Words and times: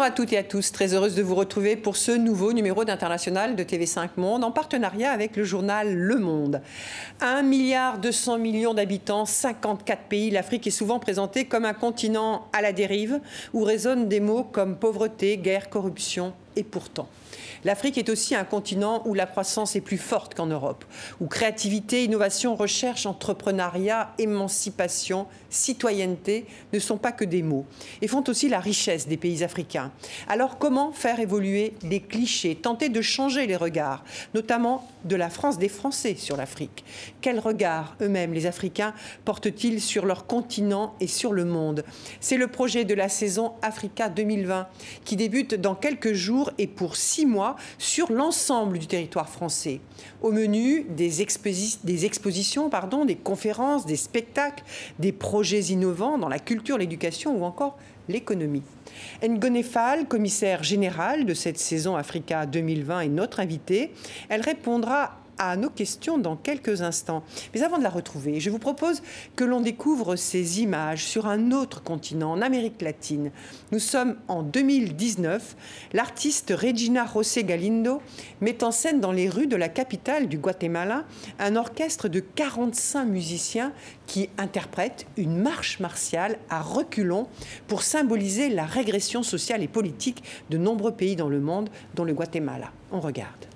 Bonjour 0.00 0.12
à 0.12 0.16
toutes 0.16 0.32
et 0.32 0.38
à 0.38 0.42
tous, 0.42 0.72
très 0.72 0.94
heureuse 0.94 1.14
de 1.14 1.22
vous 1.22 1.34
retrouver 1.34 1.76
pour 1.76 1.98
ce 1.98 2.12
nouveau 2.12 2.54
numéro 2.54 2.86
d'International 2.86 3.54
de 3.54 3.62
TV5 3.62 4.08
Monde 4.16 4.44
en 4.44 4.50
partenariat 4.50 5.12
avec 5.12 5.36
le 5.36 5.44
journal 5.44 5.92
Le 5.92 6.16
Monde. 6.16 6.62
1 7.20 7.42
milliard 7.42 7.98
200 7.98 8.38
millions 8.38 8.72
d'habitants, 8.72 9.26
54 9.26 10.04
pays, 10.04 10.30
l'Afrique 10.30 10.66
est 10.66 10.70
souvent 10.70 11.00
présentée 11.00 11.44
comme 11.44 11.66
un 11.66 11.74
continent 11.74 12.48
à 12.54 12.62
la 12.62 12.72
dérive 12.72 13.20
où 13.52 13.62
résonnent 13.62 14.08
des 14.08 14.20
mots 14.20 14.42
comme 14.42 14.78
pauvreté, 14.78 15.36
guerre, 15.36 15.68
corruption 15.68 16.32
et 16.56 16.64
pourtant. 16.64 17.06
L'Afrique 17.64 17.98
est 17.98 18.08
aussi 18.08 18.34
un 18.34 18.44
continent 18.44 19.02
où 19.04 19.12
la 19.12 19.26
croissance 19.26 19.76
est 19.76 19.82
plus 19.82 19.98
forte 19.98 20.34
qu'en 20.34 20.46
Europe, 20.46 20.84
où 21.20 21.26
créativité, 21.26 22.04
innovation, 22.04 22.56
recherche, 22.56 23.04
entrepreneuriat, 23.04 24.14
émancipation, 24.18 25.26
citoyenneté 25.50 26.46
ne 26.72 26.78
sont 26.78 26.96
pas 26.96 27.12
que 27.12 27.24
des 27.24 27.42
mots 27.42 27.66
et 28.00 28.08
font 28.08 28.24
aussi 28.28 28.48
la 28.48 28.60
richesse 28.60 29.08
des 29.08 29.16
pays 29.16 29.44
africains. 29.44 29.92
Alors 30.28 30.58
comment 30.58 30.92
faire 30.92 31.20
évoluer 31.20 31.74
les 31.82 32.00
clichés, 32.00 32.54
tenter 32.54 32.88
de 32.88 33.02
changer 33.02 33.46
les 33.46 33.56
regards, 33.56 34.04
notamment 34.34 34.88
de 35.04 35.16
la 35.16 35.28
France 35.28 35.58
des 35.58 35.68
Français 35.68 36.14
sur 36.16 36.36
l'Afrique? 36.36 36.84
Quel 37.20 37.38
regard 37.38 37.96
eux-mêmes, 38.00 38.32
les 38.32 38.46
Africains, 38.46 38.94
portent-ils 39.24 39.80
sur 39.80 40.06
leur 40.06 40.26
continent 40.26 40.94
et 41.00 41.06
sur 41.06 41.32
le 41.32 41.44
monde? 41.44 41.84
C'est 42.20 42.36
le 42.36 42.46
projet 42.46 42.84
de 42.84 42.94
la 42.94 43.08
saison 43.08 43.52
Africa 43.62 44.08
2020 44.08 44.68
qui 45.04 45.16
débute 45.16 45.54
dans 45.54 45.74
quelques 45.74 46.12
jours 46.12 46.50
et 46.58 46.66
pour 46.66 46.96
six 46.96 47.26
mois 47.26 47.56
sur 47.78 48.12
l'ensemble 48.12 48.78
du 48.78 48.86
territoire 48.86 49.28
français. 49.28 49.80
Au 50.22 50.30
menu, 50.30 50.86
des, 50.90 51.22
expositions, 51.22 52.70
pardon, 52.70 53.04
des 53.04 53.16
conférences, 53.16 53.86
des 53.86 53.96
spectacles, 53.96 54.64
des 54.98 55.12
projets 55.12 55.39
innovants 55.42 56.18
dans 56.18 56.28
la 56.28 56.38
culture, 56.38 56.78
l'éducation 56.78 57.36
ou 57.36 57.44
encore 57.44 57.78
l'économie. 58.08 58.62
Ngonefal, 59.22 60.06
commissaire 60.06 60.62
général 60.62 61.24
de 61.24 61.34
cette 61.34 61.58
saison 61.58 61.96
Africa 61.96 62.46
2020, 62.46 63.00
est 63.00 63.08
notre 63.08 63.40
invitée. 63.40 63.92
Elle 64.28 64.40
répondra 64.40 65.19
à 65.40 65.56
nos 65.56 65.70
questions 65.70 66.18
dans 66.18 66.36
quelques 66.36 66.82
instants. 66.82 67.24
Mais 67.54 67.62
avant 67.62 67.78
de 67.78 67.82
la 67.82 67.88
retrouver, 67.88 68.40
je 68.40 68.50
vous 68.50 68.58
propose 68.58 69.02
que 69.36 69.42
l'on 69.42 69.60
découvre 69.60 70.14
ces 70.14 70.60
images 70.60 71.04
sur 71.04 71.26
un 71.26 71.50
autre 71.50 71.82
continent, 71.82 72.32
en 72.32 72.42
Amérique 72.42 72.82
latine. 72.82 73.32
Nous 73.72 73.78
sommes 73.78 74.16
en 74.28 74.42
2019. 74.42 75.56
L'artiste 75.94 76.52
Regina 76.54 77.06
José 77.12 77.42
Galindo 77.42 78.02
met 78.42 78.62
en 78.62 78.70
scène 78.70 79.00
dans 79.00 79.12
les 79.12 79.30
rues 79.30 79.46
de 79.46 79.56
la 79.56 79.70
capitale 79.70 80.28
du 80.28 80.36
Guatemala 80.36 81.04
un 81.38 81.56
orchestre 81.56 82.08
de 82.08 82.20
45 82.20 83.06
musiciens 83.06 83.72
qui 84.06 84.28
interprètent 84.36 85.06
une 85.16 85.38
marche 85.38 85.80
martiale 85.80 86.36
à 86.50 86.60
reculons 86.60 87.28
pour 87.66 87.82
symboliser 87.82 88.50
la 88.50 88.66
régression 88.66 89.22
sociale 89.22 89.62
et 89.62 89.68
politique 89.68 90.22
de 90.50 90.58
nombreux 90.58 90.92
pays 90.92 91.16
dans 91.16 91.30
le 91.30 91.40
monde, 91.40 91.70
dont 91.94 92.04
le 92.04 92.12
Guatemala. 92.12 92.72
On 92.92 93.00
regarde. 93.00 93.49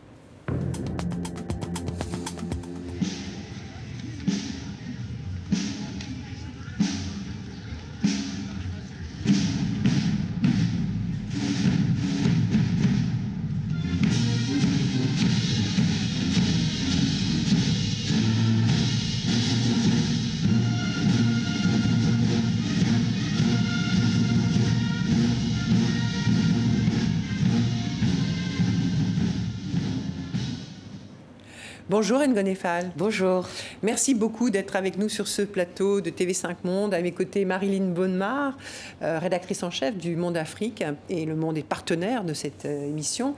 Bonjour 31.97 32.27
Ngonefal. 32.27 32.91
Bonjour. 32.97 33.47
Merci 33.85 34.17
beaucoup 34.17 34.51
d'être 34.51 34.75
avec 34.75 34.99
nous 34.99 35.09
sur 35.09 35.29
ce 35.29 35.43
plateau 35.43 36.01
de 36.01 36.11
TV5 36.11 36.57
Monde. 36.65 36.93
À 36.93 37.01
mes 37.01 37.13
côtés, 37.13 37.45
Marilyn 37.45 37.85
Bonnemar, 37.85 38.59
euh, 39.03 39.21
rédactrice 39.21 39.63
en 39.63 39.71
chef 39.71 39.97
du 39.97 40.17
Monde 40.17 40.37
Afrique, 40.37 40.83
et 41.09 41.25
le 41.25 41.37
Monde 41.37 41.57
est 41.57 41.63
partenaire 41.63 42.25
de 42.25 42.35
cette 42.35 42.65
euh, 42.65 42.89
émission 42.89 43.37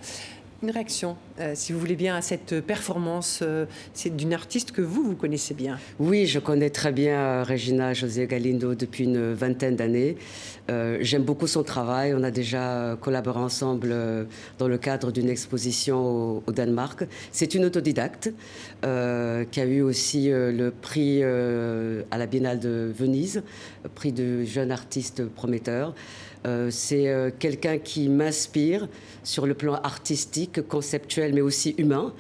une 0.63 0.71
réaction, 0.71 1.17
euh, 1.39 1.53
si 1.55 1.73
vous 1.73 1.79
voulez 1.79 1.97
bien, 1.97 2.17
à 2.17 2.23
cette 2.23 2.61
performance. 2.61 3.41
Euh, 3.43 3.67
c'est 3.93 4.15
d'une 4.17 4.33
artiste 4.33 4.73
que 4.73 4.81
vous, 4.81 5.03
vous 5.03 5.15
connaissez 5.15 5.53
bien. 5.53 5.79
Oui, 5.99 6.27
je 6.27 6.39
connais 6.39 6.71
très 6.71 6.93
bien 6.93 7.19
euh, 7.19 7.45
Regina 7.47 7.93
José 7.93 8.27
Galindo 8.27 8.75
depuis 8.75 9.05
une 9.05 9.33
vingtaine 9.35 9.77
d'années. 9.77 10.17
J'aime 11.01 11.23
beaucoup 11.23 11.47
son 11.47 11.63
travail. 11.63 12.13
On 12.13 12.25
a 12.25 12.33
déjà 12.33 12.99
collaboré 13.01 13.39
ensemble 13.39 13.95
dans 14.59 14.67
le 14.67 14.79
cadre 14.79 15.13
d'une 15.13 15.29
exposition 15.29 16.43
au, 16.45 16.53
Danemark. 16.53 17.05
C'est 17.31 17.55
une 17.55 17.67
autodidacte 17.67 18.33
qui 18.83 19.61
a 19.61 19.65
eu 19.65 19.83
aussi 19.83 20.29
le 20.29 20.71
prix 20.71 21.23
à 21.23 22.19
la 22.19 22.27
Biennale 22.27 22.59
de 22.59 22.93
Venise, 22.93 23.45
prix 23.95 24.11
de 24.11 24.43
jeune 24.43 24.73
artiste 24.73 25.25
prometteur. 25.25 25.95
Euh, 26.47 26.71
c'est 26.71 27.09
euh, 27.09 27.31
quelqu'un 27.37 27.79
qui 27.79 28.09
m'inspire 28.09 28.89
sur 29.25 29.47
le 29.47 29.55
plan 29.55 29.75
artistique, 29.75 30.67
conceptuel, 30.69 31.35
mais 31.35 31.41
aussi 31.41 31.75
humain. 31.79 32.13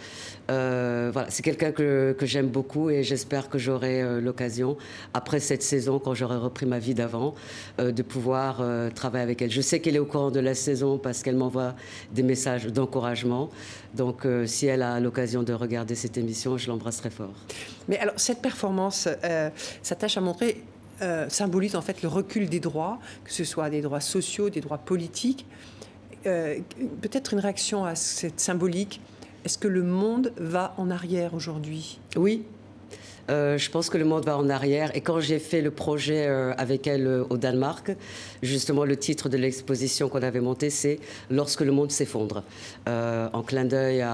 Euh, 0.50 1.10
voilà, 1.12 1.31
c'est 1.31 1.42
quelqu'un 1.42 1.70
que, 1.72 2.16
j'aime 2.22 2.48
beaucoup 2.48 2.91
et 2.91 3.04
j'espère 3.04 3.48
que 3.48 3.59
j'aurai 3.59 4.20
l'occasion, 4.20 4.76
après 5.14 5.38
cette 5.38 5.62
saison, 5.62 5.98
quand 5.98 6.14
j'aurai 6.14 6.37
repris 6.37 6.66
ma 6.66 6.78
vie 6.78 6.94
d'avant, 6.94 7.34
de 7.78 8.03
pouvoir 8.03 8.62
travailler 8.94 9.22
avec 9.22 9.42
elle. 9.42 9.50
Je 9.50 9.60
sais 9.60 9.81
qu'elle 9.81 9.97
est 9.97 10.00
au 10.00 10.06
courant 10.06 10.31
de 10.31 10.41
la 10.41 10.54
saison 10.54 10.98
parce 10.98 11.22
qu'elle 11.22 11.37
m'envoie 11.37 11.75
des 12.12 12.22
messages 12.22 12.66
d'encouragement. 12.66 13.50
Donc, 13.94 14.26
si 14.47 14.66
elle 14.66 14.82
a 14.82 14.98
l'occasion 15.00 15.43
de 15.43 15.53
regarder 15.53 15.94
cette 15.94 16.16
émission, 16.16 16.58
je 16.58 16.69
l'embrasserai 16.69 17.10
fort. 17.10 17.34
Mais 17.88 17.98
alors, 17.98 18.19
cette 18.19 18.43
performance 18.43 19.08
s'attache 19.82 20.16
à 20.16 20.20
montrer 20.20 20.62
euh, 21.03 21.29
symbolise 21.29 21.77
en 21.77 21.83
fait 21.83 22.03
le 22.03 22.09
recul 22.09 22.49
des 22.49 22.61
droits, 22.61 22.99
que 23.25 23.33
ce 23.33 23.45
soit 23.45 23.71
des 23.71 23.83
droits 23.83 24.01
sociaux, 24.01 24.51
des 24.51 24.61
droits 24.61 24.79
politiques. 24.79 25.47
Euh, 26.27 26.59
peut-être 27.03 27.33
une 27.34 27.41
réaction 27.41 27.84
à 27.84 27.95
cette 27.95 28.41
symbolique. 28.41 29.01
Est-ce 29.45 29.59
que 29.59 29.69
le 29.69 29.83
monde 29.83 30.33
va 30.39 30.75
en 30.77 30.91
arrière 30.91 31.35
aujourd'hui? 31.35 32.01
Oui, 32.17 32.45
euh, 33.28 33.59
je 33.59 33.70
pense 33.70 33.91
que 33.91 33.98
le 33.98 34.04
monde 34.04 34.25
va 34.25 34.38
en 34.38 34.48
arrière. 34.48 34.94
Et 34.94 35.00
quand 35.00 35.20
j'ai 35.20 35.38
fait 35.38 35.60
le 35.60 35.70
projet 35.70 36.26
euh, 36.26 36.53
avec 36.56 36.87
elle 36.87 37.06
euh, 37.06 37.25
au 37.28 37.37
Danemark, 37.37 37.92
justement, 38.42 38.84
le 38.84 38.97
titre 38.97 39.28
de 39.28 39.37
l'exposition 39.37 40.09
qu'on 40.09 40.22
avait 40.22 40.41
montée, 40.41 40.70
c'est 40.70 41.00
Lorsque 41.31 41.60
le 41.60 41.72
monde 41.72 41.91
s'effondre, 41.91 42.42
en 42.87 43.42
clin 43.42 43.64
d'œil 43.64 44.04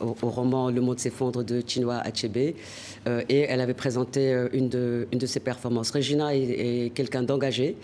au, 0.00 0.28
roman 0.28 0.70
Le 0.70 0.80
monde 0.80 0.98
s'effondre 0.98 1.44
de 1.44 1.62
Chinua 1.66 1.98
Achebe. 1.98 2.36
et 2.36 2.54
elle 3.28 3.60
avait 3.60 3.74
présenté 3.74 4.46
une 4.52 4.68
de, 4.68 5.08
une 5.12 5.18
de 5.18 5.26
ses 5.26 5.40
performances. 5.40 5.90
Regina 5.90 6.34
est, 6.34 6.92
quelqu'un 6.94 7.22
d'engagé. 7.22 7.76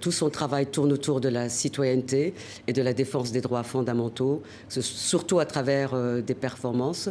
tout 0.00 0.12
son 0.12 0.30
travail 0.30 0.66
tourne 0.66 0.92
autour 0.92 1.20
de 1.20 1.28
la 1.28 1.48
citoyenneté 1.48 2.34
et 2.66 2.72
de 2.72 2.82
la 2.82 2.92
défense 2.92 3.32
des 3.32 3.40
droits 3.40 3.62
fondamentaux, 3.62 4.42
surtout 4.68 5.38
à 5.38 5.46
travers 5.46 5.94
des 6.22 6.34
performances. 6.34 7.10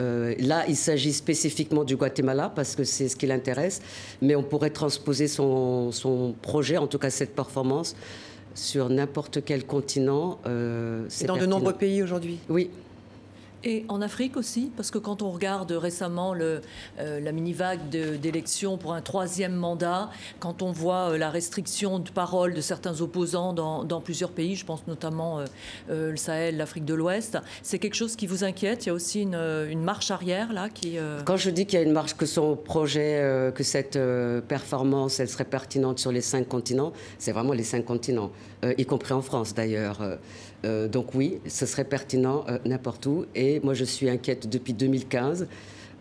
Euh, 0.00 0.34
là, 0.38 0.64
il 0.68 0.76
s'agit 0.76 1.12
spécifiquement 1.12 1.84
du 1.84 1.96
Guatemala 1.96 2.50
parce 2.54 2.74
que 2.74 2.84
c'est 2.84 3.08
ce 3.08 3.16
qui 3.16 3.26
l'intéresse, 3.26 3.80
mais 4.22 4.34
on 4.34 4.42
pourrait 4.42 4.70
transposer 4.70 5.28
son, 5.28 5.92
son, 5.92 6.34
projet, 6.40 6.76
en 6.76 6.86
tout 6.86 6.98
cas 6.98 7.10
cette 7.10 7.34
performance, 7.34 7.94
sur 8.54 8.88
n'importe 8.88 9.44
quel 9.44 9.64
continent. 9.64 10.38
Euh, 10.46 11.04
c'est 11.08 11.26
dans 11.26 11.36
de 11.36 11.46
nombreux 11.46 11.74
pays 11.74 12.02
aujourd'hui? 12.02 12.38
Oui. 12.48 12.70
Et 13.62 13.84
en 13.88 14.00
Afrique 14.00 14.36
aussi, 14.38 14.70
parce 14.74 14.90
que 14.90 14.96
quand 14.96 15.20
on 15.20 15.30
regarde 15.30 15.70
récemment 15.72 16.34
euh, 16.34 16.60
la 16.98 17.32
mini-vague 17.32 17.90
d'élections 17.90 18.78
pour 18.78 18.94
un 18.94 19.02
troisième 19.02 19.54
mandat, 19.54 20.10
quand 20.38 20.62
on 20.62 20.72
voit 20.72 21.10
euh, 21.10 21.18
la 21.18 21.28
restriction 21.28 21.98
de 21.98 22.08
parole 22.08 22.54
de 22.54 22.60
certains 22.62 23.02
opposants 23.02 23.52
dans, 23.52 24.00
plusieurs 24.00 24.30
pays, 24.30 24.56
je 24.56 24.64
pense 24.64 24.86
notamment 24.86 25.44
euh, 25.90 26.10
le 26.10 26.16
Sahel, 26.16 26.56
l'Afrique 26.56 26.86
de 26.86 26.94
l'Ouest, 26.94 27.36
c'est 27.62 27.78
quelque 27.78 27.96
chose 27.96 28.16
qui 28.16 28.26
vous 28.26 28.44
inquiète? 28.44 28.86
Il 28.86 28.88
y 28.88 28.90
a 28.90 28.94
aussi 28.94 29.22
une, 29.22 29.82
marche 29.82 30.10
arrière 30.10 30.52
là. 30.52 30.68
Quand 31.24 31.36
je 31.36 31.50
dis 31.50 31.66
qu'il 31.66 31.78
y 31.78 31.82
a 31.82 31.84
une 31.84 31.92
marche, 31.92 32.14
que 32.14 32.26
son 32.26 32.56
projet, 32.56 33.52
que 33.54 33.62
cette 33.62 33.98
performance, 34.48 35.20
elle 35.20 35.28
serait 35.28 35.44
pertinente 35.44 35.98
sur 35.98 36.12
les 36.12 36.20
cinq 36.20 36.48
continents, 36.48 36.92
c'est 37.18 37.32
vraiment 37.32 37.52
les 37.52 37.64
cinq 37.64 37.84
continents, 37.84 38.30
y 38.78 38.84
compris 38.86 39.12
en 39.12 39.22
France 39.22 39.54
d'ailleurs. 39.54 40.00
Euh, 40.64 40.88
donc 40.88 41.14
oui, 41.14 41.38
ce 41.46 41.66
serait 41.66 41.84
pertinent 41.84 42.44
euh, 42.48 42.58
n'importe 42.64 43.06
où. 43.06 43.26
Et 43.34 43.60
moi, 43.60 43.74
je 43.74 43.84
suis 43.84 44.08
inquiète 44.08 44.48
depuis 44.48 44.72
2015. 44.72 45.46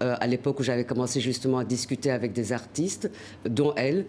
Euh, 0.01 0.15
à 0.17 0.27
l'époque 0.27 0.61
où 0.61 0.63
j'avais 0.63 0.85
commencé 0.85 1.19
justement 1.19 1.57
à 1.57 1.65
discuter 1.65 2.09
avec 2.09 2.31
des 2.31 2.53
artistes, 2.53 3.11
dont 3.43 3.73
elle, 3.75 4.05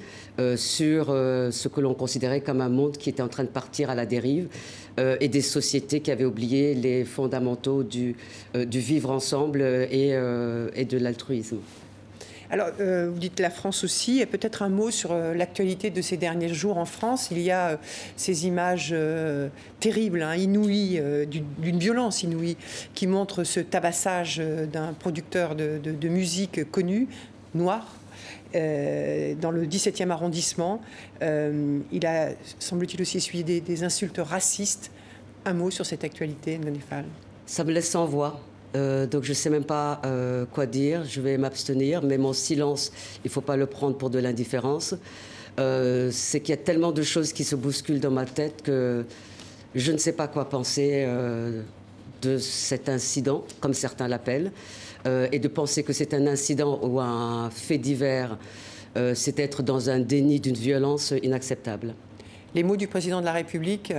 sur 0.56 1.06
ce 1.06 1.66
que 1.66 1.80
l'on 1.80 1.94
considérait 1.94 2.42
comme 2.42 2.60
un 2.60 2.68
monde 2.68 2.96
qui 2.96 3.10
était 3.10 3.22
en 3.22 3.28
train 3.28 3.42
de 3.42 3.48
partir 3.48 3.90
à 3.90 3.96
la 3.96 4.06
dérive 4.06 4.48
et 4.98 5.26
des 5.26 5.40
sociétés 5.40 5.98
qui 5.98 6.12
avaient 6.12 6.24
oublié 6.24 6.74
les 6.74 7.04
fondamentaux 7.04 7.82
du, 7.82 8.14
vivre 8.54 9.10
ensemble 9.10 9.62
et 9.62 10.12
de 10.12 10.96
l'altruisme. 10.96 11.58
Alors, 12.50 12.68
vous 12.78 13.18
dites 13.18 13.38
la 13.38 13.50
France 13.50 13.84
aussi, 13.84 14.20
et 14.20 14.26
peut-être 14.26 14.62
un 14.62 14.68
mot 14.68 14.90
sur 14.90 15.14
l'actualité 15.14 15.90
de 15.90 16.02
ces 16.02 16.16
derniers 16.16 16.52
jours 16.52 16.78
en 16.78 16.84
France. 16.84 17.28
Il 17.30 17.38
y 17.38 17.52
a 17.52 17.78
ces 18.16 18.46
images 18.46 18.94
terribles, 19.78 20.22
hein, 20.22 20.34
inouïes, 20.34 21.00
d'une 21.28 21.78
violence 21.78 22.24
inouïe, 22.24 22.56
qui 22.94 23.06
montrent 23.06 23.44
ce 23.44 23.60
tabassage 23.60 24.42
d'un 24.72 24.92
producteur 24.94 25.54
de, 25.54 26.08
musique 26.08 26.68
connu, 26.72 27.06
noir, 27.54 27.86
dans 28.52 29.50
le 29.52 29.64
17e 29.66 30.10
arrondissement. 30.10 30.80
il 31.22 32.06
a, 32.06 32.30
semble-t-il, 32.58 33.00
aussi 33.00 33.18
essuyé 33.18 33.60
des, 33.60 33.84
insultes 33.84 34.18
racistes. 34.18 34.90
Un 35.44 35.54
mot 35.54 35.70
sur 35.70 35.86
cette 35.86 36.04
actualité, 36.04 36.58
Ngonifal 36.58 37.04
Ça 37.46 37.64
me 37.64 37.70
laisse 37.72 37.90
sans 37.90 38.06
voix. 38.06 38.40
Euh, 38.76 39.06
donc 39.06 39.24
je 39.24 39.30
ne 39.30 39.34
sais 39.34 39.50
même 39.50 39.64
pas 39.64 40.00
euh, 40.04 40.44
quoi 40.46 40.66
dire, 40.66 41.04
je 41.04 41.20
vais 41.20 41.36
m'abstenir, 41.38 42.02
mais 42.02 42.18
mon 42.18 42.32
silence, 42.32 42.92
il 43.24 43.28
ne 43.28 43.30
faut 43.30 43.40
pas 43.40 43.56
le 43.56 43.66
prendre 43.66 43.96
pour 43.96 44.10
de 44.10 44.18
l'indifférence. 44.18 44.94
Euh, 45.58 46.10
c'est 46.12 46.40
qu'il 46.40 46.50
y 46.50 46.58
a 46.58 46.62
tellement 46.62 46.92
de 46.92 47.02
choses 47.02 47.32
qui 47.32 47.44
se 47.44 47.56
bousculent 47.56 48.00
dans 48.00 48.10
ma 48.10 48.26
tête 48.26 48.62
que 48.62 49.04
je 49.74 49.92
ne 49.92 49.98
sais 49.98 50.12
pas 50.12 50.28
quoi 50.28 50.48
penser 50.48 51.06
de 52.22 52.38
cet 52.38 52.88
incident, 52.88 53.44
comme 53.60 53.72
certains 53.72 54.08
l'appellent, 54.08 54.50
et 55.06 55.38
de 55.38 55.48
penser 55.48 55.84
que 55.84 55.92
c'est 55.92 56.12
un 56.12 56.26
incident 56.26 56.80
ou 56.82 56.98
un 56.98 57.50
fait 57.50 57.78
divers, 57.78 58.36
c'est 59.14 59.38
être 59.38 59.62
dans 59.62 59.88
un 59.88 60.00
déni 60.00 60.40
d'une 60.40 60.56
violence 60.56 61.14
inacceptable. 61.22 61.94
Les 62.56 62.64
mots 62.64 62.76
du 62.76 62.88
président 62.88 63.20
de 63.20 63.26
la 63.26 63.32
République, 63.32 63.92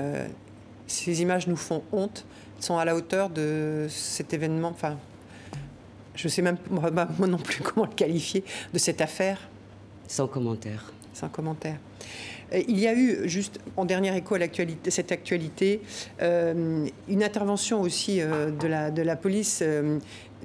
ces 0.88 1.22
images 1.22 1.48
nous 1.48 1.56
font 1.56 1.84
honte 1.94 2.26
sont 2.62 2.78
à 2.78 2.86
la 2.86 2.96
hauteur 2.96 3.30
de 3.30 3.88
cet 3.90 4.34
événement. 4.34 4.70
Enfin, 4.70 4.98
je 6.16 6.28
ne 6.28 6.30
sais 6.30 6.42
même 6.42 6.58
moi 6.70 7.28
non 7.28 7.38
plus 7.38 7.62
comment 7.64 7.86
le 7.86 7.94
qualifier 7.94 8.44
de 8.74 8.78
cette 8.78 9.02
affaire. 9.02 9.40
Sans 10.08 10.28
commentaire. 10.28 10.92
Sans 11.14 11.30
commentaire. 11.30 11.78
Euh, 12.54 12.62
il 12.68 12.80
y 12.80 12.88
a 12.88 12.94
eu, 12.94 13.28
juste 13.28 13.60
en 13.78 13.86
dernier 13.86 14.16
écho 14.16 14.36
à 14.36 14.40
cette 14.90 15.12
actualité, 15.12 15.82
euh, 16.22 16.88
une 17.08 17.24
intervention 17.24 17.82
aussi 17.82 18.22
euh, 18.22 18.52
de, 18.52 18.68
la, 18.68 18.92
de 18.92 19.02
la 19.02 19.16
police 19.16 19.64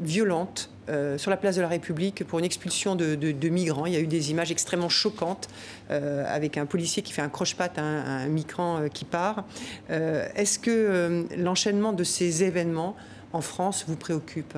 violente 0.01 0.71
euh, 0.89 1.19
sur 1.19 1.31
la 1.31 1.37
place 1.37 1.57
de 1.57 1.63
la 1.63 1.69
République 1.69 2.25
pour 2.25 2.39
une 2.39 2.45
expulsion 2.45 2.95
de, 2.95 3.49
migrants. 3.49 3.87
Il 3.87 3.93
y 3.93 3.97
a 3.97 4.01
eu 4.01 4.07
des 4.07 4.31
images 4.31 4.53
extrêmement 4.53 4.89
choquantes 4.89 5.49
euh, 5.91 6.25
avec 6.29 6.57
un 6.57 6.67
policier 6.67 7.03
qui 7.03 7.13
fait 7.13 7.23
un 7.23 7.29
croche-patte 7.29 7.79
à, 7.79 7.83
un, 7.83 8.27
migrant 8.29 8.79
euh, 8.79 8.89
qui 8.89 9.05
part. 9.05 9.45
Est-ce 9.89 10.59
que 10.59 11.27
l'enchaînement 11.37 11.93
de 11.93 12.05
ces 12.05 12.45
événements 12.45 12.97
en 13.33 13.41
France 13.41 13.85
vous 13.89 13.97
préoccupe? 13.97 14.57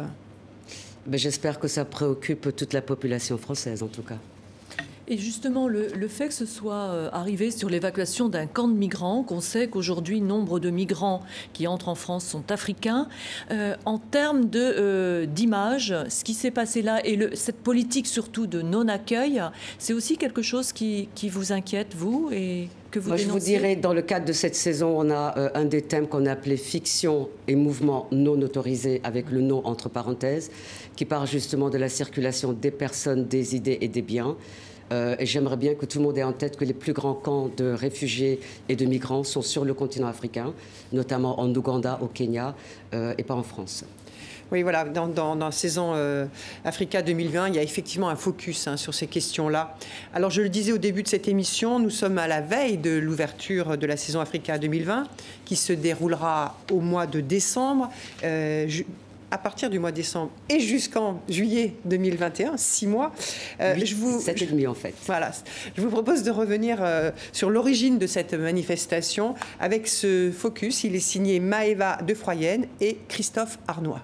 Ben, 1.07 1.19
J'espère 1.19 1.59
que 1.59 1.69
ça 1.69 1.85
préoccupe 1.85 2.55
toute 2.55 2.73
la 2.73 2.83
population 2.83 3.39
française 3.39 3.83
en 3.83 3.89
tout 3.89 4.03
cas. 4.03 4.19
Et 5.11 5.17
justement, 5.17 5.69
le, 5.69 5.89
fait 6.07 6.29
que 6.29 6.35
ce 6.35 6.45
soit 6.45 6.75
euh, 6.75 7.09
arrivé 7.13 7.51
sur 7.51 7.71
l'évacuation 7.71 8.29
d'un 8.29 8.47
camp 8.47 8.69
de 8.69 8.75
migrants, 8.75 9.23
qu'on 9.23 9.41
sait 9.41 9.67
qu'aujourd'hui, 9.67 10.21
nombre 10.21 10.61
de 10.61 10.69
migrants 10.69 11.23
qui 11.55 11.67
entrent 11.67 11.89
en 11.89 11.95
France 11.95 12.27
sont 12.27 12.53
africains, 12.53 13.09
euh, 13.51 13.75
en 13.87 13.97
termes 13.97 14.51
euh, 14.55 15.25
d'image, 15.25 15.95
ce 16.11 16.25
qui 16.25 16.35
s'est 16.35 16.51
passé 16.51 16.83
là 16.83 17.01
et 17.07 17.17
le, 17.17 17.35
cette 17.35 17.57
politique 17.57 18.07
surtout 18.07 18.47
de 18.47 18.61
non-accueil, 18.61 19.43
c'est 19.79 19.95
aussi 19.95 20.19
quelque 20.19 20.43
chose 20.43 20.73
qui, 20.73 21.09
qui, 21.15 21.31
vous 21.31 21.53
inquiète, 21.53 21.95
vous 21.97 22.29
et 22.31 22.69
que 22.91 22.99
vous 22.99 23.09
Moi, 23.09 23.17
je 23.17 23.29
vous 23.29 23.39
dirais, 23.39 23.77
dans 23.77 23.95
le 23.95 24.03
cadre 24.03 24.27
de 24.27 24.35
cette 24.35 24.57
saison, 24.57 24.95
on 24.95 25.11
a 25.11 25.53
un 25.55 25.65
des 25.65 25.81
thèmes 25.81 26.07
qu'on 26.07 26.27
a 26.27 26.33
appelé 26.33 26.59
fiction 26.59 27.31
et 27.47 27.55
mouvement 27.55 28.09
non 28.13 28.41
autorisé, 28.43 29.01
avec 29.05 29.31
le 29.31 29.41
non 29.41 29.67
entre 29.67 29.89
parenthèses, 29.89 30.51
qui 30.97 31.07
part 31.07 31.25
justement 31.25 31.71
de 31.71 31.79
la 31.79 31.89
circulation 31.89 32.53
des 32.53 32.71
personnes, 32.71 33.25
des 33.27 33.57
idées 33.57 33.79
et 33.81 33.89
des 33.89 34.03
biens. 34.03 34.37
Euh, 34.93 35.17
et 35.19 35.27
j'aimerais 35.27 35.57
bien 35.57 35.75
que 35.75 35.87
tout 35.87 35.99
le 35.99 36.05
monde 36.05 36.19
ait 36.19 36.23
en 36.23 36.33
tête 36.33 36.57
que 36.57 36.65
les 36.65 36.73
plus 36.73 36.93
grands 36.93 37.15
camps 37.15 37.51
de 37.57 37.73
réfugiés 37.73 38.41
et 38.69 38.77
de 38.77 38.85
migrants 38.87 39.25
sont 39.25 39.43
sur 39.43 39.65
le 39.65 39.75
continent 39.75 40.09
africain, 40.09 40.53
notamment 40.93 41.41
en 41.41 41.55
Ouganda, 41.55 41.99
au 42.01 42.07
Kenya 42.07 42.55
euh, 42.95 43.15
et 43.19 43.23
pas 43.23 43.35
en 43.35 43.43
France. 43.43 43.85
Oui, 44.51 44.63
voilà, 44.63 44.85
dans, 44.85 45.35
la 45.35 45.53
saison 45.53 45.93
euh, 45.95 46.25
Africa 46.65 47.03
2020, 47.03 47.49
il 47.49 47.55
y 47.57 47.59
a 47.59 47.63
effectivement 47.63 48.09
un 48.09 48.17
focus 48.17 48.67
hein, 48.67 48.79
sur 48.79 48.95
ces 48.95 49.07
questions-là. 49.07 49.77
Alors, 50.15 50.31
je 50.31 50.41
le 50.41 50.49
disais 50.49 50.73
au 50.73 50.79
début 50.79 51.03
de 51.03 51.09
cette 51.09 51.29
émission, 51.29 51.79
nous 51.79 51.91
sommes 51.91 52.17
à 52.17 52.27
la 52.27 52.41
veille 52.41 52.79
de 52.79 52.97
l'ouverture 52.97 53.77
de 53.77 53.87
la 53.87 53.99
saison 53.99 54.21
Africa 54.21 54.57
2020, 54.57 55.07
qui 55.45 55.55
se 55.55 55.75
déroulera 55.75 56.57
au 56.73 56.81
mois 56.81 57.07
de 57.07 57.21
décembre 57.21 57.91
à 59.31 59.39
partir 59.39 59.71
du 59.71 59.79
mois 59.79 59.91
de 59.91 59.97
décembre 59.97 60.31
et 60.49 60.61
jusqu'en 60.61 61.21
juillet 61.29 61.75
2021, 61.85 62.57
six 62.57 62.87
mois. 62.87 63.13
Euh, 63.61 63.75
je 63.83 63.95
vous, 63.95 64.21
sept 64.21 64.41
et 64.43 64.47
demi 64.47 64.67
en 64.67 64.75
fait. 64.75 64.95
Voilà. 65.07 65.31
Je 65.77 65.83
vous 65.83 65.91
propose 65.91 66.23
de 66.23 66.31
revenir 66.31 66.79
euh, 66.81 67.11
sur 67.33 67.51
l'origine 67.51 67.99
de 67.99 68.07
cette 68.07 68.35
manifestation 68.35 69.35
avec 69.61 69.89
ce 69.89 70.31
focus. 70.31 70.85
Il 70.85 70.95
est 70.95 71.01
signé 71.01 71.41
Maëva 71.41 71.99
de 72.03 72.15
Froyenne 72.15 72.67
et 72.81 72.99
Christophe 73.09 73.59
Arnois. 73.67 74.03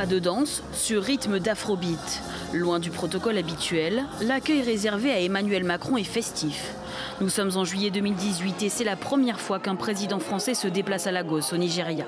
Pas 0.00 0.06
de 0.06 0.18
danse 0.18 0.62
sur 0.72 1.02
rythme 1.02 1.40
d'afrobeat. 1.40 2.22
Loin 2.54 2.78
du 2.78 2.88
protocole 2.88 3.36
habituel, 3.36 4.06
l'accueil 4.22 4.62
réservé 4.62 5.12
à 5.12 5.20
Emmanuel 5.20 5.62
Macron 5.62 5.98
est 5.98 6.04
festif. 6.04 6.72
Nous 7.20 7.28
sommes 7.28 7.50
en 7.56 7.66
juillet 7.66 7.90
2018 7.90 8.62
et 8.62 8.70
c'est 8.70 8.84
la 8.84 8.96
première 8.96 9.38
fois 9.38 9.58
qu'un 9.58 9.76
président 9.76 10.18
français 10.18 10.54
se 10.54 10.68
déplace 10.68 11.06
à 11.06 11.12
Lagos, 11.12 11.52
au 11.52 11.58
Nigeria. 11.58 12.06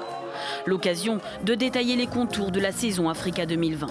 L'occasion 0.64 1.20
de 1.44 1.54
détailler 1.54 1.96
les 1.96 2.06
contours 2.06 2.50
de 2.50 2.60
la 2.60 2.72
saison 2.72 3.10
Africa 3.10 3.44
2020. 3.44 3.88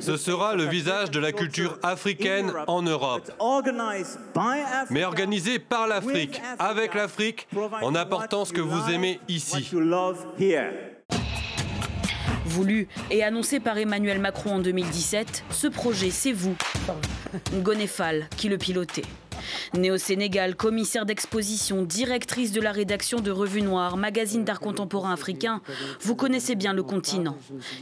Ce 0.00 0.16
sera 0.16 0.54
le 0.54 0.64
visage 0.64 1.10
de 1.10 1.20
la 1.20 1.32
culture 1.32 1.78
africaine 1.82 2.50
en 2.66 2.80
Europe, 2.80 3.30
mais 4.88 5.04
organisé 5.04 5.58
par 5.58 5.86
l'Afrique, 5.86 6.40
avec 6.58 6.94
l'Afrique, 6.94 7.46
en 7.82 7.94
apportant 7.94 8.46
ce 8.46 8.54
que 8.54 8.62
vous 8.62 8.90
aimez 8.90 9.20
ici. 9.28 9.70
Voulu 12.48 12.88
et 13.10 13.22
annoncé 13.22 13.60
par 13.60 13.76
Emmanuel 13.76 14.18
Macron 14.20 14.54
en 14.54 14.58
2017, 14.58 15.44
ce 15.50 15.66
projet, 15.66 16.10
c'est 16.10 16.32
vous, 16.32 16.56
Gonefal, 17.62 18.26
qui 18.38 18.48
le 18.48 18.56
pilotez. 18.56 19.02
Née 19.74 19.90
au 19.90 19.98
Sénégal, 19.98 20.56
commissaire 20.56 21.04
d'exposition, 21.04 21.82
directrice 21.82 22.52
de 22.52 22.60
la 22.62 22.72
rédaction 22.72 23.20
de 23.20 23.30
Revue 23.30 23.60
Noire, 23.60 23.98
magazine 23.98 24.44
d'art 24.44 24.60
contemporain 24.60 25.12
africain, 25.12 25.60
vous 26.00 26.14
connaissez 26.14 26.54
bien 26.54 26.72
le 26.72 26.82
continent. 26.82 27.36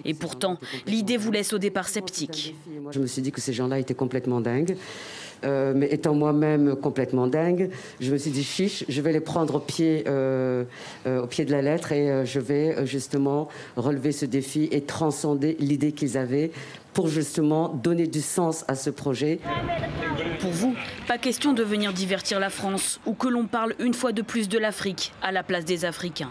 Et 0.04 0.14
pourtant, 0.14 0.58
l'idée 0.87 1.16
vous 1.16 1.30
laisse 1.30 1.52
au 1.52 1.58
départ 1.58 1.88
sceptique. 1.88 2.56
Je 2.90 2.99
me 2.99 3.06
suis 3.06 3.23
dit 3.23 3.30
que 3.30 3.40
ces 3.40 3.52
gens-là 3.52 3.78
étaient 3.78 3.94
complètement 3.94 4.40
dingues. 4.40 4.76
Euh, 5.46 5.72
mais 5.74 5.86
étant 5.92 6.14
moi-même 6.14 6.76
complètement 6.76 7.26
dingue, 7.26 7.70
je 8.00 8.12
me 8.12 8.18
suis 8.18 8.30
dit 8.30 8.42
chiche, 8.42 8.84
je 8.88 9.00
vais 9.00 9.12
les 9.12 9.20
prendre 9.20 9.56
au 9.56 9.60
pied, 9.60 10.04
euh, 10.08 10.64
euh, 11.06 11.22
au 11.22 11.26
pied 11.26 11.44
de 11.44 11.52
la 11.52 11.62
lettre 11.62 11.92
et 11.92 12.26
je 12.26 12.40
vais 12.40 12.84
justement 12.86 13.48
relever 13.76 14.12
ce 14.12 14.26
défi 14.26 14.68
et 14.72 14.82
transcender 14.82 15.56
l'idée 15.60 15.92
qu'ils 15.92 16.18
avaient 16.18 16.50
pour 16.92 17.08
justement 17.08 17.68
donner 17.68 18.06
du 18.06 18.22
sens 18.22 18.64
à 18.68 18.74
ce 18.74 18.90
projet. 18.90 19.38
Pour 20.40 20.50
vous, 20.50 20.74
pas 21.06 21.18
question 21.18 21.52
de 21.52 21.62
venir 21.62 21.92
divertir 21.92 22.40
la 22.40 22.50
France 22.50 23.00
ou 23.06 23.12
que 23.12 23.28
l'on 23.28 23.46
parle 23.46 23.74
une 23.78 23.94
fois 23.94 24.12
de 24.12 24.22
plus 24.22 24.48
de 24.48 24.58
l'Afrique 24.58 25.12
à 25.22 25.30
la 25.30 25.42
place 25.42 25.64
des 25.64 25.84
Africains. 25.84 26.30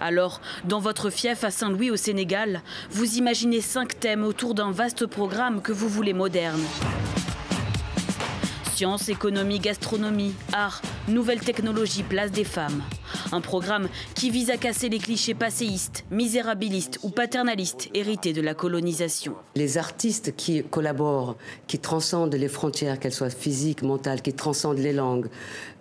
Alors, 0.00 0.40
dans 0.64 0.80
votre 0.80 1.10
fief 1.10 1.44
à 1.44 1.50
Saint-Louis 1.50 1.90
au 1.90 1.96
Sénégal, 1.96 2.62
vous 2.90 3.16
imaginez 3.16 3.60
cinq 3.60 3.98
thèmes 3.98 4.22
autour 4.22 4.54
d'un 4.54 4.70
vaste 4.70 5.06
programme 5.06 5.62
que 5.62 5.72
vous 5.72 5.88
voulez 5.88 6.12
moderne. 6.12 6.60
Sciences, 8.82 9.10
économie, 9.10 9.60
gastronomie, 9.60 10.34
art, 10.52 10.82
nouvelles 11.06 11.38
technologies, 11.38 12.02
place 12.02 12.32
des 12.32 12.42
femmes. 12.42 12.82
Un 13.30 13.40
programme 13.40 13.88
qui 14.16 14.28
vise 14.28 14.50
à 14.50 14.56
casser 14.56 14.88
les 14.88 14.98
clichés 14.98 15.34
passéistes, 15.34 16.04
misérabilistes 16.10 16.98
ou 17.04 17.10
paternalistes 17.10 17.90
hérités 17.94 18.32
de 18.32 18.40
la 18.40 18.54
colonisation. 18.54 19.36
Les 19.54 19.78
artistes 19.78 20.34
qui 20.34 20.64
collaborent, 20.64 21.36
qui 21.68 21.78
transcendent 21.78 22.34
les 22.34 22.48
frontières, 22.48 22.98
qu'elles 22.98 23.12
soient 23.12 23.30
physiques, 23.30 23.82
mentales, 23.82 24.20
qui 24.20 24.32
transcendent 24.32 24.78
les 24.78 24.92
langues, 24.92 25.28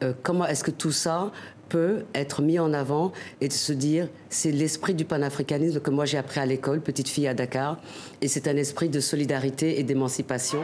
euh, 0.04 0.14
comment 0.22 0.46
est-ce 0.46 0.64
que 0.64 0.70
tout 0.70 0.92
ça 0.92 1.32
peut 1.70 2.04
être 2.14 2.44
mis 2.44 2.60
en 2.60 2.72
avant 2.72 3.14
et 3.40 3.48
de 3.48 3.54
se 3.54 3.74
dire 3.74 4.10
c'est 4.30 4.52
l'esprit 4.52 4.94
du 4.94 5.06
panafricanisme 5.06 5.80
que 5.80 5.90
moi 5.90 6.06
j'ai 6.06 6.20
appris 6.20 6.40
à 6.40 6.46
l'école, 6.46 6.82
petite 6.82 7.10
fille 7.10 7.28
à 7.28 7.34
Dakar, 7.34 7.80
et 8.22 8.28
c'est 8.28 8.48
un 8.48 8.58
esprit 8.58 8.90
de 8.90 9.00
solidarité 9.00 9.80
et 9.80 9.84
d'émancipation. 9.84 10.60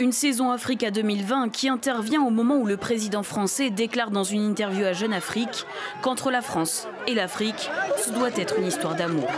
Une 0.00 0.12
saison 0.12 0.50
Africa 0.50 0.90
2020 0.90 1.50
qui 1.50 1.68
intervient 1.68 2.22
au 2.22 2.30
moment 2.30 2.56
où 2.56 2.64
le 2.64 2.78
président 2.78 3.22
français 3.22 3.68
déclare 3.68 4.10
dans 4.10 4.24
une 4.24 4.40
interview 4.40 4.86
à 4.86 4.94
Jeune 4.94 5.12
Afrique 5.12 5.66
qu'entre 6.00 6.30
la 6.30 6.40
France 6.40 6.88
et 7.06 7.14
l'Afrique, 7.14 7.68
ce 8.02 8.10
doit 8.10 8.30
être 8.34 8.58
une 8.58 8.66
histoire 8.66 8.96
d'amour. 8.96 9.28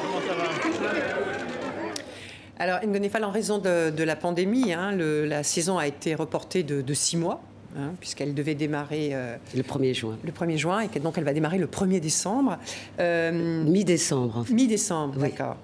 Alors, 2.60 2.78
Ngonefal, 2.86 3.24
en 3.24 3.32
raison 3.32 3.58
de, 3.58 4.04
la 4.04 4.14
pandémie, 4.14 4.72
hein, 4.72 4.92
la 4.92 5.42
saison 5.42 5.78
a 5.78 5.88
été 5.88 6.14
reportée 6.14 6.62
de, 6.62 6.94
six 6.94 7.16
mois 7.16 7.42
hein, 7.76 7.94
puisqu'elle 7.98 8.32
devait 8.32 8.54
démarrer 8.54 9.16
le 9.56 9.62
1er 9.62 9.94
juin. 9.94 10.16
Le 10.22 10.30
1er 10.30 10.58
juin, 10.58 10.80
et 10.82 11.00
donc 11.00 11.18
elle 11.18 11.24
va 11.24 11.32
démarrer 11.32 11.58
le 11.58 11.66
1er 11.66 11.98
décembre. 11.98 12.58
Mi-décembre. 13.00 14.44
Mi-décembre, 14.48 15.18
d'accord. 15.18 15.56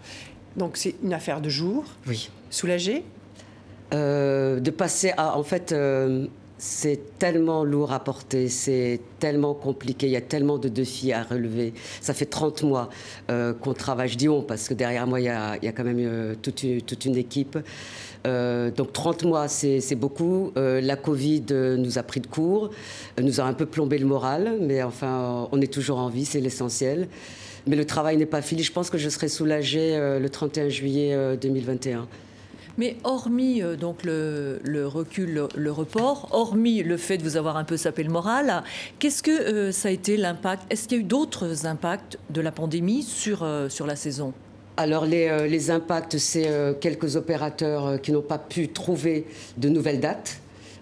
Donc 0.56 0.76
c'est 0.76 0.96
une 1.04 1.14
affaire 1.14 1.40
de 1.40 1.48
jour. 1.48 1.84
Oui. 2.08 2.30
Soulagée 2.50 3.04
De 3.92 4.70
passer 4.70 5.12
à, 5.16 5.36
en 5.36 5.42
fait 5.42 5.74
c'est 6.58 7.18
tellement 7.18 7.64
lourd 7.64 7.92
à 7.92 8.00
porter, 8.00 8.48
c'est 8.48 9.00
tellement 9.20 9.54
compliqué, 9.54 10.06
il 10.06 10.12
y 10.12 10.16
a 10.16 10.20
tellement 10.20 10.58
de 10.58 10.68
défis 10.68 11.12
à 11.12 11.22
relever. 11.22 11.72
Ça 12.00 12.14
fait 12.14 12.26
30 12.26 12.64
mois 12.64 12.90
euh, 13.30 13.54
qu'on 13.54 13.74
travaille, 13.74 14.08
je 14.08 14.40
parce 14.40 14.68
que 14.68 14.74
derrière 14.74 15.06
moi, 15.06 15.20
il 15.20 15.24
y 15.24 15.28
a, 15.28 15.72
quand 15.72 15.84
même 15.84 15.98
euh, 16.00 16.34
toute, 16.42 16.64
une, 16.64 17.16
équipe. 17.16 17.58
Euh, 18.26 18.72
donc 18.72 18.92
30 18.92 19.24
mois, 19.24 19.46
c'est 19.48 19.94
beaucoup. 19.94 20.52
la 20.56 20.96
Covid 20.96 21.44
nous 21.78 21.98
a 21.98 22.02
pris 22.02 22.20
de 22.20 22.26
court, 22.26 22.70
nous 23.22 23.40
a 23.40 23.44
un 23.44 23.54
peu 23.54 23.66
plombé 23.66 23.98
le 23.98 24.06
moral, 24.06 24.58
mais 24.60 24.82
enfin, 24.82 25.48
on 25.52 25.60
est 25.60 25.72
toujours 25.72 25.98
en 25.98 26.08
vie, 26.08 26.24
c'est 26.24 26.40
l'essentiel. 26.40 27.08
Mais 27.66 27.76
le 27.76 27.84
travail 27.84 28.16
n'est 28.16 28.26
pas 28.26 28.42
fini. 28.42 28.62
Je 28.62 28.72
pense 28.72 28.90
que 28.90 28.98
je 28.98 29.08
serai 29.08 29.28
soulagée 29.28 29.96
le 29.96 30.28
31 30.28 30.68
juillet 30.68 31.36
2021. 31.40 32.08
Mais 32.78 32.96
hormis 33.02 33.60
euh, 33.60 33.76
donc 33.76 34.04
le, 34.04 34.86
recul, 34.86 35.48
le, 35.54 35.72
report, 35.72 36.28
hormis 36.30 36.82
le 36.84 36.96
fait 36.96 37.18
de 37.18 37.24
vous 37.24 37.36
avoir 37.36 37.56
un 37.56 37.64
peu 37.64 37.76
sapé 37.76 38.04
le 38.04 38.10
moral, 38.10 38.62
qu'est-ce 39.00 39.22
que 39.22 39.30
euh, 39.30 39.72
ça 39.72 39.88
a 39.88 39.90
été 39.90 40.16
l'impact? 40.16 40.62
Est-ce 40.70 40.86
qu'il 40.86 40.98
y 40.98 41.00
a 41.00 41.02
eu 41.02 41.06
d'autres 41.06 41.66
impacts 41.66 42.18
de 42.30 42.40
la 42.40 42.52
pandémie 42.52 43.02
sur, 43.02 43.42
euh, 43.42 43.68
la 43.84 43.96
saison? 43.96 44.32
Alors 44.76 45.06
les 45.06 45.70
impacts, 45.72 46.18
c'est 46.18 46.48
quelques 46.80 47.16
opérateurs 47.16 48.00
qui 48.00 48.12
n'ont 48.12 48.22
pas 48.22 48.38
pu 48.38 48.68
trouver 48.68 49.26
de 49.56 49.68
nouvelles 49.68 49.98
dates. 49.98 50.38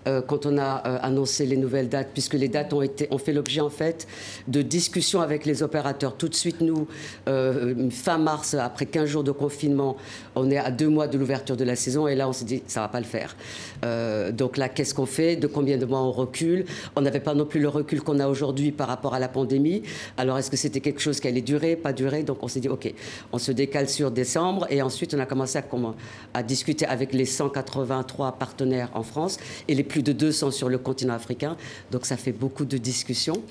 Euh, 0.07 0.23
quand 0.23 0.47
on 0.47 0.57
a 0.59 0.83
euh, 0.87 0.99
annoncé 1.03 1.47
les 1.47 1.57
nouvelles 1.57 1.89
dates, 1.89 2.11
puisque 2.13 2.35
les 2.35 2.49
dates 2.49 2.73
ont, 2.73 2.83
été, 2.83 3.09
ont 3.11 3.19
fait 3.19 3.33
l'objet 3.33 3.61
en 3.61 3.71
fait 3.71 4.07
de 4.47 4.63
discussions 4.63 5.21
avec 5.21 5.47
les 5.47 5.63
opérateurs. 5.63 6.17
Tout 6.17 6.29
de 6.29 6.35
suite, 6.35 6.61
nous, 6.61 6.87
euh, 7.29 7.91
fin 7.91 8.19
mars, 8.19 8.55
après 8.55 8.87
15 8.87 9.09
jours 9.09 9.25
de 9.25 9.33
confinement, 9.33 9.97
on 10.35 10.51
est 10.51 10.59
à 10.59 10.71
deux 10.71 10.89
mois 10.89 11.09
de 11.09 11.19
l'ouverture 11.19 11.57
de 11.57 11.65
la 11.65 11.77
saison 11.77 12.07
et 12.07 12.15
là, 12.15 12.29
on 12.29 12.33
s'est 12.33 12.45
dit, 12.45 12.63
ça 12.67 12.81
va 12.81 12.89
pas 12.89 13.01
le 13.01 13.07
faire. 13.07 13.37
donc 14.33 14.57
là, 14.57 14.69
qu'est-ce 14.69 14.95
qu'on 14.95 15.07
fait? 15.07 15.37
De 15.37 15.47
combien 15.47 15.77
de 15.77 15.87
mois 15.87 16.01
on 16.01 16.13
recule? 16.13 16.65
On 16.95 17.01
n'avait 17.01 17.21
pas 17.21 17.35
non 17.35 17.45
plus 17.45 17.61
le 17.61 17.69
recul 17.69 18.03
qu'on 18.03 18.19
a 18.21 18.29
aujourd'hui 18.29 18.73
par 18.73 18.89
rapport 18.89 19.15
à 19.15 19.19
la 19.19 19.29
pandémie. 19.29 19.83
Alors, 20.17 20.39
est-ce 20.39 20.51
que 20.51 20.57
c'était 20.57 20.81
quelque 20.81 21.01
chose 21.01 21.21
qui 21.21 21.29
allait 21.29 21.41
durer, 21.41 21.77
pas 21.77 21.93
durer 21.93 22.23
Donc, 22.23 22.43
on 22.43 22.49
s'est 22.49 22.61
dit, 22.61 22.69
OK, 22.69 22.93
on 23.33 23.39
se 23.39 23.53
décale 23.53 23.89
sur 23.89 24.11
décembre 24.11 24.67
et 24.71 24.83
ensuite, 24.83 25.15
on 25.15 25.19
a 25.19 25.27
commencé 25.27 25.59
à, 25.59 25.65
à 26.35 26.43
discuter 26.43 26.87
avec 26.87 27.13
les 27.13 27.25
183 27.25 28.33
partenaires 28.33 28.91
en 28.95 29.03
France 29.03 29.39
et 29.69 29.75
les 29.75 29.83
plus 29.83 29.96
plus 29.97 30.03
de 30.03 30.13
200 30.13 30.51
sur 30.51 30.69
le 30.69 30.77
continent 30.77 31.15
africain. 31.15 31.57
Donc 31.91 32.05
ça 32.05 32.19
fait 32.19 32.33
beaucoup 32.33 32.67
de 32.67 32.77
discussions. 32.77 33.43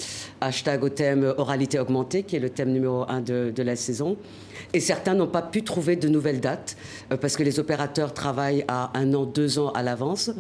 Hashtag 0.42 0.84
au 0.84 0.90
thème 0.90 1.34
oralité 1.38 1.80
augmentée, 1.80 2.22
qui 2.22 2.36
est 2.36 2.40
le 2.40 2.52
thème 2.52 2.72
numéro 2.72 3.04
un 3.10 3.20
de, 3.22 3.52
de 3.56 3.64
la 3.64 3.76
saison. 3.76 4.16
Et 4.74 4.80
certains 4.80 5.16
n'ont 5.16 5.26
pas 5.26 5.42
pu 5.42 5.64
trouver 5.64 5.96
de 5.96 6.08
nouvelles 6.08 6.40
dates 6.40 6.78
euh, 7.12 7.18
parce 7.18 7.36
que 7.36 7.42
les 7.42 7.60
opérateurs 7.60 8.14
travaillent 8.14 8.64
à 8.68 8.92
un 8.96 9.12
an, 9.16 9.26
deux 9.26 9.58
ans 9.58 9.72
à 9.72 9.82
l'avance. 9.82 10.28
Mhm. 10.28 10.36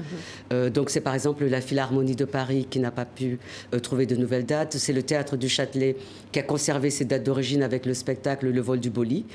Euh, 0.53 0.69
donc 0.69 0.91
c'est 0.91 1.01
par 1.01 1.15
exemple 1.15 1.43
la 1.45 1.59
Philharmonie 1.59 2.15
de 2.15 2.25
Paris 2.25 2.67
qui 2.69 2.79
n'a 2.79 2.91
pas 2.91 3.05
pu 3.05 3.39
euh, 3.73 3.79
trouver 3.79 4.05
de 4.05 4.15
nouvelles 4.15 4.45
dates. 4.45 4.77
C'est 4.77 4.93
le 4.93 5.01
Théâtre 5.01 5.37
du 5.37 5.49
Châtelet 5.49 5.97
qui 6.31 6.37
a 6.37 6.43
conservé 6.43 6.91
ses 6.91 7.05
dates 7.05 7.23
d'origine 7.23 7.63
avec 7.63 7.87
le 7.87 7.95
spectacle 7.95 8.47
Le 8.47 8.61
vol 8.61 8.79
du 8.79 8.91
Boli. 8.91 9.25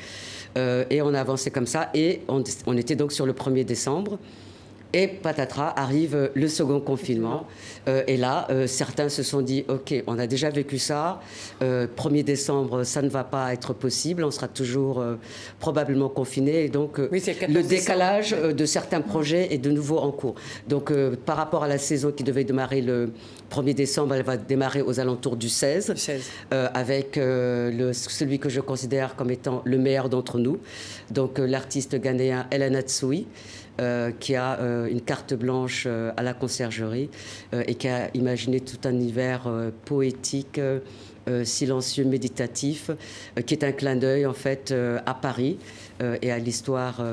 et 0.56 1.02
on 1.02 1.14
a 1.14 1.20
avancé 1.20 1.50
comme 1.50 1.66
ça. 1.66 1.90
Et 1.94 2.20
on, 2.28 2.44
on 2.66 2.76
était 2.76 2.94
donc 2.94 3.10
sur 3.10 3.26
le 3.26 3.32
1er 3.32 3.64
décembre. 3.64 4.20
Et 4.92 5.06
patatras, 5.06 5.72
arrive 5.76 6.30
le 6.34 6.48
second 6.48 6.80
confinement. 6.80 7.46
Euh, 7.88 8.02
et 8.08 8.16
là, 8.16 8.48
euh, 8.50 8.66
certains 8.66 9.08
se 9.08 9.22
sont 9.22 9.40
dit, 9.40 9.64
OK, 9.68 9.94
on 10.06 10.18
a 10.18 10.26
déjà 10.26 10.50
vécu 10.50 10.78
ça. 10.78 11.20
1er 11.60 11.64
euh, 11.64 12.22
décembre, 12.22 12.82
ça 12.82 13.00
ne 13.00 13.08
va 13.08 13.22
pas 13.22 13.52
être 13.52 13.72
possible. 13.72 14.24
On 14.24 14.30
sera 14.30 14.48
toujours 14.48 15.04
probablement 15.60 16.08
confiné. 16.08 16.64
Et 16.64 16.68
donc, 16.68 16.98
le 16.98 17.62
décalage 17.62 18.32
de 18.32 18.64
certains 18.64 19.00
projets 19.00 19.52
est 19.52 19.58
de 19.58 19.70
nouveau 19.70 19.98
en 19.98 20.10
cours. 20.10 20.34
Donc, 20.68 20.92
par 21.24 21.36
rapport 21.36 21.64
à 21.64 21.68
la 21.68 21.78
saison 21.78 22.10
qui 22.10 22.24
devait 22.24 22.44
démarrer 22.44 22.80
le 22.80 23.12
1er 23.50 23.74
décembre, 23.74 24.14
elle 24.14 24.24
va 24.24 24.36
démarrer 24.36 24.82
aux 24.82 24.98
alentours 24.98 25.36
du 25.36 25.48
16, 25.48 25.94
avec 26.50 27.16
le, 27.16 27.92
celui 27.92 28.38
que 28.38 28.48
je 28.48 28.60
considère 28.60 29.14
comme 29.14 29.30
étant 29.30 29.62
le 29.64 29.78
meilleur 29.78 30.08
d'entre 30.08 30.38
nous. 30.38 30.58
Donc, 31.10 31.38
l'artiste 31.38 31.94
ghanéen 31.96 32.46
Elena 32.50 32.82
Tsui. 32.82 33.26
Euh, 33.80 34.10
qui 34.10 34.34
a 34.34 34.60
euh, 34.60 34.88
une 34.88 35.00
carte 35.00 35.32
blanche 35.32 35.84
euh, 35.86 36.12
à 36.18 36.22
la 36.22 36.34
conciergerie 36.34 37.08
et 37.52 37.74
qui 37.76 37.88
a 37.88 38.10
imaginé 38.14 38.60
tout 38.60 38.76
un 38.84 38.90
univers 38.90 39.50
poétique. 39.84 40.60
silencieux, 41.44 42.04
méditatif, 42.04 42.90
qui 43.46 43.54
est 43.54 43.62
un 43.62 43.70
clin 43.70 43.94
d'œil 43.94 44.26
en 44.26 44.32
fait 44.32 44.74
à 45.06 45.14
Paris 45.14 45.58
et 46.22 46.32
à 46.32 46.38
l'histoire, 46.38 47.04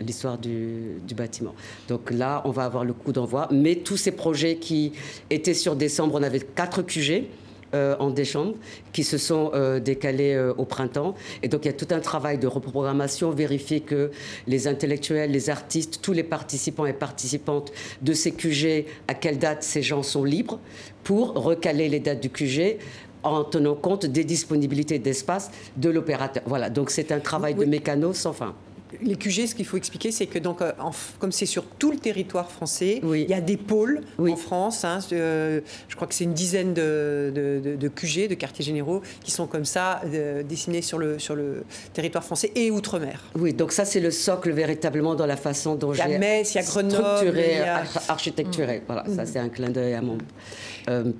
l'histoire 0.00 0.38
du, 0.38 0.98
du, 1.06 1.14
bâtiment. 1.14 1.54
Donc 1.86 2.10
là, 2.10 2.42
on 2.46 2.50
va 2.50 2.64
avoir 2.64 2.84
le 2.84 2.92
coup 2.92 3.12
d'envoi. 3.12 3.48
Mais 3.52 3.76
tous 3.76 3.96
ces 3.96 4.10
projets 4.10 4.56
qui 4.56 4.92
étaient 5.28 5.54
sur 5.54 5.76
décembre, 5.76 6.16
on 6.16 6.22
avait 6.22 6.40
quatre 6.40 6.82
QG. 6.82 7.26
Euh, 7.72 7.94
en 8.00 8.10
décembre, 8.10 8.54
qui 8.92 9.04
se 9.04 9.16
sont 9.16 9.52
euh, 9.54 9.78
décalés 9.78 10.34
euh, 10.34 10.52
au 10.58 10.64
printemps. 10.64 11.14
Et 11.44 11.46
donc 11.46 11.64
il 11.64 11.66
y 11.66 11.70
a 11.70 11.72
tout 11.72 11.86
un 11.92 12.00
travail 12.00 12.36
de 12.36 12.48
reprogrammation, 12.48 13.30
vérifier 13.30 13.78
que 13.78 14.10
les 14.48 14.66
intellectuels, 14.66 15.30
les 15.30 15.50
artistes, 15.50 16.00
tous 16.02 16.12
les 16.12 16.24
participants 16.24 16.84
et 16.84 16.92
participantes 16.92 17.70
de 18.02 18.12
ces 18.12 18.32
QG, 18.32 18.86
à 19.06 19.14
quelle 19.14 19.38
date 19.38 19.62
ces 19.62 19.82
gens 19.82 20.02
sont 20.02 20.24
libres, 20.24 20.58
pour 21.04 21.34
recaler 21.34 21.88
les 21.88 22.00
dates 22.00 22.20
du 22.20 22.30
QG 22.30 22.78
en 23.22 23.44
tenant 23.44 23.76
compte 23.76 24.04
des 24.04 24.24
disponibilités 24.24 24.98
d'espace 24.98 25.52
de 25.76 25.90
l'opérateur. 25.90 26.42
Voilà, 26.46 26.70
donc 26.70 26.90
c'est 26.90 27.12
un 27.12 27.20
travail 27.20 27.54
de 27.54 27.66
mécano 27.66 28.12
sans 28.12 28.32
fin 28.32 28.56
les 29.02 29.16
QG, 29.16 29.46
ce 29.46 29.54
qu'il 29.54 29.66
faut 29.66 29.76
expliquer, 29.76 30.10
c'est 30.10 30.26
que 30.26 30.38
donc, 30.38 30.62
euh, 30.62 30.72
comme 31.18 31.32
c'est 31.32 31.46
sur 31.46 31.64
tout 31.64 31.90
le 31.90 31.98
territoire 31.98 32.50
français, 32.50 33.00
il 33.02 33.28
y 33.28 33.34
a 33.34 33.40
des 33.40 33.56
pôles 33.56 34.00
en 34.18 34.36
France. 34.36 34.84
Hein, 34.84 34.98
euh, 35.12 35.60
je 35.88 35.96
crois 35.96 36.06
que 36.06 36.14
c'est 36.14 36.24
une 36.24 36.34
dizaine 36.34 36.74
de, 36.74 37.32
de, 37.78 37.88
QG, 37.88 38.28
de 38.28 38.34
quartiers 38.34 38.64
généraux, 38.64 39.02
qui 39.22 39.30
sont 39.30 39.46
comme 39.46 39.64
ça 39.64 40.00
euh, 40.06 40.42
dessinés 40.42 40.82
sur 40.82 40.98
le, 40.98 41.18
sur 41.18 41.34
le 41.34 41.64
territoire 41.92 42.24
français 42.24 42.52
et 42.54 42.70
outre-mer. 42.70 43.22
Oui, 43.36 43.52
donc 43.52 43.72
ça 43.72 43.84
c'est 43.84 44.00
le 44.00 44.10
socle 44.10 44.50
véritablement 44.50 45.14
dans 45.14 45.26
la 45.26 45.36
façon 45.36 45.74
dont 45.74 45.92
j'ai 45.92 46.44
structuré, 46.62 47.60
architecturé. 48.08 48.82
Voilà, 48.86 49.04
ça 49.14 49.22
mm. 49.22 49.26
c'est 49.26 49.38
un 49.38 49.48
clin 49.48 49.70
d'œil 49.70 49.94
à 49.94 50.02
mon 50.02 50.18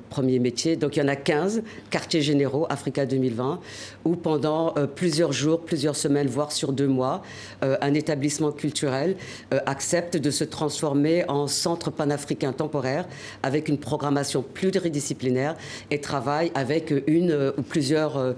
premier 0.09 0.38
métier. 0.38 0.76
Donc 0.76 0.97
il 0.97 1.00
y 1.00 1.02
en 1.02 1.09
a 1.09 1.17
15 1.17 1.62
quartiers 1.90 2.23
généraux 2.23 2.67
Africa 2.69 3.07
2020, 3.07 3.61
où 4.05 4.17
pendant 4.17 4.75
plusieurs 4.95 5.33
jours, 5.33 5.61
plusieurs 5.61 5.97
semaines, 5.97 6.29
voire 6.29 6.52
sur 6.52 6.73
deux 6.73 6.88
mois, 6.88 7.23
euh, 7.62 7.76
un 7.81 7.95
établissement 7.95 8.52
culturel 8.52 9.17
euh, 9.52 9.61
accepte 9.67 10.17
de 10.17 10.31
se 10.31 10.45
transformer 10.45 11.25
en 11.29 11.47
centre 11.47 11.90
panafricain 11.90 12.52
temporaire 12.52 13.07
avec 13.43 13.69
une 13.69 13.79
programmation 13.79 14.43
pluridisciplinaire 14.43 15.57
et 15.90 16.00
travaille 16.00 16.50
avec 16.55 16.93
une 17.07 17.31
euh, 17.31 17.52
ou 17.59 17.62
plusieurs 17.62 18.35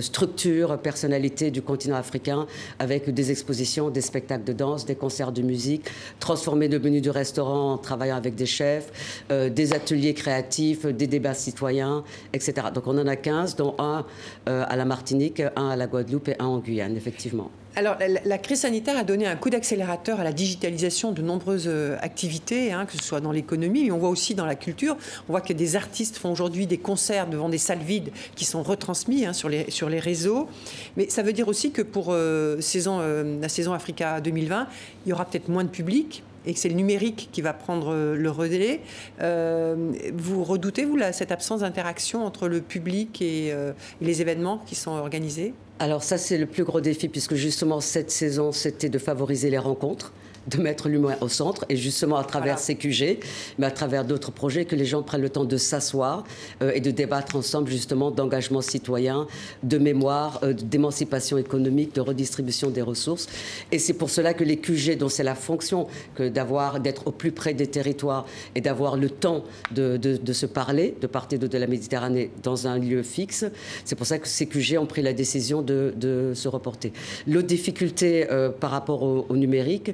structures, 0.00 0.78
personnalités 0.78 1.50
du 1.50 1.62
continent 1.62 1.96
africain 1.96 2.46
avec 2.78 3.12
des 3.12 3.30
expositions, 3.30 3.90
des 3.90 4.00
spectacles 4.00 4.44
de 4.44 4.52
danse, 4.52 4.84
des 4.84 4.94
concerts 4.94 5.32
de 5.32 5.42
musique, 5.42 5.86
transformer 6.18 6.68
le 6.68 6.78
menu 6.78 7.00
du 7.00 7.10
restaurant 7.10 7.74
en 7.74 7.78
travaillant 7.78 8.16
avec 8.16 8.34
des 8.34 8.46
chefs, 8.46 8.90
des 9.30 9.72
ateliers 9.72 10.14
créatifs, 10.14 10.63
des 10.72 11.06
débats 11.06 11.34
citoyens, 11.34 12.04
etc. 12.32 12.68
Donc 12.74 12.86
on 12.86 12.98
en 12.98 13.06
a 13.06 13.16
15, 13.16 13.56
dont 13.56 13.74
un 13.78 14.04
à 14.46 14.76
la 14.76 14.84
Martinique, 14.84 15.42
un 15.56 15.68
à 15.68 15.76
la 15.76 15.86
Guadeloupe 15.86 16.28
et 16.28 16.36
un 16.38 16.46
en 16.46 16.58
Guyane, 16.58 16.96
effectivement. 16.96 17.50
Alors, 17.76 17.96
la, 18.24 18.38
crise 18.38 18.60
sanitaire 18.60 18.96
a 18.96 19.02
donné 19.02 19.26
un 19.26 19.34
coup 19.34 19.50
d'accélérateur 19.50 20.20
à 20.20 20.24
la 20.24 20.32
digitalisation 20.32 21.10
de 21.10 21.22
nombreuses 21.22 21.66
euh, 21.66 21.96
activités, 22.02 22.72
hein, 22.72 22.86
que 22.86 22.92
ce 22.92 23.02
soit 23.02 23.20
dans 23.20 23.32
l'économie, 23.32 23.84
mais 23.84 23.90
on 23.90 23.98
voit 23.98 24.10
aussi 24.10 24.36
dans 24.36 24.46
la 24.46 24.54
culture. 24.54 24.96
On 25.28 25.32
voit 25.32 25.40
que 25.40 25.52
des 25.52 25.74
artistes 25.74 26.16
font 26.16 26.30
aujourd'hui 26.30 26.68
des 26.68 26.78
concerts 26.78 27.26
devant 27.26 27.48
des 27.48 27.58
salles 27.58 27.80
vides 27.80 28.12
qui 28.36 28.44
sont 28.44 28.62
retransmis 28.62 29.26
hein, 29.26 29.32
sur, 29.32 29.48
les, 29.48 29.98
réseaux. 29.98 30.48
Mais 30.96 31.08
ça 31.08 31.22
veut 31.22 31.32
dire 31.32 31.48
aussi 31.48 31.72
que 31.72 31.82
pour 31.82 32.12
euh, 32.12 32.60
euh, 32.76 33.40
la 33.40 33.48
saison 33.48 33.72
Africa 33.72 34.20
2020, 34.20 34.68
il 35.04 35.10
y 35.10 35.12
aura 35.12 35.24
peut-être 35.24 35.48
moins 35.48 35.64
de 35.64 35.68
public, 35.68 36.22
et 36.46 36.54
que 36.54 36.58
c'est 36.58 36.68
le 36.68 36.74
numérique 36.74 37.28
qui 37.32 37.42
va 37.42 37.52
prendre 37.52 37.92
euh, 37.92 38.16
le 38.16 38.30
relais. 38.30 38.80
Euh, 39.20 39.92
vous 40.14 40.44
redoutez, 40.44 40.84
vous, 40.84 40.98
cette 41.12 41.32
absence 41.32 41.60
d'interaction 41.60 42.24
entre 42.24 42.48
le 42.48 42.60
public 42.60 43.20
et, 43.22 43.52
euh, 43.52 43.72
les 44.00 44.20
événements 44.20 44.58
qui 44.66 44.74
sont 44.74 44.92
organisés? 44.92 45.54
Alors 45.78 46.02
ça, 46.02 46.18
c'est 46.18 46.38
le 46.38 46.46
plus 46.46 46.64
gros 46.64 46.80
défi, 46.80 47.08
puisque 47.08 47.34
justement, 47.34 47.80
cette 47.80 48.10
saison, 48.10 48.52
c'était 48.52 48.88
de 48.88 48.98
favoriser 48.98 49.50
les 49.50 49.58
rencontres 49.58 50.12
de 50.48 50.58
mettre 50.58 50.88
l'humain 50.88 51.16
au 51.20 51.28
centre 51.28 51.64
et 51.68 51.76
justement 51.76 52.16
à 52.16 52.24
travers 52.24 52.58
CQG, 52.58 53.20
mais 53.58 53.66
à 53.66 53.70
travers 53.70 54.04
d'autres 54.04 54.32
projets, 54.32 54.64
que 54.64 54.76
les 54.76 54.84
gens 54.84 55.02
prennent 55.02 55.22
le 55.22 55.30
temps 55.30 55.44
de 55.44 55.56
s'asseoir 55.56 56.24
euh, 56.62 56.72
et 56.74 56.80
de 56.80 56.90
débattre 56.90 57.36
ensemble 57.36 57.70
justement 57.70 58.10
d'engagement 58.10 58.60
citoyen, 58.60 59.26
de 59.62 59.78
mémoire, 59.78 60.40
euh, 60.42 60.52
d'émancipation 60.52 61.38
économique, 61.38 61.94
de 61.94 62.00
redistribution 62.00 62.70
des 62.70 62.82
ressources. 62.82 63.26
Et 63.72 63.78
c'est 63.78 63.94
pour 63.94 64.10
cela 64.10 64.34
que 64.34 64.44
les 64.44 64.56
QG, 64.56 64.96
dont 64.98 65.08
c'est 65.08 65.22
la 65.22 65.34
fonction 65.34 65.86
que 66.14 66.28
d'avoir, 66.28 66.80
d'être 66.80 67.06
au 67.06 67.12
plus 67.12 67.32
près 67.32 67.54
des 67.54 67.66
territoires 67.66 68.26
et 68.54 68.60
d'avoir 68.60 68.96
le 68.96 69.10
temps 69.10 69.44
de, 69.70 69.96
de, 69.96 70.32
se 70.32 70.46
parler 70.46 70.94
de 71.00 71.06
part 71.06 71.28
et 71.30 71.38
d'autre 71.38 71.52
de 71.52 71.58
la 71.58 71.66
Méditerranée 71.66 72.30
dans 72.42 72.66
un 72.66 72.78
lieu 72.78 73.02
fixe, 73.02 73.44
c'est 73.84 73.94
pour 73.94 74.06
ça 74.06 74.18
que 74.18 74.28
ces 74.28 74.46
QG 74.46 74.76
ont 74.78 74.86
pris 74.86 75.02
la 75.02 75.12
décision 75.12 75.62
de, 75.62 75.94
de 75.96 76.32
se 76.34 76.48
reporter. 76.48 76.92
L'autre 77.26 77.46
difficulté 77.46 78.26
euh, 78.30 78.50
par 78.50 78.70
rapport 78.70 79.02
au 79.02 79.36
numérique, 79.36 79.90
euh, 79.90 79.92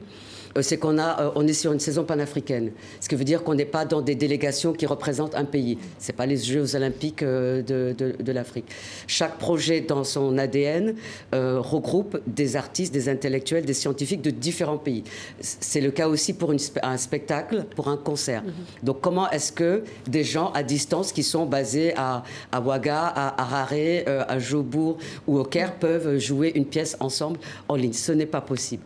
c'est 0.60 0.78
qu'on 0.78 0.98
a, 0.98 1.20
euh, 1.20 1.30
on 1.36 1.46
est 1.46 1.52
sur 1.52 1.72
une 1.72 1.80
saison 1.80 2.04
panafricaine. 2.04 2.72
Ce 3.00 3.08
qui 3.08 3.14
veut 3.14 3.24
dire 3.24 3.44
qu'on 3.44 3.54
n'est 3.54 3.64
pas 3.64 3.84
dans 3.84 4.00
des 4.00 4.14
délégations 4.14 4.72
qui 4.72 4.86
représentent 4.86 5.34
un 5.34 5.44
pays. 5.44 5.78
Ce 5.98 6.08
n'est 6.08 6.16
pas 6.16 6.26
les 6.26 6.36
Jeux 6.36 6.74
olympiques 6.74 7.22
euh, 7.22 7.62
de, 7.62 8.32
l'Afrique. 8.32 8.66
Chaque 9.06 9.38
projet 9.38 9.80
dans 9.80 10.04
son 10.04 10.38
ADN 10.38 10.94
regroupe 11.32 12.20
des 12.28 12.54
artistes, 12.54 12.94
des 12.94 13.08
intellectuels, 13.08 13.64
des 13.64 13.74
scientifiques 13.74 14.22
de 14.22 14.30
différents 14.30 14.78
pays. 14.78 15.02
C'est 15.40 15.80
le 15.80 15.90
cas 15.90 16.06
aussi 16.06 16.32
pour 16.32 16.52
un 16.52 16.96
spectacle, 16.96 17.64
pour 17.74 17.88
un 17.88 17.96
concert. 17.96 18.42
Mm-hmm. 18.42 18.84
Donc 18.84 19.00
comment 19.00 19.28
est-ce 19.30 19.50
que 19.50 19.82
des 20.06 20.22
gens 20.22 20.52
à 20.52 20.62
distance 20.62 21.12
qui 21.12 21.24
sont 21.24 21.44
basés 21.44 21.92
à, 21.96 22.22
à 22.52 22.60
Ouaga, 22.60 23.06
à 23.06 23.42
Harare, 23.42 24.04
à 24.06 24.38
Jobourg 24.38 24.98
ou 25.26 25.38
au 25.40 25.44
Caire 25.44 25.74
peuvent 25.74 26.18
jouer 26.18 26.52
une 26.54 26.66
pièce 26.66 26.96
ensemble 27.00 27.40
en 27.68 27.74
ligne? 27.74 27.92
Ce 27.92 28.12
n'est 28.12 28.26
pas 28.26 28.40
possible. 28.40 28.84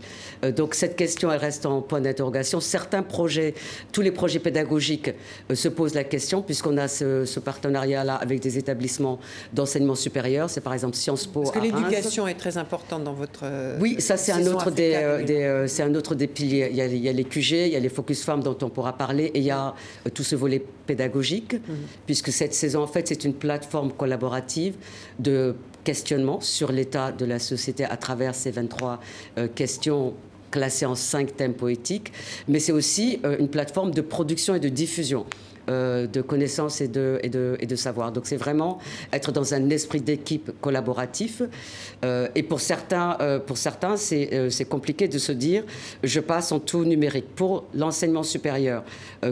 donc 0.57 0.75
cette 0.75 0.97
question, 0.97 1.31
elle 1.31 1.41
reste 1.41 1.54
en 1.65 1.81
point 1.81 2.01
d'interrogation. 2.01 2.61
Certains 2.61 3.03
projets, 3.03 3.55
tous 3.93 4.03
les 4.03 4.11
projets 4.11 4.39
pédagogiques 4.39 5.11
euh, 5.51 5.55
se 5.55 5.69
posent 5.69 5.95
la 5.95 6.05
question, 6.05 6.43
puisqu'on 6.43 6.77
a 6.77 6.89
ce, 6.89 7.39
partenariat-là 7.39 8.15
avec 8.15 8.41
des 8.41 8.59
établissements 8.59 9.19
d'enseignement 9.53 9.95
supérieur. 9.95 10.51
C'est 10.51 10.61
par 10.61 10.75
exemple 10.75 10.97
Sciences 10.97 11.27
Po. 11.27 11.43
Parce 11.43 11.53
que 11.53 11.61
l'éducation 11.61 12.27
est 12.27 12.35
très 12.35 12.57
importante 12.59 13.05
dans 13.05 13.13
votre. 13.13 13.41
Euh, 13.45 13.79
oui, 13.81 13.97
ça, 14.01 14.17
c'est 14.17 14.33
un, 14.33 14.47
autre 14.47 14.71
des, 14.71 14.95
euh, 14.95 15.67
c'est 15.67 15.83
un 15.83 15.95
autre 15.95 16.15
des 16.15 16.27
piliers. 16.27 16.69
Il 16.71 16.77
y, 16.77 16.81
a, 16.81 16.87
il 16.87 16.97
y, 16.97 17.09
a, 17.09 17.13
les 17.13 17.25
QG, 17.25 17.53
il 17.53 17.69
y 17.69 17.77
a 17.77 17.81
les 17.81 17.89
Focus 17.89 18.25
Femmes 18.25 18.43
dont 18.43 18.57
on 18.63 18.69
pourra 18.69 18.97
parler, 18.97 19.25
et 19.35 19.39
il 19.39 19.45
y 19.45 19.51
a 19.51 19.75
tout 20.15 20.25
ce 20.25 20.37
volet 20.37 20.63
pédagogique, 20.87 21.55
mhm. 21.55 21.77
puisque 22.07 22.33
cette 22.33 22.55
saison, 22.55 22.83
en 22.83 22.87
fait, 22.87 23.09
c'est 23.09 23.25
une 23.25 23.35
plateforme 23.35 23.93
collaborative 23.93 24.75
de 25.19 25.55
questionnement 25.83 26.41
sur 26.41 26.73
l'état 26.73 27.13
de 27.13 27.25
la 27.27 27.39
société 27.39 27.85
à 27.85 27.97
travers 27.97 28.35
ces 28.35 28.51
23 28.51 29.01
questions 29.55 30.15
classé 30.55 30.87
en 30.87 30.95
cinq 30.95 31.37
thèmes 31.37 31.55
poétiques, 31.55 32.13
mais 32.47 32.61
c'est 32.61 32.71
aussi 32.71 33.19
euh, 33.25 33.37
une 33.41 33.49
plateforme 33.49 33.91
de 33.91 34.01
production 34.01 34.55
et 34.55 34.61
de 34.61 34.69
diffusion. 34.69 35.27
Euh, 35.71 36.07
de 36.07 36.21
connaissances 36.21 36.83
et 36.83 36.89
de, 36.89 37.19
et 37.23 37.31
de, 37.31 37.57
et 37.59 37.67
de 37.67 37.77
savoir. 37.77 38.13
Donc 38.13 38.27
c'est 38.27 38.37
vraiment 38.37 38.79
être 39.15 39.33
dans 39.33 39.55
un 39.55 39.71
esprit 39.71 40.03
d'équipe 40.03 40.51
collaboratif. 40.61 41.41
Euh, 42.05 42.29
et 42.35 42.43
pour 42.43 42.61
certains, 42.61 43.17
euh, 43.23 43.39
pour 43.39 43.57
certains 43.57 43.97
c'est, 43.97 44.69
compliqué 44.69 45.09
de 45.09 45.17
se 45.17 45.33
dire 45.33 45.65
je 46.03 46.21
passe 46.21 46.53
en 46.53 46.59
tout 46.59 46.85
numérique. 46.85 47.35
Pour 47.35 47.65
l'enseignement 47.75 48.23
supérieur, 48.25 48.85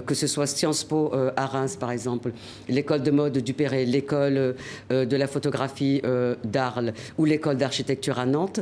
que 0.06 0.14
ce 0.14 0.26
soit 0.26 0.46
Sciences 0.46 0.84
Po 0.84 1.12
à 1.36 1.46
Reims 1.46 1.76
par 1.76 1.90
exemple, 1.90 2.32
l'école 2.68 3.02
de 3.02 3.10
mode 3.10 3.38
du 3.38 3.52
Perret, 3.52 3.84
l'école 3.84 4.54
de 4.90 5.16
la 5.16 5.26
photographie 5.26 6.00
d'Arles 6.44 6.94
ou 7.18 7.24
l'école 7.24 7.56
d'architecture 7.56 8.18
à 8.18 8.26
Nantes, 8.26 8.60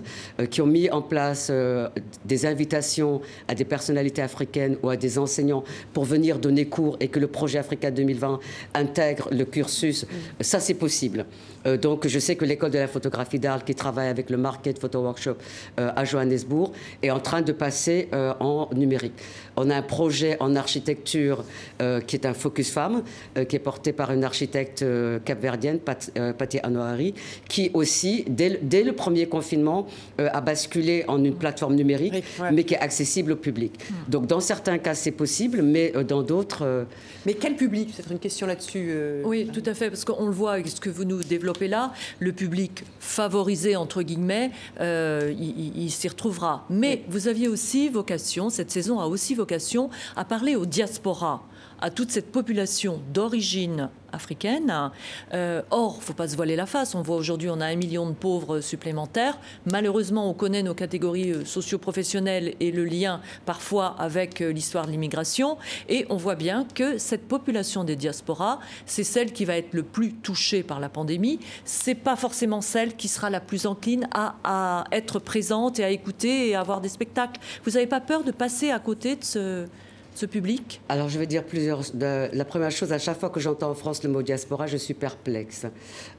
qui 0.51 0.61
ont 0.61 0.67
mis 0.67 0.91
en 0.91 1.03
place 1.03 1.53
des 2.25 2.47
invitations 2.47 3.21
à 3.49 3.55
des 3.55 3.65
personnalités 3.65 4.23
africaines 4.23 4.77
ou 4.83 4.89
à 4.89 4.97
des 4.97 5.19
enseignants 5.19 5.65
pour 5.93 6.05
venir 6.05 6.39
donner 6.39 6.67
cours 6.67 6.97
et 7.01 7.09
que 7.09 7.19
le 7.19 7.27
projet 7.27 7.60
Africa 7.61 7.91
2020 7.91 8.41
intègre 8.75 9.29
le 9.31 9.45
cursus, 9.45 10.07
ça 10.41 10.61
c'est 10.61 10.75
possible. 10.75 11.27
Euh, 11.67 11.77
donc 11.77 12.07
je 12.07 12.19
sais 12.19 12.37
que 12.37 12.45
l'école 12.45 12.71
de 12.71 12.79
la 12.79 12.89
photographie 12.89 13.39
d'Arles, 13.39 13.65
qui 13.65 13.75
travaille 13.75 14.09
avec 14.09 14.31
le 14.31 14.37
Market 14.37 14.79
Photo 14.79 15.01
Workshop 15.01 15.37
euh, 15.79 15.91
à 15.95 16.05
Johannesburg, 16.05 16.73
est 17.03 17.11
en 17.11 17.21
train 17.21 17.43
de 17.43 17.53
passer 17.53 18.09
euh, 18.13 18.33
en 18.41 18.69
numérique. 18.75 19.15
On 19.57 19.71
a 19.71 19.77
un 19.77 19.83
projet 19.83 20.37
en 20.41 20.57
architecture 20.57 21.45
qui 22.07 22.17
est 22.17 22.27
un 22.27 22.35
focus 22.35 22.71
femme, 22.71 23.03
qui 23.49 23.57
est 23.57 23.61
porté 23.61 23.93
par 23.93 24.13
une 24.13 24.25
architecte 24.25 24.85
capverdienne, 25.25 25.79
Pat, 25.79 26.11
Patti 26.37 26.59
Anoari, 26.61 27.15
qui 27.49 27.71
aussi, 27.75 28.25
dès, 28.29 28.59
dès, 28.63 28.83
le 28.83 28.93
premier 28.93 29.27
confinement, 29.27 29.87
a 30.19 30.41
basculé 30.41 31.05
en 31.09 31.23
une 31.23 31.35
plateforme 31.35 31.75
numérique, 31.75 32.25
mais 32.53 32.65
qui 32.65 32.75
est 32.75 32.79
accessible 32.79 33.33
au 33.33 33.37
public. 33.37 33.73
Hmm. 33.79 34.11
Donc 34.11 34.27
dans 34.27 34.41
certains 34.41 34.79
cas 34.79 34.95
c'est 34.95 35.11
possible, 35.11 35.63
mais 35.63 35.93
dans 36.07 36.23
d'autres... 36.23 36.87
Mais 37.27 37.35
quel 37.35 37.57
public? 37.57 37.91
C'est 37.95 38.11
une 38.11 38.19
question 38.19 38.47
là-dessus. 38.47 38.95
Oui, 39.25 39.51
tout 39.53 39.63
à 39.67 39.75
fait, 39.75 39.91
parce 39.91 40.05
qu'on 40.05 40.27
le 40.27 40.33
voit 40.33 40.53
avec 40.53 40.69
ce 40.69 40.81
que 40.81 40.91
vous 40.91 41.05
nous 41.05 41.23
développez 41.23 41.69
là, 41.69 41.93
le 42.19 42.33
public 42.33 42.85
favorisé, 42.99 43.77
entre 43.77 44.03
guillemets, 44.03 44.51
euh, 44.81 45.33
il, 45.39 45.91
s'y 45.91 46.09
retrouvera. 46.09 46.65
Mais 46.71 47.03
vous 47.09 47.29
aviez 47.29 47.49
aussi 47.49 47.89
vocation, 47.89 48.51
cette 48.51 48.71
saison 48.71 49.01
a 49.01 49.07
aussi 49.07 49.35
vocation 49.41 49.91
à 50.17 50.25
parler 50.25 50.55
aux 50.55 50.67
diasporas 50.67 51.43
à 51.81 51.91
toute 51.91 52.11
cette 52.11 52.31
population 52.33 53.01
d'origine 53.13 53.89
africaine. 54.13 54.91
Euh, 55.35 55.63
or, 55.71 55.95
il 55.97 56.01
ne 56.01 56.05
faut 56.05 56.13
pas 56.13 56.29
se 56.29 56.37
voiler 56.37 56.57
la 56.57 56.67
face. 56.67 56.95
On 56.95 57.03
voit 57.03 57.17
aujourd'hui, 57.17 57.49
on 57.49 57.61
a 57.61 57.67
un 57.67 57.77
million 57.77 58.09
de 58.09 58.15
pauvres 58.15 58.61
supplémentaires. 58.61 59.39
Malheureusement, 59.71 60.29
on 60.29 60.35
connaît 60.35 60.63
nos 60.63 60.75
catégories 60.75 61.33
euh, 61.33 61.45
socio-professionnelles 61.45 62.55
et 62.61 62.73
le 62.73 62.85
lien 62.85 63.21
parfois 63.47 63.95
avec 63.99 64.41
euh, 64.41 64.53
l'histoire 64.53 64.87
de 64.87 64.91
l'immigration. 64.91 65.59
Et 65.89 66.07
on 66.11 66.17
voit 66.17 66.35
bien 66.35 66.67
que 66.75 66.99
cette 66.99 67.29
population 67.29 67.85
des 67.85 67.97
diasporas, 67.97 68.59
c'est 68.87 69.05
celle 69.05 69.33
qui 69.33 69.45
va 69.45 69.57
être 69.57 69.75
le 69.75 69.83
plus 69.83 70.13
touchée 70.13 70.63
par 70.63 70.81
la 70.81 70.89
pandémie. 70.89 71.39
C'est 71.65 71.95
pas 71.95 72.17
forcément 72.17 72.61
celle 72.61 72.97
qui 72.97 73.09
sera 73.09 73.31
la 73.31 73.41
plus 73.41 73.67
encline 73.67 74.09
à, 74.13 74.35
à 74.45 74.85
être 74.93 75.19
présente 75.19 75.79
et 75.79 75.85
à 75.85 75.91
écouter 75.91 76.49
et 76.49 76.55
à 76.55 76.61
avoir 76.61 76.81
des 76.81 76.89
spectacles. 76.89 77.41
Vous 77.65 77.73
n'avez 77.73 77.87
pas 77.87 78.01
peur 78.01 78.25
de 78.25 78.33
passer 78.33 78.71
à 78.71 78.79
côté 78.79 79.17
de 79.17 79.25
ce 79.25 79.67
ce 80.21 80.27
public 80.27 80.83
Alors, 80.91 81.09
je 81.09 81.19
vais 81.19 81.27
dire 81.27 81.45
plusieurs. 81.45 81.81
la 81.95 82.45
première 82.45 82.71
chose, 82.71 82.93
à 82.93 82.99
chaque 82.99 83.19
fois 83.19 83.31
que 83.31 83.41
j'entends 83.41 83.71
en 83.71 83.75
France 83.75 84.03
le 84.03 84.11
mot 84.11 84.21
diaspora, 84.21 84.67
je 84.67 84.77
suis 84.77 84.93
perplexe. 84.93 85.65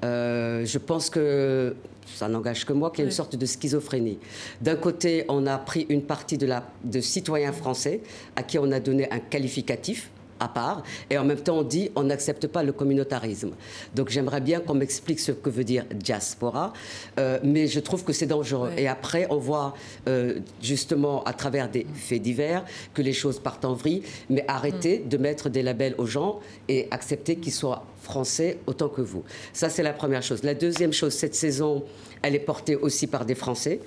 Euh, 0.03 0.65
je 0.65 0.77
pense 0.79 1.11
que 1.11 1.75
ça 2.07 2.27
n'engage 2.27 2.65
que 2.65 2.73
moi, 2.73 2.89
qu'il 2.89 2.99
y 2.99 3.01
a 3.03 3.05
une 3.05 3.11
sorte 3.11 3.35
de 3.35 3.45
schizophrénie. 3.45 4.17
D'un 4.59 4.75
côté, 4.75 5.25
on 5.29 5.45
a 5.45 5.57
pris 5.59 5.85
une 5.89 6.01
partie 6.01 6.39
de, 6.39 6.47
la, 6.47 6.63
de 6.83 6.99
citoyens 6.99 7.51
français 7.51 8.01
à 8.35 8.41
qui 8.41 8.57
on 8.57 8.71
a 8.71 8.79
donné 8.79 9.07
un 9.11 9.19
qualificatif 9.19 10.09
à 10.41 10.47
part, 10.47 10.83
et 11.09 11.17
en 11.17 11.23
même 11.23 11.39
temps 11.39 11.59
on 11.59 11.63
dit 11.63 11.89
on 11.95 12.03
n'accepte 12.03 12.47
pas 12.47 12.63
le 12.63 12.73
communautarisme. 12.73 13.51
Donc 13.95 14.09
j'aimerais 14.09 14.41
bien 14.41 14.59
qu'on 14.59 14.73
m'explique 14.73 15.19
ce 15.19 15.31
que 15.31 15.49
veut 15.49 15.63
dire 15.63 15.85
diaspora, 15.93 16.73
euh, 17.19 17.39
mais 17.43 17.67
je 17.67 17.79
trouve 17.79 18.03
que 18.03 18.11
c'est 18.11 18.25
dangereux. 18.25 18.71
Et 18.77 18.87
après 18.87 19.27
on 19.29 19.37
voit 19.37 19.75
euh, 20.07 20.39
justement 20.61 21.23
à 21.23 21.33
travers 21.33 21.69
des 21.69 21.85
faits 21.93 22.21
divers 22.21 22.65
que 22.93 23.01
les 23.01 23.13
choses 23.13 23.39
partent 23.39 23.65
en 23.65 23.73
vrille, 23.73 24.01
mais 24.29 24.43
arrêtez 24.47 24.99
mm. 24.99 25.09
de 25.09 25.17
mettre 25.17 25.49
des 25.49 25.61
labels 25.61 25.95
aux 25.97 26.07
gens 26.07 26.39
et 26.67 26.87
accepter 26.91 27.35
qu'ils 27.35 27.53
soient 27.53 27.85
français 28.01 28.57
autant 28.65 28.89
que 28.89 29.01
vous. 29.01 29.23
Ça 29.53 29.69
c'est 29.69 29.83
la 29.83 29.93
première 29.93 30.23
chose. 30.23 30.43
La 30.43 30.55
deuxième 30.55 30.91
chose, 30.91 31.13
cette 31.13 31.35
saison, 31.35 31.83
elle 32.23 32.35
est 32.35 32.39
portée 32.39 32.75
aussi 32.75 33.07
par 33.07 33.25
des 33.25 33.35
Français, 33.35 33.79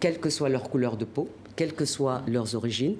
quelle 0.00 0.18
que 0.18 0.30
soit 0.30 0.48
leur 0.48 0.68
couleur 0.68 0.96
de 0.96 1.04
peau, 1.04 1.28
quelles 1.60 1.74
que 1.74 1.84
soient 1.84 2.22
leurs 2.26 2.54
origines. 2.54 2.96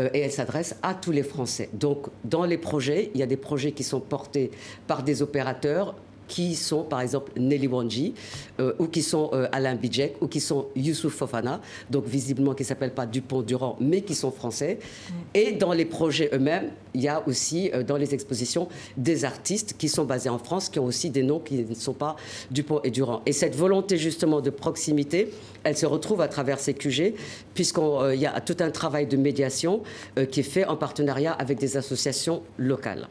Euh, 0.00 0.08
et 0.14 0.20
elle 0.20 0.32
s'adresse 0.32 0.76
à 0.82 0.94
tous 0.94 1.10
les 1.10 1.22
Français. 1.22 1.68
Donc, 1.74 2.06
dans 2.24 2.46
les 2.46 2.56
projets, 2.56 3.10
il 3.12 3.20
y 3.20 3.22
a 3.22 3.26
des 3.26 3.36
projets 3.36 3.72
qui 3.72 3.84
sont 3.84 4.00
portés 4.00 4.50
par 4.86 5.02
des 5.02 5.20
opérateurs 5.20 5.94
qui 6.28 6.54
sont 6.54 6.84
par 6.84 7.00
exemple 7.00 7.32
Nelly 7.36 7.66
Wanji, 7.66 8.14
euh, 8.60 8.74
ou 8.78 8.86
qui 8.86 9.02
sont 9.02 9.30
euh, 9.32 9.48
Alain 9.50 9.74
Bidjek, 9.74 10.16
ou 10.20 10.28
qui 10.28 10.40
sont 10.40 10.66
Youssouf 10.76 11.14
Fofana, 11.14 11.60
donc 11.90 12.04
visiblement 12.06 12.54
qui 12.54 12.62
ne 12.62 12.68
s'appellent 12.68 12.94
pas 12.94 13.06
Dupont-Durand, 13.06 13.76
mais 13.80 14.02
qui 14.02 14.14
sont 14.14 14.30
français. 14.30 14.78
Mm. 14.78 15.12
Et 15.34 15.52
dans 15.52 15.72
les 15.72 15.86
projets 15.86 16.30
eux-mêmes, 16.32 16.70
il 16.94 17.00
y 17.00 17.08
a 17.08 17.26
aussi 17.26 17.70
euh, 17.72 17.82
dans 17.82 17.96
les 17.96 18.14
expositions 18.14 18.68
des 18.96 19.24
artistes 19.24 19.74
qui 19.78 19.88
sont 19.88 20.04
basés 20.04 20.28
en 20.28 20.38
France, 20.38 20.68
qui 20.68 20.78
ont 20.78 20.84
aussi 20.84 21.10
des 21.10 21.22
noms 21.22 21.40
qui 21.40 21.64
ne 21.64 21.74
sont 21.74 21.94
pas 21.94 22.16
Dupont 22.50 22.80
et 22.84 22.90
Durand. 22.90 23.22
Et 23.26 23.32
cette 23.32 23.56
volonté 23.56 23.96
justement 23.96 24.40
de 24.40 24.50
proximité, 24.50 25.30
elle 25.64 25.76
se 25.76 25.86
retrouve 25.86 26.20
à 26.20 26.28
travers 26.28 26.60
ces 26.60 26.74
QG, 26.74 27.14
puisqu'il 27.54 28.20
y 28.20 28.26
a 28.26 28.40
tout 28.40 28.56
un 28.60 28.70
travail 28.70 29.06
de 29.06 29.16
médiation 29.16 29.82
qui 30.30 30.40
est 30.40 30.44
fait 30.44 30.64
en 30.64 30.76
partenariat 30.76 31.32
avec 31.32 31.58
des 31.58 31.76
associations 31.76 32.42
locales. 32.58 33.08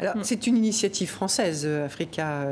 Alors, 0.00 0.16
hmm. 0.16 0.24
c'est 0.24 0.46
une 0.46 0.56
initiative 0.56 1.08
française, 1.08 1.62
euh, 1.66 1.86
Africa 1.86 2.46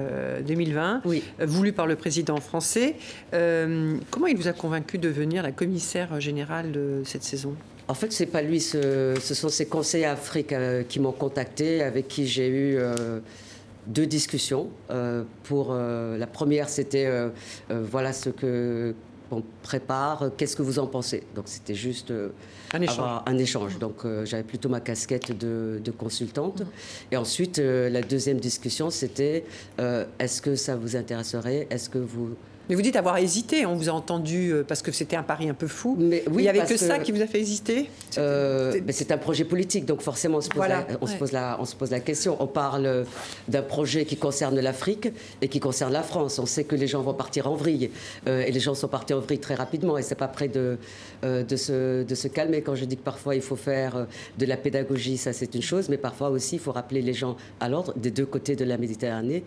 2020, 0.47 1.03
euh, 1.07 1.19
euh, 1.41 1.47
voulue 1.47 1.73
par 1.73 1.87
le 1.87 1.97
président 1.97 2.37
français. 2.41 2.97
comment 3.31 4.27
il 4.27 4.37
vous 4.37 4.49
a 4.49 4.53
convaincu 4.53 4.99
de 4.99 5.09
devenir 5.09 5.43
la 5.43 5.53
commissaire 5.53 6.21
générale 6.21 6.73
de 6.73 7.03
cette 7.05 7.23
saison? 7.23 7.55
En 7.89 7.95
fait, 7.95 8.12
ce 8.12 8.25
n'est 8.25 8.31
pas 8.31 8.43
lui, 8.43 8.61
ce, 8.61 9.15
sont 9.21 9.49
ses 9.49 9.67
conseillers 9.67 10.07
Afrique 10.07 10.53
qui 10.89 10.99
m'ont 10.99 11.12
contacté, 11.12 11.83
avec 11.83 12.09
qui 12.09 12.27
j'ai 12.27 12.49
eu 12.49 12.79
deux 13.87 14.07
discussions. 14.07 14.69
pour 15.45 15.73
la 15.73 16.27
première, 16.27 16.69
c'était 16.69 17.09
voilà 17.71 18.12
ce 18.12 18.31
que 18.31 18.93
on 19.31 19.43
prépare, 19.62 20.31
qu'est-ce 20.37 20.57
que 20.57 20.62
vous 20.62 20.79
en 20.79 20.87
pensez? 20.87 21.23
Donc 21.35 21.45
c'était 21.47 21.75
juste 21.75 22.12
un 22.73 22.81
échange. 22.81 23.23
un 23.27 23.39
échange. 23.39 23.79
Donc 23.79 24.07
j'avais 24.25 24.43
plutôt 24.43 24.69
ma 24.69 24.81
casquette 24.81 25.37
de, 25.37 25.91
consultante. 25.99 26.61
Mm. 26.61 26.67
Et 27.12 27.17
ensuite, 27.17 27.59
la 27.59 28.03
deuxième 28.03 28.39
discussion, 28.39 28.91
c'était 28.91 29.45
est-ce 29.79 30.43
que 30.43 30.55
ça 30.55 30.77
vous 30.77 30.97
intéresserait? 30.97 31.67
Est-ce 31.71 31.89
que 31.89 31.99
vous 31.99 32.37
mais 32.68 32.74
vous 32.74 32.83
dites 32.83 32.96
avoir 32.96 33.18
hésité, 33.18 33.64
on 33.64 33.74
vous 33.74 33.88
a 33.88 33.92
entendu 33.92 34.52
euh, 34.52 34.64
parce 34.66 34.83
que 34.83 34.90
c'était 34.90 35.16
un 35.16 35.22
pari 35.22 35.48
un 35.48 35.55
peu 35.55 35.68
fou. 35.68 35.96
Mais 35.98 36.24
oui, 36.26 36.38
Il 36.38 36.42
n'y 36.42 36.48
avait 36.48 36.64
que, 36.66 36.76
ça 36.76 36.98
qui 36.98 37.12
vous 37.12 37.22
a 37.22 37.26
fait 37.26 37.40
hésiter 37.40 37.88
euh, 38.18 38.81
C'est 38.90 39.12
un 39.12 39.18
projet 39.18 39.44
politique, 39.44 39.85
donc 39.85 40.00
forcément 40.00 40.38
on 40.38 40.40
se, 40.40 40.48
pose 40.48 40.66
la, 40.68 40.87
on, 41.00 41.07
se 41.07 41.14
pose 41.14 41.33
la, 41.33 41.57
on 41.61 41.64
se 41.64 41.76
pose 41.76 41.90
la 41.90 42.00
question. 42.00 42.37
On 42.40 42.46
parle 42.46 43.05
d'un 43.46 43.62
projet 43.62 44.05
qui 44.05 44.16
concerne 44.16 44.59
l'Afrique 44.59 45.09
et 45.42 45.48
qui 45.48 45.61
concerne 45.61 45.92
la 45.92 46.02
France. 46.02 46.38
On 46.40 46.46
sait 46.46 46.64
que 46.64 46.74
les 46.74 46.88
gens 46.88 47.02
vont 47.02 47.14
partir 47.14 47.46
en 47.46 47.55
vrille 47.55 47.90
euh, 48.26 48.44
et 48.44 48.50
les 48.50 48.61
gens 48.61 48.74
sont 48.74 48.88
partis 48.88 49.14
en 49.14 49.20
vrille 49.20 49.38
très 49.38 49.55
rapidement 49.55 49.96
et 49.96 50.02
c'est 50.02 50.16
pas 50.16 50.29
près 50.29 50.48
de, 50.48 50.79
de, 51.22 51.57
se, 51.57 52.02
de 52.02 52.14
se 52.14 52.26
calmer. 52.26 52.62
Quand 52.62 52.74
je 52.74 52.85
dis 52.85 52.96
que 52.96 53.05
parfois 53.05 53.37
il 53.37 53.42
faut 53.42 53.57
faire 53.57 54.07
de 54.38 54.46
la 54.46 54.57
pédagogie, 54.57 55.18
ça 55.18 55.33
c'est 55.33 55.55
une 55.55 55.62
chose, 55.62 55.88
mais 55.88 55.98
parfois 55.98 56.31
aussi 56.31 56.57
il 56.57 56.61
faut 56.61 56.72
rappeler 56.72 57.02
les 57.02 57.14
gens 57.14 57.37
à 57.61 57.68
l'ordre 57.68 57.94
des 57.96 58.11
deux 58.11 58.26
côtés 58.26 58.57
de 58.57 58.64
la 58.64 58.76
Méditerranée 58.76 59.44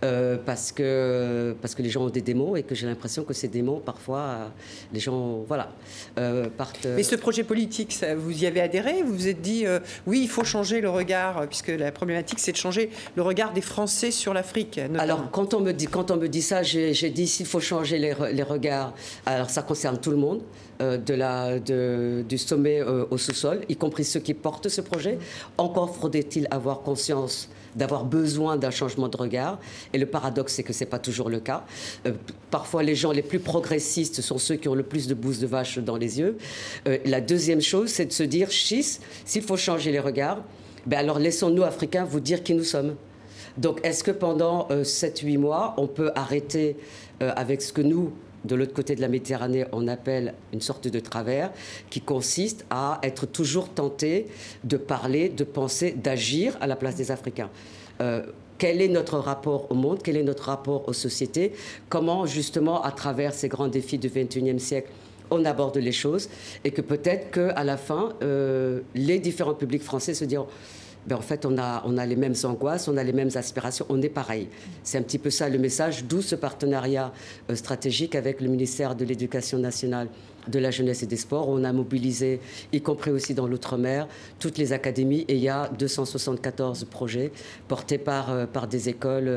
parce, 0.00 0.72
que, 0.72 1.54
parce 1.62 1.74
que 1.74 1.82
les 1.82 1.90
gens 1.90 2.04
ont 2.04 2.10
des 2.10 2.20
démons 2.20 2.57
et 2.58 2.62
que 2.62 2.74
j'ai 2.74 2.86
l'impression 2.86 3.24
que 3.24 3.32
ces 3.32 3.48
démons, 3.48 3.80
parfois, 3.80 4.18
euh, 4.18 4.48
les 4.92 5.00
gens, 5.00 5.44
voilà, 5.46 5.70
euh, 6.18 6.48
partent. 6.54 6.86
Mais 6.86 7.02
ce 7.02 7.16
projet 7.16 7.44
politique, 7.44 7.92
ça, 7.92 8.14
vous 8.14 8.42
y 8.42 8.46
avez 8.46 8.60
adhéré 8.60 9.02
Vous 9.02 9.14
vous 9.14 9.28
êtes 9.28 9.40
dit, 9.40 9.66
euh, 9.66 9.80
oui, 10.06 10.20
il 10.22 10.28
faut 10.28 10.44
changer 10.44 10.80
le 10.80 10.90
regard, 10.90 11.46
puisque 11.46 11.68
la 11.68 11.92
problématique, 11.92 12.38
c'est 12.38 12.52
de 12.52 12.56
changer 12.56 12.90
le 13.16 13.22
regard 13.22 13.52
des 13.52 13.60
Français 13.60 14.10
sur 14.10 14.34
l'Afrique. 14.34 14.80
Alors, 14.98 15.30
quand 15.30 15.54
on 15.54 15.60
me 15.60 15.72
dit, 15.72 15.86
quand 15.86 16.10
on 16.10 16.16
me 16.16 16.28
dit 16.28 16.42
ça, 16.42 16.62
j'ai 16.62 17.10
dit, 17.10 17.26
s'il 17.26 17.46
faut 17.46 17.60
changer 17.60 17.98
les, 17.98 18.14
les, 18.32 18.42
regards, 18.42 18.94
alors 19.26 19.50
ça 19.50 19.62
concerne 19.62 19.98
tout 19.98 20.10
le 20.10 20.16
monde. 20.16 20.42
de 20.80 21.14
la, 21.14 21.58
de, 21.58 22.24
du 22.28 22.38
sommet 22.38 22.82
au 22.82 23.18
sous-sol, 23.18 23.62
y 23.68 23.74
compris 23.74 24.04
ceux 24.04 24.20
qui 24.20 24.32
portent 24.32 24.68
ce 24.68 24.80
projet. 24.80 25.18
Encore 25.56 25.96
faudrait-il 25.96 26.46
avoir 26.52 26.82
conscience 26.82 27.48
d'avoir 27.76 28.04
besoin 28.04 28.56
d'un 28.56 28.70
changement 28.70 29.08
de 29.08 29.16
regard. 29.16 29.58
Et 29.92 29.98
le 29.98 30.06
paradoxe, 30.06 30.54
c'est 30.54 30.62
que 30.62 30.72
ce 30.72 30.80
n'est 30.80 30.90
pas 30.90 30.98
toujours 30.98 31.30
le 31.30 31.40
cas. 31.40 31.64
Euh, 32.06 32.12
parfois, 32.50 32.82
les 32.82 32.94
gens 32.94 33.12
les 33.12 33.22
plus 33.22 33.38
progressistes 33.38 34.20
sont 34.20 34.38
ceux 34.38 34.56
qui 34.56 34.68
ont 34.68 34.74
le 34.74 34.82
plus 34.82 35.06
de 35.06 35.14
bouse 35.14 35.38
de 35.38 35.46
vache 35.46 35.78
dans 35.78 35.96
les 35.96 36.18
yeux. 36.18 36.38
Euh, 36.86 36.98
la 37.04 37.20
deuxième 37.20 37.60
chose, 37.60 37.90
c'est 37.90 38.06
de 38.06 38.12
se 38.12 38.22
dire, 38.22 38.48
s'il 38.50 39.42
faut 39.42 39.56
changer 39.56 39.92
les 39.92 40.00
regards, 40.00 40.42
ben 40.86 40.98
alors 40.98 41.18
laissons-nous, 41.18 41.62
Africains, 41.62 42.04
vous 42.04 42.20
dire 42.20 42.42
qui 42.42 42.54
nous 42.54 42.64
sommes. 42.64 42.94
Donc, 43.56 43.80
est-ce 43.82 44.04
que 44.04 44.12
pendant 44.12 44.68
7-8 44.68 45.34
euh, 45.34 45.38
mois, 45.38 45.74
on 45.76 45.86
peut 45.86 46.12
arrêter 46.14 46.76
avec 47.20 47.62
ce 47.62 47.72
que 47.72 47.82
nous, 47.82 48.12
de 48.44 48.54
l'autre 48.54 48.72
côté 48.72 48.94
de 48.94 49.00
la 49.00 49.08
Méditerranée, 49.08 49.64
on 49.72 49.88
appelle 49.88 50.34
une 50.52 50.60
sorte 50.60 50.88
de 50.88 51.00
travers 51.00 51.50
qui 51.90 52.00
consiste 52.00 52.64
à 52.70 52.98
être 53.02 53.26
toujours 53.26 53.68
tenté 53.68 54.26
de 54.64 54.76
parler, 54.76 55.28
de 55.28 55.44
penser, 55.44 55.92
d'agir 55.92 56.56
à 56.60 56.66
la 56.66 56.76
place 56.76 56.96
des 56.96 57.10
Africains. 57.10 57.50
Euh, 58.00 58.22
quel 58.58 58.82
est 58.82 58.88
notre 58.88 59.18
rapport 59.18 59.70
au 59.70 59.74
monde? 59.74 60.00
Quel 60.02 60.16
est 60.16 60.22
notre 60.22 60.44
rapport 60.44 60.88
aux 60.88 60.92
sociétés? 60.92 61.52
Comment, 61.88 62.26
justement, 62.26 62.82
à 62.82 62.90
travers 62.90 63.32
ces 63.32 63.48
grands 63.48 63.68
défis 63.68 63.98
du 63.98 64.08
XXIe 64.08 64.58
siècle, 64.58 64.90
on 65.30 65.44
aborde 65.44 65.76
les 65.76 65.92
choses? 65.92 66.28
Et 66.64 66.72
que 66.72 66.80
peut-être 66.80 67.30
qu'à 67.30 67.62
la 67.64 67.76
fin, 67.76 68.14
euh, 68.22 68.80
les 68.94 69.20
différents 69.20 69.54
publics 69.54 69.82
français 69.82 70.14
se 70.14 70.24
diront 70.24 70.48
ben, 71.08 71.16
en 71.16 71.22
fait, 71.22 71.46
on 71.46 71.56
a, 71.56 71.82
on 71.86 71.96
a 71.96 72.04
les 72.04 72.16
mêmes 72.16 72.34
angoisses, 72.44 72.86
on 72.86 72.98
a 72.98 73.02
les 73.02 73.14
mêmes 73.14 73.30
aspirations, 73.34 73.86
on 73.88 74.02
est 74.02 74.10
pareil. 74.10 74.48
C'est 74.82 74.98
un 74.98 75.02
petit 75.02 75.16
peu 75.18 75.30
ça 75.30 75.48
le 75.48 75.58
message, 75.58 76.04
d'où 76.04 76.20
ce 76.20 76.34
partenariat 76.34 77.12
euh, 77.48 77.54
stratégique 77.54 78.14
avec 78.14 78.42
le 78.42 78.48
ministère 78.48 78.94
de 78.94 79.06
l'Éducation 79.06 79.58
nationale 79.58 80.08
de 80.48 80.58
la 80.58 80.70
jeunesse 80.70 81.02
et 81.02 81.06
des 81.06 81.16
sports. 81.16 81.48
On 81.48 81.64
a 81.64 81.72
mobilisé, 81.72 82.40
y 82.74 82.82
compris 82.82 83.10
aussi 83.10 83.32
dans 83.32 83.46
l'outre-mer, 83.46 84.06
toutes 84.38 84.58
les 84.58 84.74
académies 84.74 85.24
et 85.28 85.34
il 85.34 85.40
y 85.40 85.48
a 85.48 85.70
274 85.78 86.84
projets 86.84 87.32
portés 87.68 87.98
par, 87.98 88.30
euh, 88.30 88.44
par 88.44 88.68
des 88.68 88.90
écoles 88.90 89.28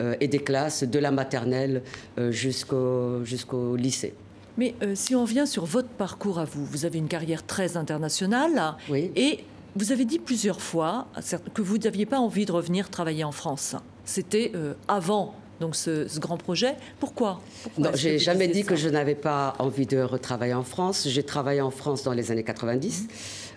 euh, 0.00 0.16
et 0.20 0.26
des 0.26 0.40
classes 0.40 0.82
de 0.82 0.98
la 0.98 1.12
maternelle 1.12 1.82
jusqu'au 2.30 3.24
jusqu'au 3.24 3.76
lycée. 3.76 4.14
Mais 4.56 4.74
si 4.94 5.14
on 5.14 5.24
vient 5.24 5.46
sur 5.46 5.64
votre 5.64 5.88
parcours 5.88 6.38
à 6.38 6.44
vous, 6.44 6.64
vous 6.64 6.84
avez 6.84 6.98
une 6.98 7.08
carrière 7.08 7.44
très 7.44 7.76
internationale 7.76 8.76
oui. 8.88 9.10
et 9.16 9.40
vous 9.76 9.92
avez 9.92 10.04
dit 10.04 10.18
plusieurs 10.18 10.60
fois 10.60 11.08
que 11.52 11.62
vous 11.62 11.78
n'aviez 11.78 12.06
pas 12.06 12.18
envie 12.18 12.46
de 12.46 12.52
revenir 12.52 12.90
travailler 12.90 13.24
en 13.24 13.32
France. 13.32 13.76
C'était 14.04 14.52
euh, 14.54 14.74
avant 14.88 15.34
donc 15.60 15.76
ce, 15.76 16.18
grand 16.18 16.36
projet. 16.36 16.76
Pourquoi, 17.00 17.40
Pourquoi 17.62 17.90
Non, 17.90 17.90
j'ai 17.94 18.18
jamais 18.18 18.48
dit 18.48 18.64
que 18.64 18.76
je 18.76 18.88
n'avais 18.88 19.14
pas 19.14 19.54
envie 19.58 19.86
de 19.86 20.00
retravailler 20.00 20.54
en 20.54 20.64
France. 20.64 21.06
J'ai 21.08 21.22
travaillé 21.22 21.60
en 21.60 21.70
France 21.70 22.02
dans 22.02 22.12
les 22.12 22.30
années 22.30 22.44
90. 22.44 23.06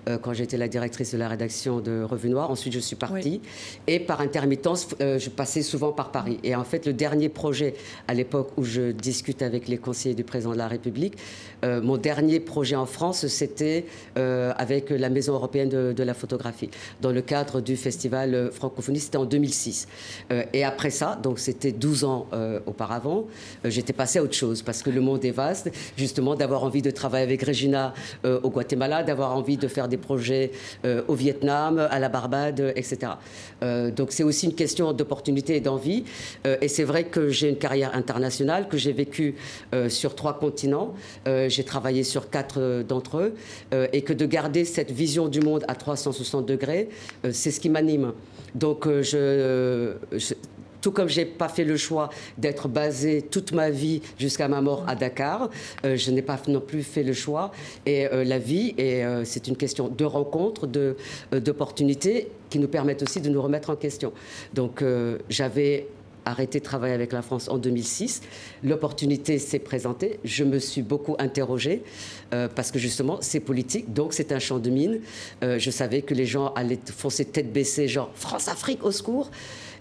Euh, 0.07 0.17
quand 0.17 0.33
j'étais 0.33 0.57
la 0.57 0.67
directrice 0.67 1.11
de 1.11 1.17
la 1.17 1.27
rédaction 1.27 1.79
de 1.79 2.01
Revue 2.01 2.29
Noire. 2.29 2.49
Ensuite, 2.49 2.73
je 2.73 2.79
suis 2.79 2.95
partie. 2.95 3.41
Et 3.87 3.99
par 3.99 4.21
intermittence, 4.21 4.87
euh, 5.01 5.19
je 5.19 5.29
passais 5.29 5.61
souvent 5.61 5.91
par 5.91 6.11
Paris. 6.11 6.39
Et 6.43 6.55
en 6.55 6.63
fait, 6.63 6.85
le 6.85 6.93
dernier 6.93 7.29
projet, 7.29 7.73
à 8.07 8.13
l'époque 8.13 8.51
où 8.57 8.63
je 8.63 8.91
discute 8.91 9.41
avec 9.41 9.67
les 9.67 9.77
conseillers 9.77 10.15
du 10.15 10.23
président 10.23 10.53
de 10.53 10.57
la 10.57 10.67
République, 10.67 11.17
euh, 11.65 11.81
mon 11.81 11.97
dernier 11.97 12.39
projet 12.39 12.75
en 12.75 12.85
France, 12.85 13.27
c'était 13.27 13.85
avec 14.15 14.89
la 14.89 15.09
Maison 15.09 15.33
européenne 15.33 15.69
de, 15.69 16.03
la 16.03 16.13
photographie, 16.13 16.69
dans 17.01 17.11
le 17.11 17.21
cadre 17.21 17.61
du 17.61 17.75
festival 17.75 18.51
francophonie. 18.51 18.99
C'était 18.99 19.17
en 19.17 19.25
2006. 19.25 19.87
et 20.53 20.63
après 20.63 20.89
ça, 20.89 21.19
donc 21.21 21.39
c'était 21.39 21.71
12 21.71 22.03
ans 22.03 22.27
auparavant, 22.65 23.25
j'étais 23.63 23.93
passée 23.93 24.19
à 24.19 24.23
autre 24.23 24.33
chose 24.33 24.61
parce 24.61 24.81
que 24.81 24.89
le 24.89 25.01
monde 25.01 25.23
est 25.25 25.31
vaste. 25.31 25.71
Justement, 25.97 26.35
d'avoir 26.35 26.63
envie 26.63 26.81
de 26.81 26.91
travailler 26.91 27.23
avec 27.23 27.43
Regina 27.43 27.93
au 28.23 28.49
Guatemala, 28.49 29.03
d'avoir 29.03 29.35
envie 29.35 29.57
de 29.57 29.67
faire 29.67 29.87
des 29.87 29.96
projets 29.97 30.51
euh, 30.85 31.01
au 31.07 31.13
Vietnam, 31.13 31.79
à 31.89 31.99
la 31.99 32.09
Barbade, 32.09 32.73
etc. 32.75 33.13
Euh, 33.63 33.91
donc 33.91 34.11
c'est 34.11 34.23
aussi 34.23 34.45
une 34.45 34.55
question 34.55 34.93
d'opportunité 34.93 35.55
et 35.55 35.61
d'envie. 35.61 36.03
Euh, 36.45 36.57
et 36.61 36.67
c'est 36.67 36.83
vrai 36.83 37.05
que 37.05 37.29
j'ai 37.29 37.49
une 37.49 37.57
carrière 37.57 37.95
internationale, 37.95 38.67
que 38.67 38.77
j'ai 38.77 38.93
vécu 38.93 39.35
sur 39.89 40.15
trois 40.15 40.39
continents. 40.39 40.93
j'ai 41.25 41.63
travaillé 41.63 42.03
sur 42.03 42.29
quatre 42.29 42.83
d'entre 42.87 43.17
eux. 43.17 43.33
et 43.93 44.01
que 44.01 44.13
de 44.13 44.25
garder 44.25 44.65
cette 44.65 44.91
vision 44.91 45.27
du 45.27 45.39
monde 45.39 45.63
à 45.67 45.75
360 45.75 46.45
degrés, 46.45 46.89
c'est 47.31 47.51
ce 47.51 47.59
qui 47.59 47.69
m'anime. 47.69 48.13
Donc 48.55 48.87
je 48.87 49.93
tout 50.87 50.93
comme 50.93 51.09
j'ai 51.09 51.25
pas 51.25 51.49
fait 51.49 51.65
le 51.65 51.75
choix 51.75 52.09
d'être 52.37 52.69
basé 52.69 53.21
toute 53.21 53.51
ma 53.51 53.69
vie 53.69 54.01
jusqu'à 54.17 54.47
ma 54.47 54.61
mort 54.61 54.85
à 54.87 54.95
Dakar, 54.95 55.49
euh, 55.83 55.97
je 55.97 56.11
n'ai 56.11 56.21
pas 56.21 56.39
non 56.47 56.61
plus 56.61 56.81
fait 56.81 57.03
le 57.03 57.11
choix. 57.11 57.51
Et 57.85 58.07
euh, 58.07 58.23
la 58.23 58.39
vie, 58.39 58.73
euh, 58.79 59.23
c'est 59.25 59.49
une 59.49 59.57
question 59.57 59.89
de 59.89 60.05
rencontres, 60.05 60.65
de 60.65 60.95
d'opportunités 61.33 62.31
qui 62.49 62.57
nous 62.57 62.69
permettent 62.69 63.03
aussi 63.03 63.19
de 63.19 63.27
nous 63.27 63.41
remettre 63.41 63.69
en 63.69 63.75
question. 63.75 64.13
Donc 64.53 64.81
j'avais 65.29 65.87
arrêté 66.23 66.59
de 66.59 66.63
travailler 66.63 66.93
avec 66.93 67.11
la 67.11 67.21
France 67.21 67.49
en 67.49 67.57
2006. 67.57 68.21
L'opportunité 68.63 69.39
s'est 69.39 69.59
présentée. 69.59 70.19
Je 70.23 70.45
me 70.45 70.59
suis 70.59 70.83
beaucoup 70.83 71.17
interrogée 71.19 71.83
parce 72.29 72.71
que 72.71 72.79
justement, 72.79 73.17
c'est 73.19 73.41
politique, 73.41 73.93
donc 73.93 74.13
c'est 74.13 74.31
un 74.31 74.39
champ 74.39 74.59
de 74.59 74.69
mine. 74.69 75.01
je 75.41 75.71
savais 75.71 76.01
que 76.01 76.13
les 76.13 76.25
gens 76.25 76.53
allaient 76.53 76.79
foncer 76.85 77.25
tête 77.25 77.51
baissée, 77.51 77.89
genre 77.89 78.11
France-Afrique 78.15 78.85
au 78.85 78.91
secours. 78.91 79.29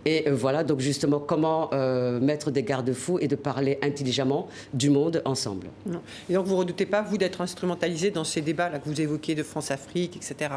Et 0.07 0.29
euh, 0.29 0.35
voilà, 0.35 0.63
donc 0.63 0.79
justement, 0.79 1.19
comment 1.19 1.69
euh, 1.73 2.21
mettre 2.21 2.53
des 2.53 2.63
garde-fous 2.63 3.19
et 3.21 3.27
de 3.27 3.35
parler 3.35 3.79
intelligemment 3.83 4.49
du 4.73 4.89
monde 4.89 5.21
ensemble. 5.25 5.67
Et 6.31 6.35
donc, 6.35 6.47
vous 6.47 6.55
ne 6.55 6.59
redoutez 6.61 6.87
pas, 6.87 7.03
vous, 7.03 7.19
d'être 7.19 7.41
instrumentalisé 7.41 8.13
dans 8.13 8.23
ces 8.23 8.41
débats-là 8.41 8.79
que 8.79 8.89
vous 8.89 9.01
évoquez 9.01 9.35
de 9.35 9.43
France-Afrique, 9.43 10.17
etc. 10.17 10.51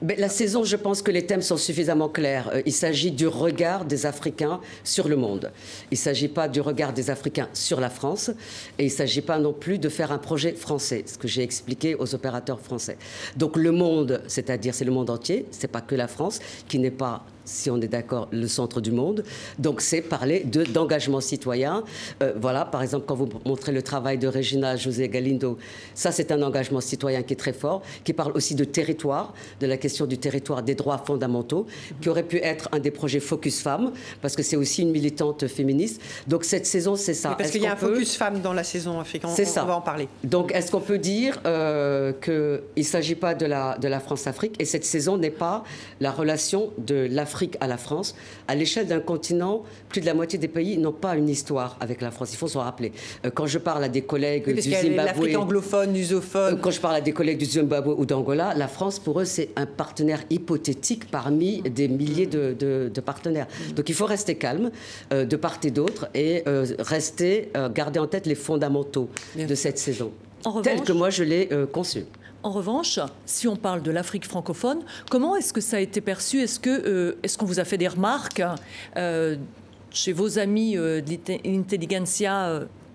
Mais 0.00 0.14
la 0.16 0.28
saison, 0.28 0.62
je 0.62 0.76
pense 0.76 1.02
que 1.02 1.10
les 1.10 1.26
thèmes 1.26 1.42
sont 1.42 1.56
suffisamment 1.56 2.08
clairs. 2.08 2.50
Euh, 2.54 2.62
il 2.64 2.72
s'agit 2.72 3.10
du 3.10 3.26
regard 3.26 3.84
des 3.84 4.06
Africains 4.06 4.60
sur 4.84 5.08
le 5.08 5.16
monde. 5.16 5.50
Il 5.90 5.94
ne 5.94 5.98
s'agit 5.98 6.28
pas 6.28 6.48
du 6.48 6.60
regard 6.60 6.92
des 6.92 7.10
Africains 7.10 7.48
sur 7.52 7.80
la 7.80 7.90
France. 7.90 8.30
Et 8.78 8.84
il 8.84 8.90
ne 8.90 8.90
s'agit 8.90 9.20
pas 9.20 9.38
non 9.38 9.52
plus 9.52 9.78
de 9.78 9.88
faire 9.88 10.12
un 10.12 10.18
projet 10.18 10.52
français, 10.52 11.02
ce 11.06 11.18
que 11.18 11.26
j'ai 11.26 11.42
expliqué 11.42 11.96
aux 11.96 12.14
opérateurs 12.14 12.60
français. 12.60 12.96
Donc 13.36 13.56
le 13.56 13.72
monde, 13.72 14.22
c'est-à-dire 14.28 14.74
c'est 14.74 14.84
le 14.84 14.92
monde 14.92 15.10
entier, 15.10 15.46
ce 15.50 15.62
n'est 15.62 15.72
pas 15.72 15.80
que 15.80 15.96
la 15.96 16.06
France, 16.06 16.38
qui 16.68 16.78
n'est 16.78 16.92
pas 16.92 17.24
si 17.44 17.70
on 17.70 17.80
est 17.80 17.88
d'accord, 17.88 18.28
le 18.30 18.46
centre 18.46 18.80
du 18.80 18.92
monde. 18.92 19.24
Donc 19.58 19.80
c'est 19.80 20.02
parler 20.02 20.44
d'engagement 20.44 21.20
citoyen. 21.20 21.82
Euh, 22.22 22.32
voilà, 22.40 22.64
par 22.64 22.82
exemple, 22.82 23.06
quand 23.06 23.14
vous 23.14 23.28
montrez 23.44 23.72
le 23.72 23.82
travail 23.82 24.18
de 24.18 24.28
Regina 24.28 24.76
José 24.76 25.08
Galindo, 25.08 25.58
ça 25.94 26.12
c'est 26.12 26.30
un 26.32 26.42
engagement 26.42 26.80
citoyen 26.80 27.22
qui 27.22 27.32
est 27.32 27.36
très 27.36 27.52
fort, 27.52 27.82
qui 28.04 28.12
parle 28.12 28.32
aussi 28.32 28.54
de 28.54 28.64
territoire, 28.64 29.34
de 29.60 29.66
la 29.66 29.76
question 29.76 30.06
du 30.06 30.18
territoire 30.18 30.62
des 30.62 30.74
droits 30.74 30.98
fondamentaux, 30.98 31.66
qui 32.00 32.08
aurait 32.08 32.22
pu 32.22 32.38
être 32.38 32.68
un 32.72 32.78
des 32.78 32.90
projets 32.90 33.20
Focus 33.20 33.60
Femmes, 33.60 33.92
parce 34.20 34.36
que 34.36 34.42
c'est 34.42 34.56
aussi 34.56 34.82
une 34.82 34.90
militante 34.90 35.46
féministe. 35.48 36.00
Donc 36.28 36.44
cette 36.44 36.66
saison, 36.66 36.96
c'est 36.96 37.14
ça. 37.14 37.34
parce 37.36 37.50
qu'il 37.50 37.62
y 37.62 37.66
a 37.66 37.72
un 37.72 37.76
Focus 37.76 38.16
Femmes 38.16 38.40
dans 38.40 38.52
la 38.52 38.64
saison 38.64 39.00
africaine, 39.00 39.30
on, 39.30 39.44
ça. 39.44 39.64
on 39.64 39.66
va 39.66 39.76
en 39.76 39.80
parler. 39.80 40.08
Donc 40.24 40.54
est-ce 40.54 40.70
qu'on 40.70 40.80
peut 40.80 40.98
dire 40.98 41.40
euh, 41.46 42.12
qu'il 42.12 42.62
ne 42.76 42.82
s'agit 42.82 43.14
pas 43.14 43.34
de 43.34 43.46
la, 43.46 43.76
de 43.78 43.88
la 43.88 44.00
France-Afrique, 44.00 44.54
et 44.60 44.64
cette 44.64 44.84
saison 44.84 45.16
n'est 45.16 45.30
pas 45.30 45.64
la 46.00 46.12
relation 46.12 46.70
de 46.78 47.08
l'Afrique 47.10 47.31
l'Afrique 47.32 47.56
à 47.60 47.66
la 47.66 47.78
France. 47.78 48.14
À 48.46 48.54
l'échelle 48.54 48.86
d'un 48.86 49.00
continent, 49.00 49.62
plus 49.88 50.02
de 50.02 50.06
la 50.06 50.12
moitié 50.12 50.38
des 50.38 50.48
pays 50.48 50.76
n'ont 50.76 50.92
pas 50.92 51.16
une 51.16 51.30
histoire 51.30 51.78
avec 51.80 52.02
la 52.02 52.10
France. 52.10 52.30
Il 52.34 52.36
faut 52.36 52.48
s'en 52.48 52.60
rappeler. 52.60 52.92
Euh, 53.24 53.30
quand 53.30 53.46
je 53.46 53.58
parle 53.58 53.82
à 53.84 53.88
des 53.88 54.02
collègues 54.02 54.54
du 54.54 54.60
Zimbabwe, 54.60 55.06
l'Afrique 55.06 55.38
anglophone, 55.38 55.94
lusophone. 55.94 56.60
quand 56.60 56.70
je 56.70 56.80
parle 56.80 56.96
à 56.96 57.00
des 57.00 57.12
collègues 57.12 57.38
du 57.38 57.46
Zimbabwe 57.46 57.94
ou 57.96 58.04
d'Angola, 58.04 58.52
la 58.54 58.68
France 58.68 58.98
pour 58.98 59.20
eux 59.20 59.24
c'est 59.24 59.48
un 59.56 59.64
partenaire 59.64 60.20
hypothétique 60.28 61.10
parmi 61.10 61.62
des 61.62 61.88
milliers 61.88 62.26
de, 62.26 63.00
partenaires. 63.00 63.46
Donc 63.74 63.88
il 63.88 63.94
faut 63.94 64.06
rester 64.06 64.34
calme 64.34 64.70
de 65.10 65.36
part 65.36 65.58
et 65.62 65.70
d'autre 65.70 66.08
et 66.14 66.44
rester 66.78 67.50
garder 67.74 67.98
en 67.98 68.06
tête 68.06 68.26
les 68.26 68.34
fondamentaux 68.34 69.08
de 69.36 69.54
cette 69.54 69.78
saison, 69.78 70.12
telle 70.62 70.82
que 70.82 70.92
moi 70.92 71.10
je 71.10 71.24
l'ai 71.24 71.48
conçue. 71.72 72.04
En 72.42 72.50
revanche, 72.50 72.98
si 73.24 73.46
on 73.46 73.54
parle 73.54 73.82
de 73.82 73.90
l'Afrique 73.92 74.26
francophone, 74.26 74.80
comment 75.08 75.36
est-ce 75.36 75.52
que 75.52 75.60
ça 75.60 75.76
a 75.76 75.80
été 75.80 76.00
perçu? 76.00 76.40
Est-ce 76.40 76.58
euh, 76.66 77.14
qu'on 77.38 77.46
vous 77.46 77.60
a 77.60 77.64
fait 77.64 77.78
des 77.78 77.86
remarques 77.86 78.42
euh, 78.96 79.36
chez 79.90 80.12
vos 80.12 80.38
amis 80.40 80.76
euh, 80.76 81.00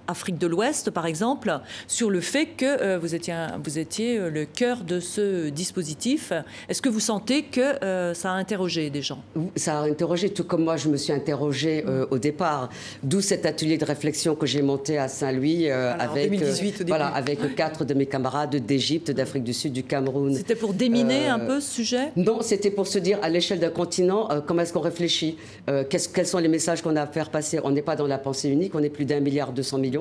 Afrique 0.07 0.37
de 0.37 0.47
l'Ouest, 0.47 0.89
par 0.91 1.05
exemple, 1.05 1.59
sur 1.87 2.09
le 2.09 2.21
fait 2.21 2.45
que 2.45 2.65
euh, 2.65 2.97
vous 2.97 3.13
étiez, 3.13 3.35
vous 3.63 3.77
étiez 3.77 4.17
euh, 4.17 4.29
le 4.29 4.45
cœur 4.45 4.83
de 4.83 4.99
ce 4.99 5.49
dispositif. 5.49 6.31
Est-ce 6.69 6.81
que 6.81 6.89
vous 6.89 6.99
sentez 6.99 7.43
que 7.43 7.83
euh, 7.83 8.13
ça 8.13 8.31
a 8.31 8.35
interrogé 8.35 8.89
des 8.89 9.01
gens? 9.01 9.21
Ça 9.55 9.79
a 9.79 9.83
interrogé, 9.83 10.29
tout 10.29 10.45
comme 10.45 10.63
moi, 10.63 10.77
je 10.77 10.89
me 10.89 10.97
suis 10.97 11.13
interrogée 11.13 11.83
au 12.11 12.17
départ. 12.17 12.69
D'où 13.03 13.21
cet 13.21 13.45
atelier 13.45 13.77
de 13.77 13.85
réflexion 13.85 14.35
que 14.35 14.45
j'ai 14.45 14.61
monté 14.61 14.97
à 14.97 15.07
Saint-Louis 15.07 15.69
avec, 15.69 16.31
voilà, 16.87 17.07
avec 17.07 17.55
quatre 17.55 17.85
de 17.85 17.93
mes 17.93 18.05
camarades 18.05 18.55
d'Égypte, 18.55 19.11
d'Afrique 19.11 19.43
du 19.43 19.53
Sud, 19.53 19.73
du 19.73 19.83
Cameroun. 19.83 20.33
C'était 20.33 20.55
pour 20.55 20.73
déminer 20.73 21.27
un 21.27 21.39
peu 21.39 21.59
ce 21.59 21.75
sujet? 21.75 22.11
Non, 22.15 22.41
c'était 22.41 22.71
pour 22.71 22.87
se 22.87 22.99
dire, 22.99 23.19
à 23.21 23.29
l'échelle 23.29 23.59
d'un 23.59 23.69
continent, 23.69 24.29
comment 24.45 24.61
est-ce 24.61 24.73
qu'on 24.73 24.79
réfléchit? 24.79 25.37
Quels 25.89 26.27
sont 26.27 26.39
les 26.39 26.47
messages 26.47 26.81
qu'on 26.81 26.95
a 26.95 27.01
à 27.01 27.07
faire 27.07 27.29
passer? 27.29 27.59
On 27.63 27.71
n'est 27.71 27.81
pas 27.81 27.95
dans 27.95 28.07
la 28.07 28.17
pensée 28.17 28.49
unique, 28.49 28.75
on 28.75 28.83
est 28.83 28.89
plus 28.89 29.05
d'un 29.05 29.19
milliard 29.19 29.51
deux 29.51 29.63
cents 29.63 29.77
millions 29.77 29.96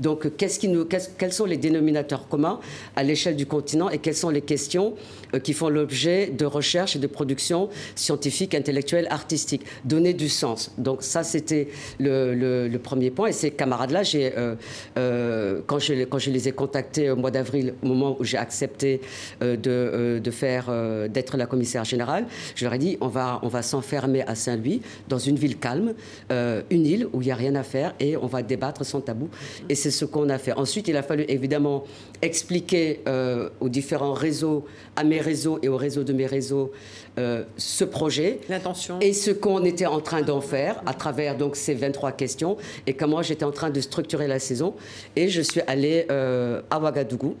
donc, 0.00 0.28
quels 0.36 1.32
sont 1.32 1.44
les 1.44 1.56
dénominateurs 1.56 2.28
communs 2.28 2.60
à 2.96 3.02
l'échelle 3.02 3.36
du 3.36 3.46
continent 3.46 3.90
et 3.90 3.98
quelles 3.98 4.14
sont 4.14 4.30
les 4.30 4.40
questions 4.40 4.94
euh, 5.34 5.38
qui 5.38 5.52
font 5.52 5.68
l'objet 5.68 6.26
de 6.28 6.44
recherche 6.44 6.96
et 6.96 6.98
de 6.98 7.06
production 7.06 7.68
scientifique, 7.94 8.54
intellectuelle, 8.54 9.06
artistique 9.10 9.62
Donner 9.84 10.14
du 10.14 10.28
sens. 10.28 10.72
Donc, 10.78 11.02
ça, 11.02 11.22
c'était 11.22 11.68
le, 11.98 12.78
premier 12.78 13.10
point. 13.10 13.28
Et 13.28 13.32
ces 13.32 13.50
camarades-là, 13.50 14.02
euh, 14.14 14.54
euh, 14.96 15.60
quand, 15.66 15.78
je, 15.78 16.30
les 16.30 16.48
ai 16.48 16.52
contactés 16.52 17.10
au 17.10 17.16
mois 17.16 17.30
d'avril, 17.30 17.74
au 17.82 17.86
moment 17.86 18.16
où 18.18 18.24
j'ai 18.24 18.38
accepté 18.38 19.00
de, 19.40 20.30
faire, 20.30 20.70
d'être 21.08 21.36
la 21.36 21.46
commissaire 21.46 21.84
générale, 21.84 22.26
je 22.54 22.64
leur 22.64 22.74
ai 22.74 22.78
dit 22.78 22.96
on 23.00 23.08
va 23.08 23.62
s'enfermer 23.62 24.22
à 24.22 24.34
Saint-Louis, 24.34 24.80
dans 25.08 25.18
une 25.18 25.36
ville 25.36 25.58
calme, 25.58 25.94
une 26.30 26.86
île 26.86 27.08
où 27.12 27.20
il 27.20 27.26
n'y 27.26 27.32
a 27.32 27.36
rien 27.36 27.54
à 27.56 27.62
faire, 27.62 27.94
et 28.00 28.16
on 28.16 28.26
va 28.26 28.42
débattre 28.42 28.84
sans 28.84 29.00
tabou. 29.00 29.28
Et 29.68 29.74
c'est 29.74 29.90
ce 29.90 30.04
qu'on 30.04 30.28
a 30.28 30.38
fait. 30.38 30.52
Ensuite, 30.52 30.88
il 30.88 30.96
a 30.96 31.02
fallu 31.02 31.24
évidemment 31.28 31.84
expliquer 32.22 33.00
euh, 33.06 33.48
aux 33.60 33.68
différents 33.68 34.12
réseaux, 34.12 34.64
à 34.96 35.04
mes 35.04 35.20
réseaux 35.20 35.58
et 35.62 35.68
au 35.68 35.76
réseau 35.76 36.04
de 36.04 36.12
mes 36.12 36.26
réseaux, 36.26 36.72
euh, 37.18 37.44
ce 37.56 37.84
projet. 37.84 38.40
L'intention. 38.48 38.98
Et 39.00 39.12
ce 39.12 39.30
qu'on 39.30 39.64
était 39.64 39.86
en 39.86 40.00
train 40.00 40.22
d'en 40.22 40.40
faire 40.40 40.82
à 40.86 40.94
travers 40.94 41.36
donc 41.36 41.56
ces 41.56 41.74
23 41.74 42.12
questions 42.12 42.56
et 42.86 42.94
comment 42.94 43.22
j'étais 43.22 43.44
en 43.44 43.52
train 43.52 43.70
de 43.70 43.80
structurer 43.80 44.26
la 44.26 44.38
saison. 44.38 44.74
Et 45.16 45.28
je 45.28 45.42
suis 45.42 45.60
allée 45.66 46.06
euh, 46.10 46.62
à 46.70 46.80
Ouagadougou 46.80 47.36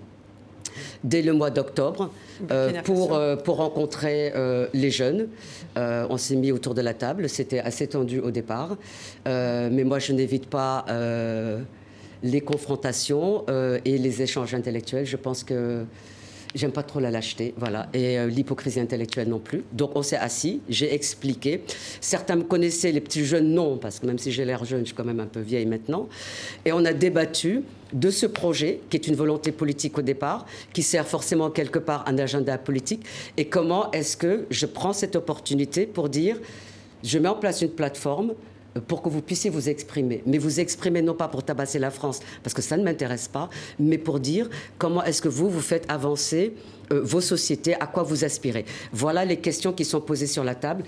dès 1.02 1.22
le 1.22 1.32
mois 1.32 1.50
d'octobre 1.50 2.10
pour, 2.84 3.20
pour 3.44 3.56
rencontrer 3.56 4.32
les 4.72 4.90
jeunes. 4.92 5.26
on 5.76 6.16
s'est 6.16 6.36
mis 6.36 6.52
autour 6.52 6.74
de 6.74 6.82
la 6.82 6.94
table, 6.94 7.28
c'était 7.28 7.58
assez 7.58 7.88
tendu 7.88 8.20
au 8.20 8.30
départ, 8.30 8.76
mais 9.26 9.82
moi 9.82 9.98
je 9.98 10.12
n'évite 10.12 10.46
pas 10.46 10.84
les 12.22 12.40
confrontations 12.40 13.44
euh, 13.48 13.78
et 13.84 13.98
les 13.98 14.22
échanges 14.22 14.54
intellectuels. 14.54 15.06
Je 15.06 15.16
pense 15.16 15.44
que 15.44 15.84
j'aime 16.54 16.72
pas 16.72 16.82
trop 16.82 17.00
la 17.00 17.10
lâcheté, 17.10 17.54
voilà, 17.56 17.88
et 17.92 18.18
euh, 18.18 18.26
l'hypocrisie 18.26 18.80
intellectuelle 18.80 19.28
non 19.28 19.38
plus. 19.38 19.64
Donc 19.72 19.92
on 19.94 20.02
s'est 20.02 20.16
assis, 20.16 20.60
j'ai 20.68 20.92
expliqué. 20.94 21.62
Certains 22.00 22.36
me 22.36 22.42
connaissaient, 22.42 22.92
les 22.92 23.00
petits 23.00 23.24
jeunes 23.24 23.52
non, 23.52 23.76
parce 23.76 23.98
que 23.98 24.06
même 24.06 24.18
si 24.18 24.32
j'ai 24.32 24.44
l'air 24.44 24.64
jeune, 24.64 24.80
je 24.80 24.86
suis 24.86 24.94
quand 24.94 25.04
même 25.04 25.20
un 25.20 25.26
peu 25.26 25.40
vieille 25.40 25.66
maintenant. 25.66 26.08
Et 26.64 26.72
on 26.72 26.84
a 26.84 26.92
débattu 26.92 27.62
de 27.92 28.10
ce 28.10 28.26
projet, 28.26 28.80
qui 28.90 28.96
est 28.96 29.06
une 29.06 29.14
volonté 29.14 29.52
politique 29.52 29.98
au 29.98 30.02
départ, 30.02 30.46
qui 30.72 30.82
sert 30.82 31.06
forcément 31.06 31.50
quelque 31.50 31.78
part 31.78 32.04
un 32.06 32.18
agenda 32.18 32.56
politique, 32.58 33.04
et 33.36 33.46
comment 33.46 33.90
est-ce 33.92 34.16
que 34.16 34.46
je 34.50 34.66
prends 34.66 34.92
cette 34.92 35.16
opportunité 35.16 35.86
pour 35.86 36.08
dire, 36.08 36.38
je 37.02 37.18
mets 37.18 37.28
en 37.28 37.36
place 37.36 37.62
une 37.62 37.70
plateforme 37.70 38.34
pour 38.86 39.02
que 39.02 39.08
vous 39.08 39.22
puissiez 39.22 39.50
vous 39.50 39.68
exprimer. 39.68 40.22
Mais 40.26 40.38
vous 40.38 40.60
exprimer 40.60 41.02
non 41.02 41.14
pas 41.14 41.28
pour 41.28 41.42
tabasser 41.42 41.78
la 41.78 41.90
France, 41.90 42.20
parce 42.42 42.54
que 42.54 42.62
ça 42.62 42.76
ne 42.76 42.84
m'intéresse 42.84 43.28
pas, 43.28 43.48
mais 43.78 43.98
pour 43.98 44.20
dire 44.20 44.48
comment 44.78 45.02
est-ce 45.04 45.22
que 45.22 45.28
vous, 45.28 45.48
vous 45.50 45.60
faites 45.60 45.84
avancer 45.90 46.54
euh, 46.92 47.00
vos 47.02 47.20
sociétés, 47.20 47.74
à 47.74 47.86
quoi 47.86 48.02
vous 48.02 48.24
aspirez. 48.24 48.64
Voilà 48.92 49.24
les 49.24 49.38
questions 49.38 49.72
qui 49.72 49.84
sont 49.84 50.00
posées 50.00 50.26
sur 50.26 50.44
la 50.44 50.54
table. 50.54 50.84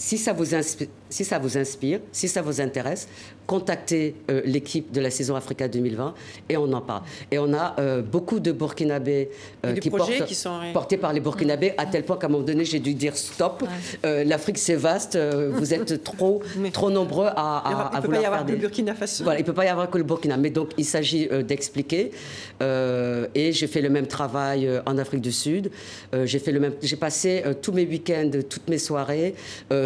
Si 0.00 0.16
ça 0.16 0.32
vous 0.32 0.54
inspire, 0.54 0.88
si 1.10 1.26
ça 1.26 1.38
vous, 1.38 1.58
inspire, 1.58 2.00
si 2.10 2.26
ça 2.26 2.40
vous 2.40 2.62
intéresse, 2.62 3.06
contactez 3.46 4.14
euh, 4.30 4.40
l'équipe 4.46 4.92
de 4.92 5.00
la 5.00 5.10
saison 5.10 5.36
Africa 5.36 5.68
2020 5.68 6.14
et 6.48 6.56
on 6.56 6.72
en 6.72 6.80
parle. 6.80 7.02
Et 7.30 7.38
on 7.38 7.52
a 7.52 7.74
euh, 7.78 8.00
beaucoup 8.00 8.40
de 8.40 8.50
Burkinabés 8.50 9.28
euh, 9.66 9.74
qui, 9.74 9.90
portent, 9.90 10.24
qui 10.24 10.34
sont 10.34 10.58
portés 10.72 10.96
par 10.96 11.12
les 11.12 11.20
Burkinabés, 11.20 11.74
à 11.76 11.84
tel 11.84 12.04
point 12.04 12.16
qu'à 12.16 12.28
un 12.28 12.30
moment 12.30 12.44
donné, 12.44 12.64
j'ai 12.64 12.78
dû 12.78 12.94
dire 12.94 13.14
stop. 13.14 13.62
L'Afrique, 14.02 14.56
c'est 14.56 14.74
vaste. 14.74 15.18
vous 15.18 15.74
êtes 15.74 16.02
trop, 16.02 16.42
trop 16.72 16.90
nombreux 16.90 17.26
à, 17.26 17.58
à, 17.58 17.90
il 17.92 17.96
ne 17.96 18.02
peut 18.02 18.12
pas 18.12 18.20
y 18.22 18.24
avoir 18.24 18.46
que 18.46 18.52
le 18.52 18.58
Burkina 18.58 18.94
Faso. 18.94 19.24
Voilà, 19.24 19.38
il 19.38 19.42
ne 19.42 19.46
peut 19.46 19.52
pas 19.52 19.66
y 19.66 19.68
avoir 19.68 19.90
que 19.90 19.98
le 19.98 20.04
Burkina. 20.04 20.38
Mais 20.38 20.50
donc, 20.50 20.70
il 20.78 20.86
s'agit 20.86 21.28
d'expliquer. 21.46 22.12
et 22.62 23.52
j'ai 23.52 23.66
fait 23.66 23.82
le 23.82 23.90
même 23.90 24.06
travail 24.06 24.66
en 24.86 24.96
Afrique 24.96 25.20
du 25.20 25.32
Sud. 25.32 25.70
j'ai 26.24 26.38
fait 26.38 26.52
le 26.52 26.60
même. 26.60 26.72
J'ai 26.80 26.96
passé 26.96 27.42
tous 27.60 27.72
mes 27.72 27.84
week-ends, 27.84 28.30
toutes 28.48 28.68
mes 28.70 28.78
soirées 28.78 29.34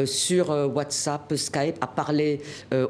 sur 0.06 0.50
WhatsApp, 0.74 1.32
Skype, 1.36 1.76
à 1.80 1.86
parler 1.86 2.40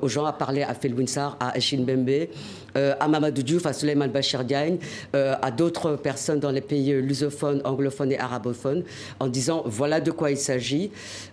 aux 0.02 0.08
gens, 0.08 0.24
à 0.24 0.32
parler 0.32 0.62
à 0.62 0.74
Phil 0.74 0.94
Winsar, 0.94 1.36
à 1.40 1.56
Echin 1.56 1.82
Bembe, 1.82 2.28
euh, 2.76 2.94
à 2.98 3.06
Mamadou 3.06 3.42
Diouf, 3.42 3.66
à 3.66 3.72
Suleiman 3.72 4.08
Bachir 4.08 4.44
Diagne, 4.44 4.78
euh, 5.14 5.34
à 5.40 5.50
d'autres 5.50 5.94
personnes 5.96 6.40
dans 6.40 6.50
les 6.50 6.60
pays 6.60 6.92
lusophones, 7.00 7.60
anglophones 7.64 8.10
et 8.10 8.18
arabophones, 8.18 8.82
en 9.20 9.28
disant 9.28 9.62
voilà 9.66 10.00
de 10.00 10.10
quoi 10.10 10.30
il 10.32 10.36
s'agit. 10.36 10.90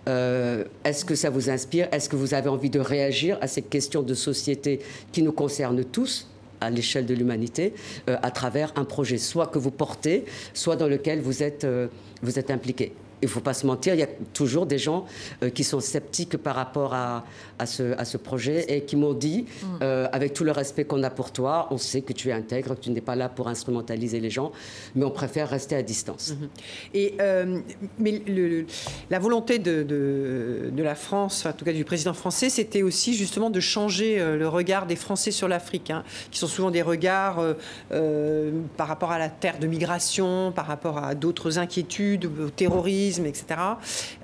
Euh, 0.08 0.64
est-ce 0.84 1.04
que 1.04 1.16
ça 1.16 1.30
vous 1.30 1.50
inspire? 1.50 1.88
Est-ce 1.90 2.08
que 2.08 2.16
vous 2.16 2.34
avez 2.34 2.48
envie 2.48 2.70
de 2.70 2.78
réagir 2.78 3.38
à 3.40 3.48
ces 3.48 3.62
questions 3.62 4.02
de 4.02 4.14
société 4.14 4.80
qui 5.10 5.22
nous 5.22 5.32
concernent 5.32 5.84
tous 5.84 6.28
à 6.60 6.70
l'échelle 6.70 7.06
de 7.06 7.14
l'humanité 7.14 7.74
à 8.06 8.30
travers 8.30 8.72
un 8.76 8.84
projet, 8.84 9.18
soit 9.18 9.48
que 9.48 9.58
vous 9.58 9.72
portez, 9.72 10.24
soit 10.54 10.76
dans 10.76 10.86
lequel 10.86 11.20
vous 11.20 11.42
êtes, 11.42 11.66
vous 12.22 12.38
êtes 12.38 12.52
impliqué? 12.52 12.92
Il 13.22 13.26
ne 13.26 13.30
faut 13.30 13.40
pas 13.40 13.54
se 13.54 13.66
mentir, 13.66 13.94
il 13.94 14.00
y 14.00 14.02
a 14.02 14.08
toujours 14.34 14.66
des 14.66 14.78
gens 14.78 15.06
euh, 15.42 15.50
qui 15.50 15.62
sont 15.62 15.78
sceptiques 15.78 16.36
par 16.36 16.56
rapport 16.56 16.92
à, 16.92 17.24
à, 17.60 17.66
ce, 17.66 17.96
à 17.96 18.04
ce, 18.04 18.16
projet 18.16 18.64
et 18.68 18.82
qui 18.82 18.96
m'ont 18.96 19.14
dit, 19.14 19.46
mm. 19.62 19.66
euh, 19.82 20.08
avec 20.12 20.32
tout 20.32 20.42
le 20.42 20.50
respect 20.50 20.84
qu'on 20.84 21.02
a 21.04 21.10
pour 21.10 21.30
toi, 21.30 21.68
on 21.70 21.78
sait 21.78 22.02
que 22.02 22.12
tu 22.12 22.30
es 22.30 22.32
intègre, 22.32 22.74
que 22.74 22.80
tu 22.80 22.90
n'es 22.90 23.00
pas 23.00 23.14
là 23.14 23.28
pour 23.28 23.46
instrumentaliser 23.46 24.18
les 24.18 24.30
gens, 24.30 24.50
mais 24.96 25.04
on 25.04 25.10
préfère 25.10 25.48
rester 25.48 25.76
à 25.76 25.82
distance. 25.82 26.32
Mm-hmm. 26.32 26.94
Et 26.94 27.14
euh, 27.20 27.60
mais 28.00 28.22
le, 28.26 28.66
la 29.08 29.20
volonté 29.20 29.60
de, 29.60 29.82
de, 29.84 30.82
la 30.82 30.96
France, 30.96 31.46
en 31.46 31.52
tout 31.52 31.64
cas 31.64 31.72
du 31.72 31.84
président 31.84 32.14
français, 32.14 32.50
c'était 32.50 32.82
aussi 32.82 33.14
justement 33.14 33.50
de 33.50 33.60
changer 33.60 34.18
le 34.18 34.48
regard 34.48 34.86
des 34.86 34.96
Français 34.96 35.30
sur 35.30 35.46
l'Afrique, 35.46 35.90
hein, 35.90 36.02
qui 36.32 36.40
sont 36.40 36.48
souvent 36.48 36.72
des 36.72 36.82
regards 36.82 37.40
par 37.88 38.88
rapport 38.88 39.12
à 39.12 39.18
la 39.18 39.28
terre 39.28 39.60
de 39.60 39.68
migration, 39.68 40.50
par 40.50 40.66
rapport 40.66 40.98
à 40.98 41.14
d'autres 41.14 41.60
inquiétudes, 41.60 42.24
au 42.24 42.50
terrorisme 42.50 43.11
etc. 43.20 43.60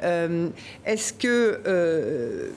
Euh, 0.02 0.48
est-ce 0.84 1.12
que 1.12 1.60
euh, 1.66 2.50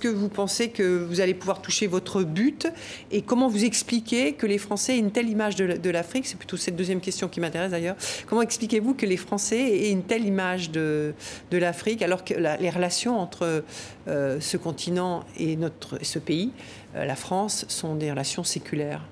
que 0.00 0.08
vous 0.08 0.28
pensez 0.28 0.68
que 0.68 1.04
vous 1.04 1.20
allez 1.20 1.34
pouvoir 1.34 1.62
toucher 1.62 1.86
votre 1.86 2.22
but? 2.22 2.68
Et 3.10 3.22
comment 3.22 3.48
vous 3.48 3.64
expliquez 3.64 4.34
que 4.34 4.46
les 4.46 4.58
Français 4.58 4.94
aient 4.94 4.98
une 4.98 5.10
telle 5.10 5.28
image 5.28 5.56
de 5.56 5.90
l'Afrique? 5.90 6.26
C'est 6.26 6.36
plutôt 6.36 6.56
cette 6.56 6.76
deuxième 6.76 7.00
question 7.00 7.28
qui 7.28 7.40
m'intéresse 7.40 7.70
d'ailleurs. 7.70 7.96
Comment 8.26 8.42
expliquez-vous 8.42 8.94
que 8.94 9.06
les 9.06 9.16
Français 9.16 9.60
aient 9.60 9.90
une 9.90 10.02
telle 10.02 10.26
image 10.26 10.70
de, 10.70 11.14
l'Afrique 11.50 12.02
alors 12.02 12.24
que 12.24 12.34
les 12.34 12.70
relations 12.70 13.18
entre 13.18 13.64
euh, 14.08 14.40
ce 14.40 14.56
continent 14.56 15.24
et 15.38 15.56
notre, 15.56 15.98
ce 16.02 16.18
pays, 16.18 16.52
la 16.94 17.16
France, 17.16 17.64
sont 17.68 17.94
des 17.94 18.10
relations 18.10 18.44
séculaires? 18.44 19.02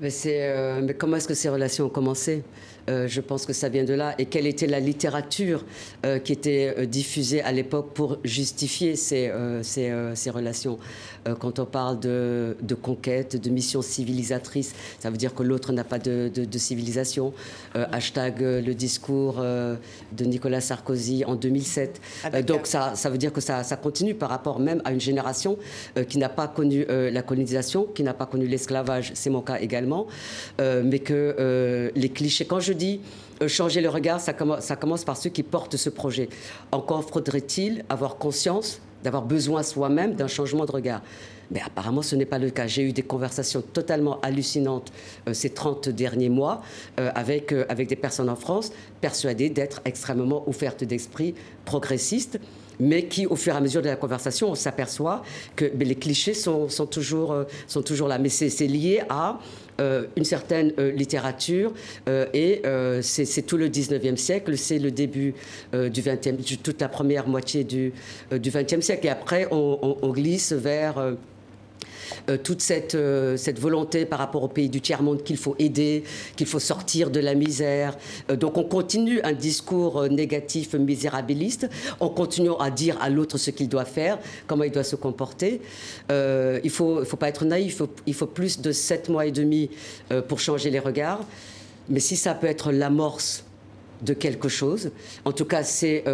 Mais 0.00 0.94
comment 0.98 1.16
est-ce 1.16 1.28
que 1.28 1.34
ces 1.34 1.48
relations 1.48 1.86
ont 1.86 1.90
commencé? 1.90 2.42
Euh, 2.88 3.06
je 3.06 3.20
pense 3.20 3.46
que 3.46 3.52
ça 3.52 3.68
vient 3.68 3.84
de 3.84 3.94
là. 3.94 4.14
Et 4.18 4.26
quelle 4.26 4.46
était 4.46 4.66
la 4.66 4.80
littérature 4.80 5.64
euh, 6.04 6.18
qui 6.18 6.32
était 6.32 6.74
euh, 6.76 6.86
diffusée 6.86 7.42
à 7.42 7.52
l'époque 7.52 7.90
pour 7.94 8.18
justifier 8.24 8.96
ces, 8.96 9.30
ces, 9.62 10.30
relations? 10.30 10.78
Quand 11.38 11.60
on 11.60 11.66
parle 11.66 12.00
de, 12.00 12.56
de, 12.60 12.74
conquête, 12.74 13.40
de 13.40 13.50
mission 13.50 13.80
civilisatrice, 13.80 14.74
ça 14.98 15.08
veut 15.08 15.16
dire 15.16 15.34
que 15.34 15.44
l'autre 15.44 15.72
n'a 15.72 15.84
pas 15.84 16.00
de, 16.00 16.28
de, 16.28 16.58
civilisation. 16.58 17.32
hashtag 17.74 18.40
le 18.40 18.74
discours 18.74 19.34
de 19.34 20.24
Nicolas 20.24 20.60
Sarkozy 20.60 21.24
en 21.24 21.36
2007. 21.36 22.00
Ah, 22.24 22.42
donc 22.42 22.66
ça, 22.66 22.94
ça 22.96 23.08
veut 23.08 23.18
dire 23.18 23.32
que 23.32 23.40
ça, 23.40 23.62
ça, 23.62 23.76
continue 23.76 24.14
par 24.14 24.30
rapport 24.30 24.58
même 24.58 24.82
à 24.84 24.92
une 24.92 25.00
génération 25.00 25.58
qui 26.08 26.18
n'a 26.18 26.28
pas 26.28 26.48
connu 26.48 26.86
la 26.88 27.22
colonisation, 27.22 27.86
qui 27.94 28.02
n'a 28.02 28.14
pas 28.14 28.26
connu 28.26 28.46
l'esclavage, 28.46 29.12
c'est 29.14 29.30
mon 29.30 29.42
cas 29.42 29.58
également, 29.60 30.08
mais 30.58 30.98
que 30.98 31.92
les 31.94 32.08
clichés, 32.08 32.46
quand 32.46 32.60
je 32.60 32.71
je 32.72 32.76
dis 32.78 33.00
euh, 33.42 33.48
changer 33.48 33.80
le 33.80 33.88
regard, 33.88 34.20
ça, 34.20 34.32
commence 34.32 35.04
par 35.04 35.16
ceux 35.16 35.30
qui 35.30 35.42
portent 35.42 35.76
ce 35.76 35.90
projet. 35.90 36.28
Encore 36.72 37.04
faudrait-il 37.04 37.84
avoir 37.88 38.16
conscience 38.16 38.80
d'avoir 39.04 39.22
besoin 39.22 39.62
soi-même 39.62 40.14
d'un 40.14 40.28
changement 40.28 40.64
de 40.64 40.70
regard. 40.70 41.02
Mais 41.50 41.60
apparemment, 41.60 42.02
ce 42.02 42.16
n'est 42.16 42.24
pas 42.24 42.38
le 42.38 42.50
cas. 42.50 42.66
J'ai 42.66 42.82
eu 42.82 42.92
des 42.92 43.02
conversations 43.02 43.60
totalement 43.60 44.20
hallucinantes 44.20 44.90
euh, 45.28 45.34
ces 45.34 45.50
30 45.50 45.90
derniers 45.90 46.30
mois 46.30 46.62
euh, 46.98 47.10
avec, 47.14 47.52
avec 47.68 47.88
des 47.88 47.96
personnes 47.96 48.30
en 48.30 48.36
France 48.36 48.72
persuadées 49.00 49.50
d'être 49.50 49.82
extrêmement 49.84 50.48
ouvertes 50.48 50.84
d'esprit, 50.84 51.34
progressistes, 51.64 52.38
mais 52.80 53.04
qui, 53.06 53.26
au 53.26 53.36
fur 53.36 53.52
et 53.52 53.56
à 53.56 53.60
mesure 53.60 53.82
de 53.82 53.88
la 53.88 53.96
conversation, 53.96 54.50
on 54.50 54.54
s'aperçoit 54.54 55.22
que 55.56 55.66
les 55.78 55.94
clichés 55.94 56.32
sont, 56.32 56.68
toujours, 56.90 57.44
sont 57.66 57.82
toujours 57.82 58.08
là. 58.08 58.18
Mais 58.18 58.30
c'est 58.30 58.66
lié 58.66 59.02
à 59.10 59.38
une 59.78 60.24
certaine 60.24 60.72
euh, 60.78 60.92
littérature 60.92 61.72
euh, 62.08 62.26
et 62.32 62.62
c'est 63.02 63.42
tout 63.42 63.56
le 63.56 63.68
19e 63.68 64.16
siècle, 64.16 64.56
c'est 64.56 64.78
le 64.78 64.90
début 64.90 65.34
du 65.72 66.02
20e, 66.02 66.58
toute 66.62 66.80
la 66.80 66.88
première 66.88 67.26
moitié 67.26 67.64
du, 67.64 67.92
du 68.30 68.50
20e 68.50 68.80
siècle. 68.80 69.06
Et 69.06 69.10
après, 69.10 69.48
on 69.50 70.12
glisse 70.12 70.52
vers 70.52 71.14
euh, 72.28 72.36
toute 72.36 72.60
cette, 72.60 72.94
euh, 72.94 73.36
cette 73.36 73.58
volonté 73.58 74.04
par 74.06 74.18
rapport 74.18 74.42
au 74.42 74.48
pays 74.48 74.68
du 74.68 74.80
tiers-monde 74.80 75.22
qu'il 75.22 75.36
faut 75.36 75.56
aider, 75.58 76.04
qu'il 76.36 76.46
faut 76.46 76.58
sortir 76.58 77.10
de 77.10 77.20
la 77.20 77.34
misère. 77.34 77.96
Euh, 78.30 78.36
donc 78.36 78.56
on 78.56 78.64
continue 78.64 79.20
un 79.22 79.32
discours 79.32 80.08
négatif, 80.08 80.74
misérabiliste, 80.74 81.68
en 82.00 82.08
continuant 82.08 82.58
à 82.58 82.70
dire 82.70 82.96
à 83.00 83.08
l'autre 83.08 83.38
ce 83.38 83.50
qu'il 83.50 83.68
doit 83.68 83.84
faire, 83.84 84.18
comment 84.46 84.64
il 84.64 84.70
doit 84.70 84.84
se 84.84 84.96
comporter. 84.96 85.60
il 86.10 86.14
ne 86.64 86.70
faut, 86.70 87.04
faut 87.04 87.16
pas 87.16 87.28
être 87.28 87.44
naïf, 87.44 87.72
il 87.72 87.76
faut, 87.76 87.90
il 88.06 88.14
faut 88.14 88.26
plus 88.26 88.60
de 88.60 88.72
sept 88.72 89.08
mois 89.08 89.26
et 89.26 89.32
demi 89.32 89.70
pour 90.28 90.40
changer 90.40 90.70
les 90.70 90.78
regards. 90.78 91.20
Mais 91.88 92.00
si 92.00 92.16
ça 92.16 92.34
peut 92.34 92.46
être 92.46 92.72
l'amorce 92.72 93.44
de 94.02 94.14
quelque 94.14 94.48
chose, 94.48 94.90
en 95.24 95.32
tout 95.32 95.44
cas 95.44 95.62
c'est 95.62 96.04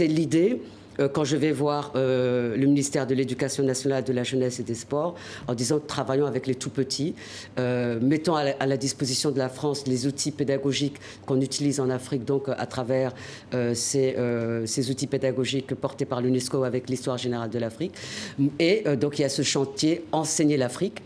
l'idée 0.00 0.60
quand 1.06 1.24
je 1.24 1.36
vais 1.36 1.52
voir 1.52 1.92
euh, 1.94 2.56
le 2.56 2.66
ministère 2.66 3.06
de 3.06 3.14
l'Éducation 3.14 3.62
nationale, 3.62 4.04
de 4.04 4.12
la 4.12 4.24
jeunesse 4.24 4.58
et 4.58 4.62
des 4.62 4.74
sports, 4.74 5.14
en 5.46 5.54
disant 5.54 5.78
travaillons 5.78 6.26
avec 6.26 6.46
les 6.46 6.54
tout 6.54 6.70
petits, 6.70 7.14
euh, 7.58 7.98
mettons 8.02 8.34
à 8.34 8.66
la, 8.66 8.76
disposition 8.76 9.30
de 9.30 9.38
la 9.38 9.48
France 9.48 9.86
les 9.86 10.06
outils 10.06 10.30
pédagogiques 10.30 10.96
qu'on 11.26 11.40
utilise 11.40 11.80
en 11.80 11.90
Afrique, 11.90 12.24
donc 12.24 12.48
à 12.48 12.66
travers 12.66 13.12
ces, 13.74 14.16
ces, 14.66 14.90
outils 14.90 15.06
pédagogiques 15.06 15.74
portés 15.74 16.04
par 16.04 16.20
l'UNESCO 16.20 16.62
avec 16.62 16.88
l'histoire 16.88 17.18
générale 17.18 17.50
de 17.50 17.58
l'Afrique. 17.58 17.94
Et 18.58 18.84
donc 18.96 19.18
il 19.18 19.22
y 19.22 19.24
a 19.24 19.28
ce 19.28 19.42
chantier 19.42 20.04
Enseigner 20.12 20.56
l'Afrique 20.56 21.02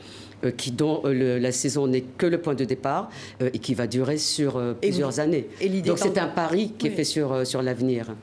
qui, 0.57 0.73
dont 0.73 1.03
la 1.05 1.53
saison 1.53 1.87
n'est 1.87 2.03
que 2.03 2.27
le 2.27 2.39
point 2.39 2.55
de 2.55 2.65
départ 2.65 3.09
et 3.41 3.59
qui 3.59 3.75
va 3.75 3.87
durer 3.87 4.19
sur 4.19 4.61
plusieurs 4.81 5.21
années. 5.21 5.49
Donc 5.85 5.99
c'est 5.99 6.19
un 6.19 6.29
pari 6.29 6.73
qui 6.79 6.89
est 6.89 6.91
fait 6.91 7.05
sur, 7.05 7.47
sur 7.47 7.63
l'avenir. 7.63 8.15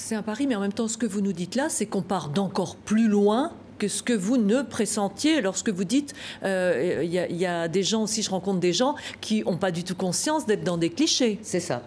C'est 0.00 0.14
un 0.14 0.22
pari, 0.22 0.46
mais 0.46 0.54
en 0.54 0.60
même 0.60 0.72
temps, 0.72 0.86
ce 0.86 0.96
que 0.96 1.06
vous 1.06 1.20
nous 1.20 1.32
dites 1.32 1.56
là, 1.56 1.68
c'est 1.68 1.84
qu'on 1.84 2.02
part 2.02 2.28
d'encore 2.28 2.76
plus 2.76 3.08
loin 3.08 3.52
que 3.78 3.88
ce 3.88 4.02
que 4.02 4.12
vous 4.12 4.36
ne 4.36 4.62
pressentiez 4.62 5.40
lorsque 5.40 5.70
vous 5.70 5.84
dites 5.84 6.14
euh, 6.44 7.02
il 7.04 7.10
y, 7.12 7.46
a 7.46 7.68
des 7.68 7.82
gens 7.82 8.04
aussi, 8.04 8.22
je 8.22 8.30
rencontre 8.30 8.60
des 8.60 8.72
gens 8.72 8.94
qui 9.20 9.42
n'ont 9.42 9.56
pas 9.56 9.72
du 9.72 9.82
tout 9.82 9.96
conscience 9.96 10.46
d'être 10.46 10.62
dans 10.62 10.78
des 10.78 10.90
clichés. 10.90 11.38
C'est 11.42 11.60
ça. 11.60 11.82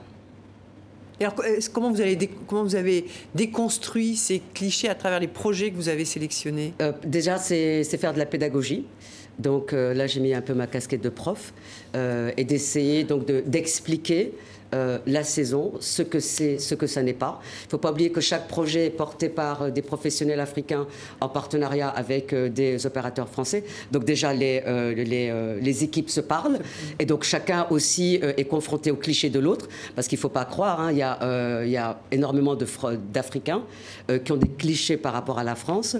alors, 1.21 1.35
comment 1.73 1.89
vous, 1.89 2.01
avez 2.01 2.17
comment 2.47 2.63
vous 2.63 2.75
avez 2.75 3.05
déconstruit 3.33 4.17
ces 4.17 4.41
clichés 4.53 4.89
à 4.89 4.95
travers 4.95 5.21
les 5.21 5.27
projets 5.29 5.71
que 5.71 5.77
vous 5.77 5.89
avez 5.89 6.05
sélectionnés? 6.05 6.73
Euh, 6.81 6.91
Déjà, 7.05 7.37
c'est 7.37 7.83
faire 7.97 8.13
de 8.13 8.19
la 8.19 8.25
pédagogie. 8.25 8.85
Donc 9.39 9.71
euh, 9.71 9.93
là, 9.93 10.05
j'ai 10.05 10.19
mis 10.19 10.33
un 10.33 10.41
peu 10.41 10.53
ma 10.53 10.67
casquette 10.67 11.01
de 11.01 11.09
prof 11.09 11.53
et 11.95 12.43
d'essayer 12.43 13.05
donc 13.05 13.25
d'expliquer 13.25 14.33
euh, 14.73 14.99
la 15.05 15.25
saison, 15.25 15.73
ce 15.81 16.01
que 16.01 16.21
c'est, 16.21 16.57
ce 16.57 16.75
que 16.75 16.87
ça 16.87 17.03
n'est 17.03 17.11
pas. 17.11 17.41
Il 17.63 17.65
ne 17.65 17.69
faut 17.71 17.77
pas 17.77 17.91
oublier 17.91 18.09
que 18.09 18.21
chaque 18.21 18.47
projet 18.47 18.85
est 18.85 18.89
porté 18.91 19.27
par 19.27 19.63
euh, 19.63 19.69
des 19.69 19.81
professionnels 19.81 20.39
africains 20.39 20.87
en 21.19 21.27
partenariat 21.27 21.89
avec 21.89 22.31
euh, 22.31 22.47
des 22.47 22.85
opérateurs 22.85 23.27
français. 23.27 23.65
Donc 23.91 24.05
déjà, 24.05 24.33
les, 24.33 24.61
les, 24.95 25.83
équipes 25.83 26.09
se 26.09 26.21
parlent 26.21 26.59
et 26.99 27.05
donc 27.05 27.23
chacun 27.23 27.65
aussi 27.69 28.19
est 28.21 28.45
confronté 28.45 28.91
aux 28.91 28.95
clichés 28.95 29.29
de 29.29 29.39
l'autre 29.39 29.67
parce 29.95 30.07
qu'il 30.07 30.17
ne 30.17 30.21
faut 30.21 30.29
pas 30.29 30.45
croire, 30.45 30.79
hein, 30.79 30.91
il, 30.91 30.97
y 30.97 31.01
a, 31.01 31.63
il 31.63 31.71
y 31.71 31.77
a 31.77 31.99
énormément 32.11 32.55
d'Africains 32.55 33.63
qui 34.23 34.31
ont 34.31 34.37
des 34.37 34.49
clichés 34.49 34.97
par 34.97 35.13
rapport 35.13 35.39
à 35.39 35.43
la 35.43 35.55
France 35.55 35.97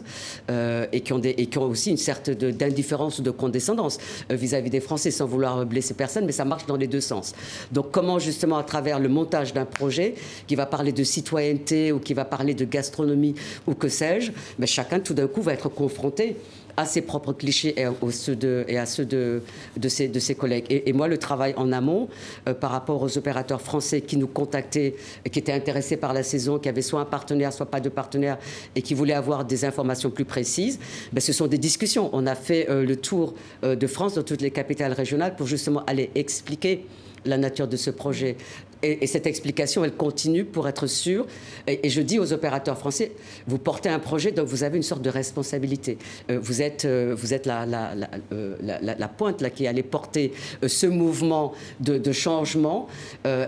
et, 0.50 1.02
qui 1.02 1.14
ont 1.14 1.20
des, 1.20 1.30
et 1.30 1.48
qui 1.48 1.58
ont 1.58 1.64
aussi 1.64 1.90
une 1.90 1.98
certaine 1.98 2.36
d'indifférence 2.36 3.20
ou 3.20 3.24
de 3.24 3.32
condescendance 3.32 3.98
vis-à-vis 4.30 4.68
-vis 4.68 4.72
des 4.72 4.82
Français 4.82 5.12
sans 5.12 5.26
vouloir 5.26 5.66
blesser 5.66 5.94
personne, 5.94 6.26
mais 6.26 6.34
ça 6.34 6.46
marche 6.46 6.66
dans 6.68 6.78
les 6.78 6.88
deux 6.88 7.02
sens. 7.02 7.34
Donc 7.72 7.92
comment 7.92 8.20
justement 8.20 8.61
à 8.62 8.64
travers 8.64 9.00
le 9.00 9.10
montage 9.10 9.54
d'un 9.54 9.66
projet 9.66 10.16
qui 10.48 10.56
va 10.56 10.66
parler 10.66 10.92
de 10.92 11.04
citoyenneté 11.04 11.92
ou 11.92 12.00
qui 12.00 12.14
va 12.14 12.26
parler 12.26 12.54
de 12.54 12.66
gastronomie 12.66 13.36
ou 13.68 13.74
que 13.74 13.90
sais-je, 13.90 14.32
mais 14.60 14.68
chacun 14.68 15.00
tout 15.00 15.14
d'un 15.14 15.28
coup 15.28 15.42
va 15.42 15.54
être 15.54 15.70
confronté 15.70 16.38
à 16.78 16.86
ses 16.86 17.02
propres 17.02 17.34
clichés 17.34 17.76
et, 17.78 17.86
à 17.86 18.86
ceux 18.86 19.06
de, 19.06 19.42
de, 19.78 19.90
ses, 19.90 20.08
de 20.08 20.20
ses 20.20 20.36
collègues. 20.36 20.66
Et, 20.70 20.94
moi, 20.94 21.08
le 21.08 21.18
travail 21.18 21.54
en 21.58 21.72
amont 21.72 22.08
euh, 22.48 22.54
par 22.54 22.72
rapport 22.72 23.02
aux 23.02 23.18
opérateurs 23.18 23.62
français 23.62 24.02
qui 24.02 24.18
nous 24.18 24.28
contactaient, 24.28 24.96
qui 25.32 25.40
étaient 25.40 25.52
intéressés 25.52 25.98
par 25.98 26.14
la 26.14 26.24
saison, 26.24 26.60
qui 26.60 26.70
avaient 26.70 26.82
soit 26.82 27.02
un 27.02 27.06
partenaire, 27.06 27.54
soit 27.54 27.66
pas 27.66 27.80
de 27.80 27.90
partenaire, 27.90 28.38
et 28.76 28.82
qui 28.82 28.94
voulaient 28.94 29.14
avoir 29.14 29.46
des 29.46 29.66
informations 29.66 30.10
plus 30.10 30.26
précises, 30.26 30.80
ben, 31.12 31.20
ce 31.20 31.34
sont 31.34 31.48
des 31.48 31.58
discussions. 31.58 32.10
On 32.14 32.26
a 32.26 32.36
fait 32.36 32.70
euh, 32.70 32.86
le 32.86 32.96
tour 32.96 33.34
euh, 33.64 33.76
de 33.76 33.88
France 33.88 34.16
dans 34.16 34.24
toutes 34.24 34.42
les 34.42 34.52
capitales 34.52 34.94
régionales 34.94 35.36
pour 35.36 35.48
justement 35.48 35.84
aller 35.86 36.10
expliquer 36.16 36.86
la 37.26 37.38
nature 37.38 37.68
de 37.68 37.78
ce 37.78 37.90
projet. 37.90 38.38
Et, 38.84 39.06
cette 39.08 39.28
explication, 39.28 39.84
elle 39.86 39.94
continue 39.94 40.44
pour 40.44 40.68
être 40.68 40.88
sûre. 40.88 41.28
Et, 41.68 41.90
je 41.90 42.02
dis 42.02 42.20
aux 42.20 42.34
opérateurs 42.34 42.78
français, 42.78 43.12
vous 43.48 43.58
portez 43.58 43.90
un 43.90 44.00
projet, 44.00 44.32
donc 44.32 44.48
vous 44.48 44.64
avez 44.64 44.78
une 44.78 44.84
sorte 44.84 45.02
de 45.02 45.10
responsabilité. 45.10 45.98
Euh, 46.30 46.40
vous 46.42 46.62
êtes, 46.62 46.86
euh, 46.86 47.14
vous 47.16 47.34
êtes 47.34 47.46
la, 47.46 47.66
la, 47.66 47.92
euh, 48.34 48.56
la, 48.62 48.96
la, 48.96 49.08
pointe 49.08 49.42
là, 49.42 49.50
qui 49.50 49.68
allait 49.68 49.84
porter 49.84 50.34
ce 50.66 50.88
mouvement 50.88 51.54
de, 51.80 52.12
changement. 52.12 52.88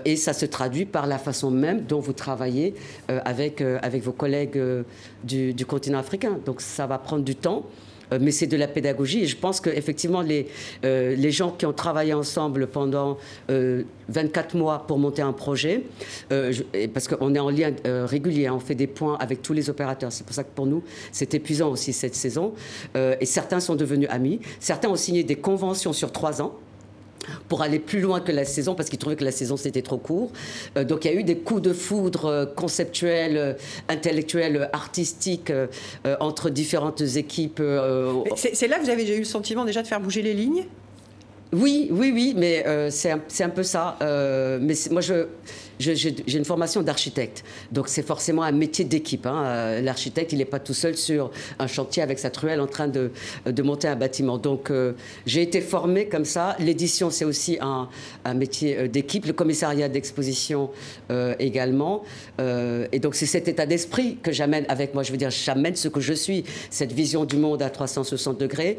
et 0.06 0.16
ça 0.16 0.34
se 0.34 0.46
traduit 0.46 0.86
par 0.86 1.08
la 1.08 1.18
façon 1.18 1.52
même 1.52 1.82
dont 1.82 2.00
vous 2.00 2.14
travaillez 2.14 2.76
avec, 3.08 3.62
avec 3.62 4.04
vos 4.04 4.12
collègues 4.12 4.60
du 5.24 5.66
continent 5.66 6.00
africain. 6.00 6.40
Donc 6.46 6.62
ça 6.62 6.88
va 6.88 6.98
prendre 6.98 7.24
du 7.24 7.36
temps. 7.36 7.66
Euh, 8.14 8.20
mais 8.22 8.32
c'est 8.32 8.48
de 8.48 8.58
la 8.58 8.68
pédagogie. 8.68 9.24
Et 9.24 9.28
je 9.28 9.38
pense 9.38 9.60
qu'effectivement, 9.60 10.22
les, 10.22 10.48
euh, 10.86 11.16
les 11.16 11.32
gens 11.32 11.52
qui 11.52 11.66
ont 11.66 11.74
travaillé 11.74 12.14
ensemble 12.14 12.68
pendant 12.68 13.18
24 13.50 14.56
euh, 14.56 14.60
mois 14.60 14.86
pour 14.88 14.98
monter 15.00 15.22
un 15.22 15.34
projet, 15.34 15.84
parce 16.94 17.08
qu'on 17.08 17.36
est 17.36 17.40
en 17.40 17.50
lien 17.50 17.72
régulier, 17.86 18.48
hein, 18.48 18.54
on 18.56 18.60
fait 18.60 18.76
des 18.76 18.88
points 18.88 19.18
avec 19.20 19.42
tous 19.42 19.54
les 19.54 19.70
opérateurs. 19.70 20.12
C'est 20.12 20.26
pour 20.26 20.36
ça 20.36 20.44
que 20.44 20.54
pour 20.54 20.66
nous, 20.66 20.84
c'est 21.12 21.34
épuisant 21.34 21.72
aussi 21.72 21.94
cette 21.94 22.16
saison. 22.16 22.54
et 22.96 23.26
certains 23.26 23.60
sont 23.60 23.76
devenus 23.76 24.10
amis. 24.10 24.40
Certains 24.60 24.90
ont 24.90 24.96
signé 24.96 25.24
des 25.24 25.36
conventions 25.36 25.94
sur 25.94 26.12
trois 26.12 26.42
ans 26.42 26.56
pour 27.48 27.62
aller 27.62 27.80
plus 27.80 28.02
loin 28.02 28.20
que 28.20 28.32
la 28.32 28.46
saison 28.46 28.76
parce 28.76 28.90
qu'ils 28.90 29.00
trouvaient 29.00 29.16
que 29.16 29.24
la 29.24 29.32
saison 29.32 29.58
c'était 29.58 29.82
trop 29.82 29.98
court. 29.98 30.32
Euh, 30.78 30.84
donc 30.84 31.06
il 31.06 31.12
y 31.12 31.16
a 31.16 31.20
eu 31.20 31.24
des 31.24 31.38
coups 31.38 31.62
de 31.62 31.74
foudre 31.74 32.26
euh, 32.26 32.46
conceptuels, 32.46 33.38
euh, 33.38 33.54
intellectuels, 33.90 34.70
artistiques 34.74 35.52
entre 36.20 36.50
différentes 36.50 37.02
équipes. 37.02 37.62
C'est 38.36 38.68
là 38.68 38.78
que 38.78 38.84
vous 38.84 38.90
avez 38.90 39.16
eu 39.16 39.20
le 39.20 39.26
sentiment 39.26 39.66
déjà 39.66 39.82
de 39.82 39.88
faire 39.88 40.00
bouger 40.00 40.22
les 40.22 40.34
lignes? 40.34 40.66
Oui, 41.52 41.90
oui, 41.92 42.12
oui, 42.14 42.34
mais 42.36 42.66
c'est 42.90 43.12
un, 43.12 43.22
un, 43.40 43.50
peu 43.50 43.64
ça. 43.64 43.98
mais 44.02 44.74
moi, 44.92 45.02
je, 45.02 45.28
j'ai 45.84 46.38
une 46.38 46.46
formation 46.46 46.82
d'architecte, 46.82 47.44
donc 47.72 47.88
c'est 47.88 48.06
forcément 48.06 48.44
un 48.44 48.52
métier 48.52 48.86
d'équipe. 48.86 49.26
Hein. 49.26 49.44
Euh, 49.46 49.82
l'architecte, 49.82 50.32
il 50.34 50.38
n'est 50.38 50.46
pas 50.46 50.60
tout 50.60 50.74
seul 50.74 50.96
sur 50.96 51.32
un 51.60 51.68
chantier 51.68 52.02
avec 52.04 52.20
sa 52.20 52.30
truelle 52.30 52.62
en 52.62 52.68
train 52.68 52.88
de, 52.88 53.12
monter 53.64 53.88
un 53.88 53.96
bâtiment. 53.96 54.38
Donc 54.38 54.72
euh, 54.72 54.94
j'ai 55.26 55.42
été 55.42 55.62
formée 55.62 56.08
comme 56.08 56.26
ça. 56.26 56.56
L'édition, 56.60 57.10
c'est 57.10 57.26
aussi 57.26 57.58
un, 57.62 57.88
un 58.26 58.34
métier 58.34 58.78
euh, 58.78 58.88
d'équipe. 58.88 59.26
Le 59.26 59.34
commissariat 59.34 59.90
d'exposition 59.90 60.70
également. 61.40 62.04
et 62.40 63.00
donc 63.00 63.16
c'est 63.16 63.26
cet 63.26 63.48
état 63.48 63.66
d'esprit 63.66 64.18
que 64.22 64.32
j'amène 64.32 64.66
avec 64.68 64.94
moi. 64.94 65.04
Je 65.04 65.12
veux 65.12 65.18
dire, 65.18 65.30
j'amène 65.30 65.76
ce 65.76 65.88
que 65.88 66.00
je 66.00 66.14
suis, 66.14 66.44
cette 66.70 66.92
vision 66.92 67.26
du 67.26 67.38
monde 67.38 67.62
à 67.62 67.70
360 67.70 68.40
degrés, 68.40 68.78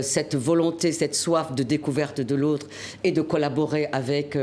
cette 0.00 0.34
volonté, 0.34 0.92
cette 0.92 1.14
soif 1.14 1.54
de 1.54 1.62
découverte 1.62 2.20
de 2.20 2.34
l'autre 2.34 2.66
et 3.02 3.12
de 3.12 3.22
collaborer 3.22 3.88
avec 3.92 4.36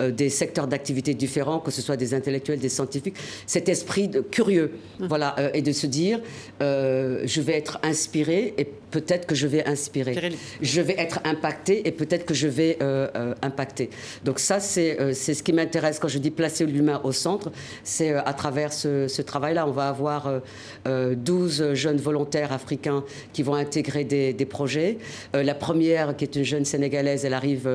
des 0.00 0.28
secteurs 0.28 0.66
d'activité 0.66 1.14
différents, 1.14 1.34
que 1.64 1.70
ce 1.70 1.82
soit 1.82 1.96
des 1.96 2.14
intellectuels, 2.14 2.58
des 2.58 2.68
scientifiques, 2.68 3.16
cet 3.46 3.68
esprit 3.68 4.08
de 4.08 4.20
curieux, 4.20 4.72
mmh. 4.98 5.06
voilà, 5.06 5.34
euh, 5.38 5.50
et 5.54 5.62
de 5.62 5.72
se 5.72 5.86
dire, 5.86 6.20
euh, 6.62 7.22
je 7.24 7.40
vais 7.40 7.54
être 7.54 7.78
inspiré 7.82 8.54
et 8.58 8.64
peut-être 8.64 9.26
que 9.26 9.34
je 9.34 9.46
vais 9.46 9.66
inspirer. 9.66 10.32
Je 10.60 10.80
vais 10.80 10.94
être 10.98 11.20
impacté 11.24 11.86
et 11.86 11.92
peut-être 11.92 12.24
que 12.24 12.34
je 12.34 12.46
vais 12.46 12.78
euh, 12.80 13.34
impacter. 13.42 13.90
Donc 14.24 14.38
ça, 14.38 14.60
c'est 14.60 15.14
c'est 15.14 15.34
ce 15.34 15.42
qui 15.42 15.52
m'intéresse 15.52 15.98
quand 15.98 16.08
je 16.08 16.18
dis 16.18 16.30
placer 16.30 16.64
l'humain 16.64 17.00
au 17.02 17.12
centre. 17.12 17.50
C'est 17.82 18.12
à 18.12 18.32
travers 18.32 18.72
ce, 18.72 19.22
travail-là, 19.22 19.66
on 19.66 19.72
va 19.72 19.88
avoir 19.88 20.40
12 20.86 21.74
jeunes 21.74 21.96
volontaires 21.96 22.52
africains 22.52 23.04
qui 23.32 23.42
vont 23.42 23.54
intégrer 23.54 24.04
des, 24.04 24.32
des 24.32 24.44
projets. 24.44 24.98
la 25.32 25.54
première, 25.54 26.16
qui 26.16 26.24
est 26.24 26.36
une 26.36 26.44
jeune 26.44 26.64
sénégalaise, 26.64 27.24
elle 27.24 27.34
arrive 27.34 27.68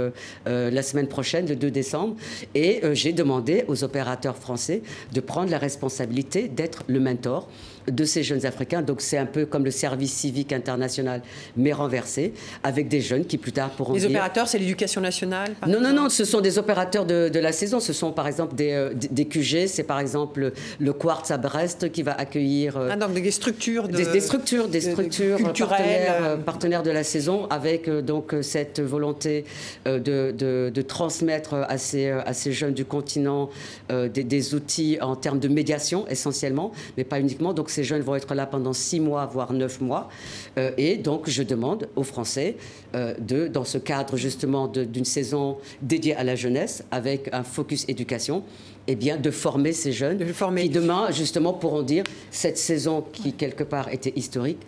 la 0.46 0.84
semaine 0.84 1.08
prochaine, 1.08 1.48
le 1.48 1.56
2 1.56 1.72
décembre. 1.72 2.16
Et 2.56 2.82
j'ai 2.94 3.12
demandé 3.12 3.49
aux 3.68 3.84
opérateurs 3.84 4.38
français 4.38 4.82
de 5.14 5.20
prendre 5.20 5.52
la 5.52 5.58
responsabilité 5.58 6.48
d'être 6.48 6.84
le 6.88 7.00
mentor 7.00 7.48
de 7.92 8.04
ces 8.06 8.24
jeunes 8.24 8.46
Africains. 8.46 8.82
Donc 8.82 9.02
c'est 9.02 9.18
un 9.18 9.26
peu 9.26 9.46
comme 9.46 9.66
le 9.66 9.72
service 9.72 10.14
civique 10.14 10.54
international, 10.54 11.22
mais 11.58 11.74
renversé, 11.74 12.34
avec 12.64 12.88
des 12.88 13.02
jeunes 13.02 13.26
qui 13.26 13.38
plus 13.38 13.52
tard 13.52 13.72
pourront... 13.72 13.94
Les 13.94 14.06
opérateurs, 14.06 14.48
c'est 14.48 14.60
l'éducation 14.60 15.02
nationale 15.02 15.56
Non, 15.68 15.82
non, 15.82 15.94
non, 15.94 16.10
ce 16.10 16.26
sont 16.26 16.42
des 16.42 16.58
opérateurs 16.58 17.06
de, 17.06 17.40
la 17.40 17.52
saison. 17.52 17.80
Ce 17.80 17.94
sont 17.94 18.12
par 18.12 18.28
exemple 18.28 18.56
des, 18.56 18.72
euh, 18.72 18.94
des 18.94 19.26
QG, 19.26 19.68
c'est 19.68 19.84
par 19.84 20.00
exemple 20.00 20.52
le 20.80 20.94
Quartz 20.94 21.32
à 21.32 21.38
Brest 21.38 21.92
qui 21.92 22.04
va 22.04 22.14
accueillir... 22.14 22.78
Euh, 22.78 22.90
ah, 22.92 22.96
donc 22.96 23.14
des 23.14 23.32
structures 23.32 23.88
de, 23.88 23.94
des, 23.94 24.20
structures, 24.20 24.68
des 24.68 24.82
structures 24.82 25.38
partenaires, 25.40 26.16
euh, 26.22 26.38
partenaires, 26.38 26.84
de 26.84 26.92
la 26.92 27.04
saison, 27.04 27.48
avec 27.50 27.90
donc 27.90 28.36
cette 28.42 28.80
volonté 28.80 29.46
de, 29.86 30.32
de, 30.32 30.82
transmettre 30.82 31.54
à 31.54 31.78
ces, 31.78 32.10
à 32.10 32.34
ces 32.34 32.52
jeunes 32.52 32.74
du 32.74 32.86
continent 32.86 33.50
des, 33.90 34.24
des, 34.24 34.56
outils 34.56 34.98
en 35.02 35.16
termes 35.16 35.40
de 35.40 35.48
médiation 35.48 36.08
essentiellement, 36.08 36.72
mais 36.98 37.04
pas 37.04 37.20
uniquement. 37.20 37.54
Donc 37.54 37.70
ces 37.80 37.86
jeunes 37.86 38.02
vont 38.02 38.16
être 38.16 38.36
là 38.36 38.46
pendant 38.46 38.74
six 38.74 39.00
mois, 39.00 39.26
voire 39.26 39.54
neuf 39.54 39.80
mois. 39.80 40.10
Euh, 40.58 40.72
et 40.78 40.98
donc, 40.98 41.30
je 41.30 41.44
demande 41.44 41.88
aux 41.96 42.04
Français, 42.04 42.58
euh, 42.94 43.14
de, 43.20 43.48
dans 43.48 43.64
ce 43.64 43.78
cadre 43.78 44.18
justement 44.18 44.68
d'une 44.68 45.06
saison 45.06 45.58
dédiée 45.82 46.14
à 46.16 46.26
la 46.26 46.36
jeunesse, 46.36 46.84
avec 46.92 47.30
un 47.32 47.44
focus 47.44 47.86
éducation, 47.88 48.44
eh 48.88 48.96
bien, 48.96 49.16
de 49.16 49.32
former 49.32 49.72
ces 49.72 49.94
jeunes 49.94 50.18
de 50.18 50.26
former. 50.34 50.64
qui 50.64 50.70
demain, 50.70 51.10
justement, 51.12 51.54
pourront 51.54 51.84
dire 51.84 52.04
cette 52.32 52.58
saison 52.58 53.02
qui, 53.14 53.32
quelque 53.32 53.64
part, 53.64 53.88
était 53.94 54.12
historique, 54.18 54.60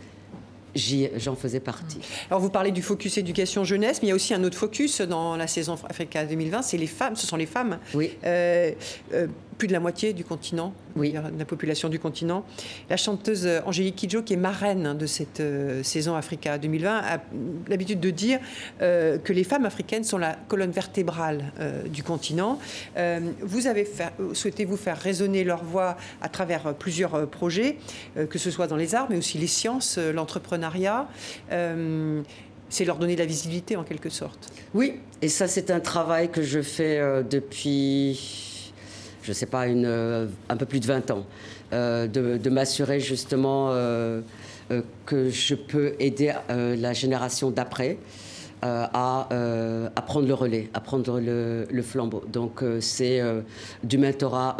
j'en 0.73 1.35
faisais 1.35 1.59
partie. 1.59 1.99
Alors 2.29 2.39
vous 2.39 2.49
parlez 2.49 2.71
du 2.71 2.81
focus 2.81 3.17
éducation 3.17 3.65
jeunesse, 3.65 3.99
mais 4.01 4.07
il 4.07 4.11
y 4.11 4.13
a 4.13 4.15
aussi 4.15 4.33
un 4.33 4.43
autre 4.45 4.57
focus 4.57 5.01
dans 5.01 5.35
la 5.35 5.47
saison 5.47 5.75
Africa 5.89 6.23
2020, 6.23 6.61
c'est 6.61 6.77
les 6.77 6.87
femmes, 6.87 7.17
ce 7.17 7.27
sont 7.27 7.35
les 7.35 7.45
femmes. 7.45 7.77
Oui. 7.93 8.11
Euh, 8.23 8.71
plus 9.61 9.67
de 9.67 9.73
la 9.73 9.79
moitié 9.79 10.13
du 10.13 10.23
continent, 10.23 10.73
oui. 10.95 11.11
de 11.11 11.37
la 11.37 11.45
population 11.45 11.87
du 11.87 11.99
continent. 11.99 12.43
La 12.89 12.97
chanteuse 12.97 13.47
Angélique 13.67 13.95
Kidjo, 13.95 14.23
qui 14.23 14.33
est 14.33 14.37
marraine 14.37 14.97
de 14.97 15.05
cette 15.05 15.39
euh, 15.39 15.83
saison 15.83 16.15
Africa 16.15 16.57
2020, 16.57 16.97
a 16.97 17.19
l'habitude 17.67 17.99
de 17.99 18.09
dire 18.09 18.39
euh, 18.81 19.19
que 19.19 19.31
les 19.31 19.43
femmes 19.43 19.67
africaines 19.67 20.03
sont 20.03 20.17
la 20.17 20.35
colonne 20.47 20.71
vertébrale 20.71 21.53
euh, 21.59 21.83
du 21.83 22.01
continent. 22.01 22.57
vous 23.43 23.67
avez 23.67 23.87
souhaitez-vous 24.33 24.77
faire 24.77 24.97
résonner 24.97 25.43
leur 25.43 25.63
voix 25.63 25.95
à 26.23 26.29
travers 26.29 26.73
plusieurs 26.73 27.27
projets, 27.29 27.77
que 28.15 28.39
ce 28.39 28.49
soit 28.49 28.65
dans 28.65 28.77
les 28.77 28.95
arts, 28.95 29.05
mais 29.11 29.17
aussi 29.17 29.37
les 29.37 29.45
sciences, 29.45 29.99
l'entrepreneuriat 29.99 31.07
c'est 32.69 32.85
leur 32.85 32.97
donner 32.97 33.15
de 33.15 33.19
la 33.19 33.25
visibilité 33.25 33.75
en 33.75 33.83
quelque 33.83 34.09
sorte. 34.09 34.51
Oui, 34.73 34.95
et 35.21 35.27
ça 35.27 35.47
c'est 35.47 35.69
un 35.69 35.81
travail 35.81 36.31
que 36.31 36.41
je 36.41 36.61
fais 36.61 36.99
depuis 37.29 38.50
je 39.23 39.29
ne 39.29 39.33
sais 39.33 39.45
pas, 39.45 39.67
une, 39.67 39.85
euh, 39.85 40.27
un 40.49 40.57
peu 40.57 40.65
plus 40.65 40.79
de 40.79 40.87
20 40.87 41.11
ans, 41.11 41.25
euh, 41.73 42.07
de, 42.07 42.49
m'assurer 42.49 42.99
justement 42.99 43.69
euh, 43.71 44.21
que 45.05 45.29
je 45.29 45.55
peux 45.55 45.93
aider 45.99 46.33
la 46.49 46.93
génération 46.93 47.51
d'après 47.51 47.97
euh, 48.63 48.85
euh, 49.31 49.89
à, 49.95 50.01
prendre 50.03 50.27
le 50.27 50.35
relais, 50.35 50.69
à 50.75 50.81
prendre 50.81 51.19
le, 51.19 51.81
flambeau. 51.81 52.21
Donc 52.31 52.61
euh, 52.61 52.79
c'est 52.79 53.19
du 53.83 53.97
mentorat 53.97 54.57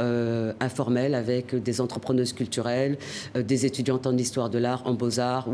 informel 0.60 1.14
avec 1.14 1.56
des 1.56 1.82
entrepreneuses 1.82 2.34
culturelles, 2.34 2.98
des 3.36 3.66
étudiantes 3.66 4.08
en 4.08 4.18
histoire 4.18 4.50
de 4.50 4.58
l'art, 4.58 4.82
en 4.86 4.94
beaux-arts. 4.94 5.48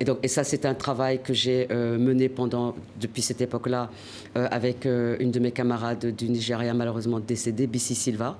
Et, 0.00 0.04
donc, 0.04 0.18
et 0.22 0.28
ça, 0.28 0.44
c'est 0.44 0.64
un 0.64 0.74
travail 0.74 1.20
que 1.22 1.34
j'ai 1.34 1.68
mené 1.70 2.28
pendant, 2.28 2.74
depuis 3.00 3.22
cette 3.22 3.40
époque-là 3.40 3.90
avec 4.34 4.86
une 4.86 5.30
de 5.30 5.38
mes 5.38 5.52
camarades 5.52 6.14
du 6.14 6.28
Nigeria, 6.28 6.72
malheureusement 6.74 7.20
décédée, 7.20 7.66
Bissi 7.66 7.94
Silva. 7.94 8.38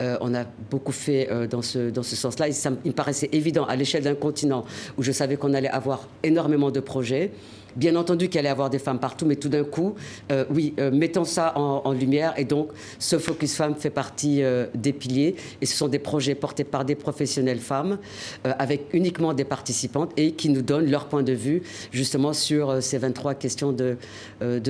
on 0.00 0.34
a 0.34 0.44
beaucoup 0.70 0.92
fait 0.92 1.28
dans 1.48 1.62
ce, 1.62 1.90
dans 1.90 2.02
ce 2.02 2.16
sens-là. 2.16 2.48
Il 2.48 2.90
me 2.90 2.92
paraissait 2.92 3.28
évident 3.32 3.64
à 3.64 3.76
l'échelle 3.76 4.04
d'un 4.04 4.14
continent 4.14 4.64
où 4.96 5.02
je 5.02 5.12
savais 5.12 5.36
qu'on 5.36 5.54
allait 5.54 5.68
avoir 5.68 6.08
énormément 6.22 6.70
de 6.70 6.80
projets. 6.80 7.32
Bien 7.76 7.96
entendu 7.96 8.28
qu'il 8.28 8.38
allait 8.38 8.48
avoir 8.48 8.70
des 8.70 8.78
femmes 8.78 9.00
partout, 9.00 9.26
mais 9.26 9.36
tout 9.36 9.48
d'un 9.48 9.64
coup, 9.64 9.94
euh, 10.30 10.44
oui, 10.50 10.74
euh, 10.78 10.90
mettons 10.92 11.24
ça 11.24 11.58
en, 11.58 11.92
lumière. 11.92 12.34
Et 12.36 12.44
donc, 12.44 12.70
ce 12.98 13.18
Focus 13.18 13.56
Femmes 13.56 13.74
fait 13.74 13.90
partie 13.90 14.42
euh, 14.42 14.66
des 14.74 14.92
piliers. 14.92 15.34
Et 15.60 15.66
ce 15.66 15.76
sont 15.76 15.88
des 15.88 15.98
projets 15.98 16.34
portés 16.34 16.64
par 16.64 16.84
des 16.84 16.94
professionnelles 16.94 17.58
femmes, 17.58 17.98
avec 18.44 18.86
uniquement 18.92 19.34
des 19.34 19.44
participantes, 19.44 20.12
et 20.16 20.32
qui 20.32 20.48
nous 20.48 20.62
donnent 20.62 20.90
leur 20.90 21.06
point 21.06 21.22
de 21.22 21.32
vue, 21.32 21.62
justement, 21.90 22.32
sur 22.32 22.82
ces 22.82 22.98
23 22.98 23.34
questions 23.34 23.72
de, 23.72 23.96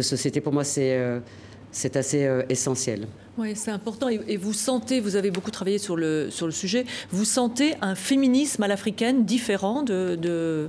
société. 0.00 0.40
Pour 0.40 0.52
moi, 0.52 0.64
c'est 0.64 1.96
assez 1.96 2.28
essentiel. 2.48 3.06
Oui, 3.36 3.52
c'est 3.54 3.70
important. 3.70 4.08
Et, 4.08 4.36
vous 4.36 4.52
sentez, 4.52 5.00
vous 5.00 5.16
avez 5.16 5.30
beaucoup 5.30 5.50
travaillé 5.50 5.78
sur 5.78 5.96
le, 5.96 6.30
sujet, 6.50 6.86
vous 7.10 7.24
sentez 7.24 7.74
un 7.80 7.94
féminisme 7.94 8.62
à 8.62 8.68
l'africaine 8.68 9.24
différent 9.24 9.82
de 9.82 10.68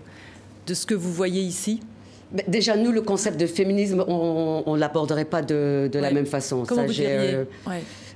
ce 0.68 0.86
que 0.86 0.96
vous 0.96 1.14
voyez 1.14 1.42
ici? 1.42 1.80
Déjà, 2.48 2.76
nous, 2.76 2.92
le 2.92 3.02
concept 3.02 3.40
de 3.40 3.46
féminisme, 3.46 4.04
on 4.08 4.74
ne 4.74 4.80
l'aborderait 4.80 5.26
pas 5.26 5.42
de, 5.42 5.90
la 5.94 6.12
même 6.12 6.26
façon. 6.26 6.64
Euh, 6.72 7.46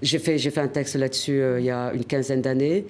j'ai 0.02 0.20
fait, 0.20 0.38
fait 0.38 0.60
un 0.60 0.68
texte 0.68 0.96
là-dessus 0.96 1.42
euh, 1.42 1.60
il 1.60 1.66
y 1.66 1.72
a 1.72 1.92
une 1.94 2.06
quinzaine 2.06 2.42
d'années. 2.42 2.86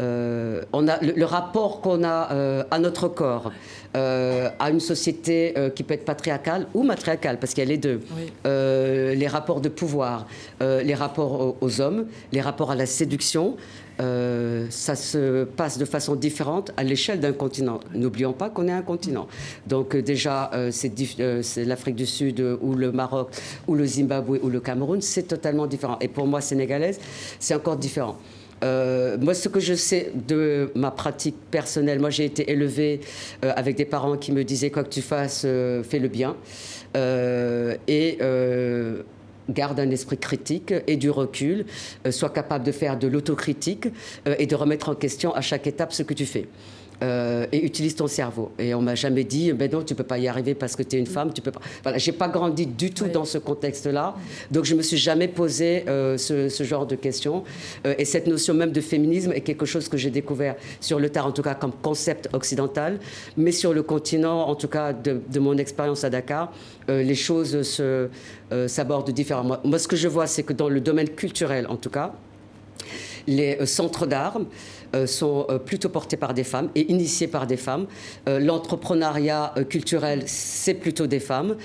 Euh, 0.00 0.62
on 0.72 0.88
a 0.88 0.98
le, 1.00 1.24
rapport 1.24 1.80
qu'on 1.80 2.02
a 2.02 2.64
à 2.70 2.78
notre 2.78 3.08
corps, 3.08 3.52
à 3.94 4.70
une 4.70 4.80
société 4.80 5.54
qui 5.74 5.82
peut 5.82 5.94
être 5.94 6.04
patriarcale 6.04 6.66
ou 6.74 6.82
matriarcale, 6.82 7.38
parce 7.38 7.54
qu'il 7.54 7.62
y 7.62 7.66
a 7.66 7.70
les 7.70 7.78
deux. 7.78 8.00
les 8.44 9.28
rapports 9.28 9.60
de 9.60 9.68
pouvoir, 9.68 10.26
les 10.60 10.94
rapports 10.94 11.56
aux, 11.60 11.80
hommes, 11.80 12.06
les 12.32 12.40
rapports 12.40 12.70
à 12.70 12.74
la 12.74 12.86
séduction, 12.86 13.56
euh, 14.00 14.66
ça 14.70 14.94
se 14.94 15.44
passe 15.44 15.78
de 15.78 15.84
façon 15.84 16.14
différente 16.14 16.72
à 16.76 16.82
l'échelle 16.82 17.20
d'un 17.20 17.32
continent. 17.32 17.80
N'oublions 17.94 18.32
pas 18.32 18.50
qu'on 18.50 18.68
est 18.68 18.72
un 18.72 18.82
continent. 18.82 19.26
Donc 19.66 19.94
euh, 19.94 20.02
déjà, 20.02 20.50
euh, 20.54 20.70
c'est 20.72 21.64
l'Afrique 21.64 21.96
du 21.96 22.06
Sud 22.06 22.40
ou 22.60 22.74
le 22.74 22.92
Maroc 22.92 23.30
ou 23.66 23.74
le 23.74 23.86
Zimbabwe 23.86 24.38
ou 24.42 24.48
le 24.48 24.60
Cameroun, 24.60 25.00
c'est 25.00 25.24
totalement 25.24 25.66
différent. 25.66 25.98
Et 26.00 26.08
pour 26.08 26.26
moi, 26.26 26.40
sénégalaise, 26.40 26.98
c'est 27.38 27.54
encore 27.54 27.76
différent. 27.76 28.16
moi, 28.62 29.34
ce 29.34 29.48
que 29.48 29.60
je 29.60 29.74
sais 29.74 30.12
de 30.28 30.70
ma 30.74 30.90
pratique 30.90 31.36
personnelle, 31.50 31.98
moi 31.98 32.10
j'ai 32.10 32.24
été 32.24 32.50
élevée 32.50 33.00
avec 33.42 33.76
des 33.76 33.84
parents 33.84 34.16
qui 34.16 34.30
me 34.30 34.44
disaient 34.44 34.70
quoi 34.70 34.84
que 34.84 34.88
tu 34.88 35.02
fasses, 35.02 35.42
fais 35.42 35.98
le 35.98 36.08
bien. 36.08 36.36
et 37.88 38.18
garde 39.48 39.80
un 39.80 39.90
esprit 39.90 40.18
critique 40.18 40.74
et 40.86 40.96
du 40.96 41.10
recul, 41.10 41.66
euh, 42.06 42.10
soit 42.10 42.30
capable 42.30 42.64
de 42.64 42.72
faire 42.72 42.98
de 42.98 43.06
l'autocritique 43.08 43.88
euh, 44.26 44.34
et 44.38 44.46
de 44.46 44.54
remettre 44.54 44.88
en 44.88 44.94
question 44.94 45.34
à 45.34 45.40
chaque 45.40 45.66
étape 45.66 45.92
ce 45.92 46.02
que 46.02 46.14
tu 46.14 46.26
fais. 46.26 46.48
Euh, 47.02 47.46
et 47.52 47.64
utilise 47.64 47.94
ton 47.96 48.06
cerveau. 48.06 48.52
Et 48.58 48.74
on 48.74 48.80
m'a 48.80 48.94
jamais 48.94 49.24
dit, 49.24 49.52
ben 49.52 49.70
non, 49.70 49.82
tu 49.82 49.94
peux 49.94 50.04
pas 50.04 50.18
y 50.18 50.28
arriver 50.28 50.54
parce 50.54 50.76
que 50.76 50.82
tu 50.82 50.96
es 50.96 50.98
une 50.98 51.06
femme, 51.06 51.32
tu 51.32 51.40
peux 51.42 51.50
pas. 51.50 51.60
Voilà, 51.82 51.98
j'ai 51.98 52.12
pas 52.12 52.28
grandi 52.28 52.66
du 52.66 52.92
tout 52.92 53.08
dans 53.08 53.24
ce 53.24 53.38
contexte-là, 53.38 54.14
donc 54.50 54.64
je 54.64 54.74
me 54.74 54.82
suis 54.82 54.96
jamais 54.96 55.28
posé 55.28 55.84
ce, 55.86 56.62
genre 56.62 56.86
de 56.86 56.94
questions. 56.94 57.42
et 57.84 58.04
cette 58.04 58.26
notion 58.26 58.54
même 58.54 58.72
de 58.72 58.80
féminisme 58.80 59.32
est 59.32 59.40
quelque 59.40 59.66
chose 59.66 59.88
que 59.88 59.96
j'ai 59.96 60.10
découvert 60.10 60.54
sur 60.80 61.00
le 61.00 61.10
tard, 61.10 61.26
en 61.26 61.32
tout 61.32 61.42
cas 61.42 61.54
comme 61.54 61.72
concept 61.72 62.28
occidental, 62.32 63.00
mais 63.36 63.52
sur 63.52 63.74
le 63.74 63.82
continent, 63.82 64.48
en 64.48 64.54
tout 64.54 64.68
cas 64.68 64.92
de, 64.92 65.20
de 65.28 65.40
mon 65.40 65.58
expérience 65.58 66.04
à 66.04 66.10
Dakar, 66.10 66.52
les 66.88 67.14
choses 67.14 67.62
se 67.62 68.08
euh, 68.52 68.68
s'aborde 68.68 69.10
différemment. 69.10 69.58
Moi, 69.64 69.78
ce 69.78 69.88
que 69.88 69.96
je 69.96 70.08
vois, 70.08 70.26
c'est 70.26 70.42
que 70.42 70.52
dans 70.52 70.68
le 70.68 70.80
domaine 70.80 71.08
culturel, 71.08 71.66
en 71.68 71.76
tout 71.76 71.90
cas, 71.90 72.12
Les 73.28 73.64
centres 73.66 74.06
d'art 74.06 74.36
euh, 74.38 74.44
sont 75.06 75.46
euh, 75.48 75.58
plutôt 75.58 75.88
portés 75.88 76.16
par 76.16 76.34
des 76.34 76.44
femmes 76.44 76.70
et 76.74 76.90
initiés 76.90 77.26
par 77.26 77.46
des 77.46 77.56
femmes. 77.56 77.86
Euh, 78.28 78.38
l'entrepreneuriat 78.38 79.54
culturel, 79.68 80.24
c'est 80.26 80.74
plutôt 80.74 81.06
des 81.06 81.20
femmes. 81.20 81.56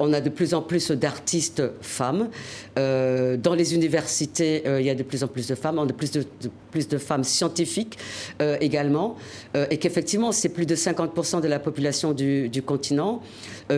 on 0.00 0.12
a 0.12 0.20
de 0.20 0.28
plus 0.28 0.54
en 0.54 0.62
plus 0.62 0.90
d'artistes 0.90 1.62
femmes. 1.80 2.28
dans 2.76 3.54
les 3.56 3.74
universités, 3.74 4.62
il 4.66 4.84
y 4.84 4.90
a 4.90 4.94
de 4.94 5.02
plus 5.02 5.22
en 5.24 5.28
plus 5.28 5.48
de 5.48 5.54
femmes. 5.54 5.78
On 5.78 5.88
a 5.88 5.92
plus 5.92 6.10
de, 6.10 6.24
plus 6.70 6.88
de 6.88 6.98
femmes 6.98 7.24
scientifiques 7.24 7.98
également. 8.60 9.16
et 9.70 9.78
qu'effectivement, 9.78 10.32
c'est 10.32 10.48
plus 10.48 10.66
de 10.66 10.76
50% 10.76 11.40
de 11.40 11.48
la 11.48 11.58
population 11.58 12.12
du, 12.12 12.62
continent 12.64 13.22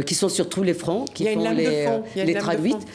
qui 0.06 0.14
sont 0.14 0.28
sur 0.28 0.48
tous 0.48 0.62
les 0.62 0.74
fronts, 0.74 1.04
qui 1.12 1.26
font 1.26 1.50
les, 1.50 1.86
les 2.16 2.34
traduites. 2.34 2.86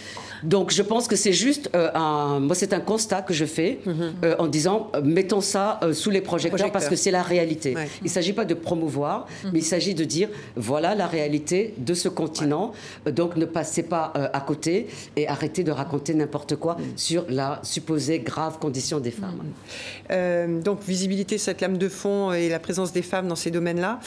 Donc 0.43 0.71
je 0.71 0.81
pense 0.81 1.07
que 1.07 1.15
c'est 1.15 1.33
juste 1.33 1.69
euh, 1.75 1.89
un, 1.93 2.39
moi 2.39 2.55
c'est 2.55 2.73
un 2.73 2.79
constat 2.79 3.21
que 3.21 3.33
je 3.33 3.45
fais 3.45 3.79
mhm. 3.85 4.13
euh, 4.23 4.35
en 4.39 4.47
disant 4.47 4.89
euh, 4.95 5.01
mettons 5.03 5.41
ça 5.41 5.79
sous 5.93 6.09
les 6.09 6.21
projecteurs, 6.21 6.71
parce 6.71 6.87
que 6.87 6.95
c'est 6.95 7.11
la 7.11 7.23
réalité. 7.23 7.75
Il 8.01 8.05
ne 8.05 8.09
s'agit 8.09 8.33
pas 8.33 8.45
de 8.45 8.53
promouvoir, 8.53 9.27
mhm. 9.43 9.51
mais 9.53 9.59
il 9.59 9.65
s'agit 9.65 9.93
de 9.93 10.03
dire 10.03 10.29
voilà 10.55 10.95
la 10.95 11.07
réalité 11.07 11.73
de 11.77 11.93
ce 11.93 12.09
continent. 12.09 12.71
donc 13.11 13.35
ne 13.35 13.45
passez 13.45 13.83
pas 13.83 14.13
à 14.33 14.41
côté 14.41 14.87
et 15.15 15.27
arrêtez 15.27 15.63
de 15.63 15.71
raconter 15.71 16.13
n'importe 16.13 16.55
quoi 16.55 16.75
mhm. 16.75 16.85
sur 16.95 17.25
la 17.29 17.59
supposée 17.63 18.19
grave 18.19 18.59
condition 18.59 18.99
des 18.99 19.11
femmes. 19.11 20.61
donc 20.63 20.83
visibilité, 20.83 21.37
cette 21.37 21.61
lame 21.61 21.77
de 21.77 21.89
fond 21.89 22.33
et 22.33 22.49
la 22.49 22.59
présence 22.59 22.91
des 22.91 23.01
femmes 23.01 23.27
dans 23.27 23.35
ces 23.35 23.51
domaines-là. 23.51 23.99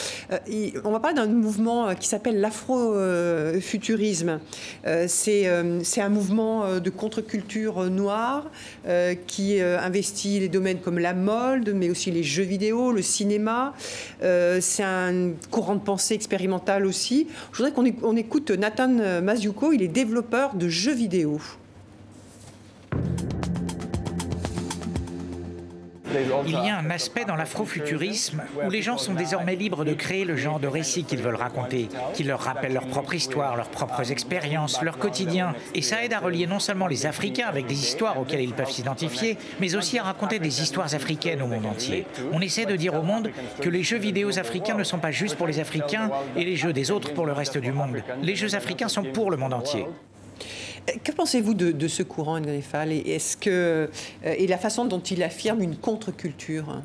on 0.85 0.91
va 0.91 1.01
parler 1.01 1.17
d'un 1.17 1.27
mouvement 1.27 1.95
qui 1.95 2.09
s'appelle 2.09 2.41
l'afrofuturisme. 2.41 4.41
c'est 5.07 5.47
un 5.47 6.09
mouvement 6.09 6.22
euh, 6.31 6.81
de 6.81 6.91
contre-culture 6.91 7.83
euh, 7.83 7.89
noire 7.89 8.51
euh, 8.87 9.15
qui 9.27 9.61
investit 9.61 10.41
les 10.41 10.49
domaines 10.49 10.79
comme 10.79 10.99
la 10.99 11.15
mode, 11.15 11.73
mais 11.75 11.91
aussi 11.91 12.11
les 12.11 12.23
jeux 12.23 12.43
vidéo, 12.43 12.93
le 12.93 13.03
cinéma. 13.03 13.75
c'est 14.21 14.83
un 14.83 15.33
courant 15.51 15.75
de 15.75 15.81
pensée 15.81 16.15
expérimental 16.15 16.87
aussi. 16.87 17.27
Je 17.53 17.59
voudrais 17.59 17.73
qu'on 17.73 18.17
écoute 18.17 18.51
Nathan 18.51 19.23
Maziuko, 19.23 19.73
il 19.73 19.83
est 19.83 19.89
développeur 19.89 20.55
de 20.55 20.69
jeux 20.69 20.95
vidéo. 20.95 21.41
Il 26.47 26.53
y 26.53 26.71
a 26.71 26.79
un 26.79 26.91
aspect 26.91 27.25
dans 27.25 27.37
l'afrofuturisme 27.37 28.43
où 28.65 28.71
les 28.71 28.83
gens 28.83 28.99
sont 28.99 29.15
désormais 29.15 29.57
libres 29.57 29.85
de 29.85 29.95
créer 29.95 30.25
le 30.25 30.37
genre 30.37 30.61
de 30.61 30.67
récit 30.67 31.05
qu'ils 31.05 31.23
veulent 31.23 31.37
raconter, 31.37 31.89
qui 32.15 32.25
leur 32.25 32.41
rappelle 32.41 32.73
leur 32.73 32.87
propre 32.87 33.15
histoire, 33.15 33.57
leurs 33.57 33.71
propres 33.71 34.11
expériences, 34.11 34.83
leur 34.83 34.99
quotidien. 34.99 35.55
Et 35.75 35.83
ça 35.83 36.05
aide 36.05 36.13
à 36.13 36.21
relier 36.21 36.47
non 36.47 36.59
seulement 36.59 36.87
les 36.87 37.07
Africains 37.07 37.47
avec 37.47 37.67
des 37.67 37.81
histoires 37.81 38.19
auxquelles 38.19 38.43
ils 38.43 38.55
peuvent 38.55 38.71
s'identifier, 38.71 39.39
mais 39.61 39.75
aussi 39.75 39.99
à 39.99 40.05
raconter 40.05 40.39
des 40.39 40.63
histoires 40.63 40.95
africaines 40.95 41.43
au 41.43 41.47
monde 41.47 41.67
entier. 41.67 42.07
On 42.33 42.41
essaie 42.41 42.67
de 42.67 42.77
dire 42.77 42.95
au 42.95 43.03
monde 43.03 43.31
que 43.61 43.69
les 43.69 43.83
jeux 43.83 43.99
vidéo 43.99 44.39
africains 44.39 44.77
ne 44.77 44.85
sont 44.85 44.99
pas 44.99 45.11
juste 45.11 45.37
pour 45.37 45.47
les 45.47 45.61
Africains 45.61 46.11
et 46.37 46.45
les 46.45 46.57
jeux 46.57 46.73
des 46.73 46.91
autres 46.91 47.13
pour 47.13 47.27
le 47.27 47.33
reste 47.33 47.59
du 47.59 47.73
monde. 47.73 48.03
Les 48.23 48.37
jeux 48.37 48.55
africains 48.55 48.89
sont 48.89 49.05
pour 49.05 49.31
le 49.31 49.37
monde 49.37 49.55
entier. 49.55 49.87
Que 51.05 51.13
pensez-vous 51.13 51.55
de, 51.55 51.89
ce 51.89 52.03
courant, 52.03 52.41
Fall 52.61 52.93
et, 52.93 53.19
euh, 53.47 53.87
et 54.25 54.47
la 54.47 54.59
façon 54.59 54.85
dont 54.85 55.01
il 55.01 55.23
affirme 55.23 55.63
une 55.63 55.77
contre-culture? 55.77 56.83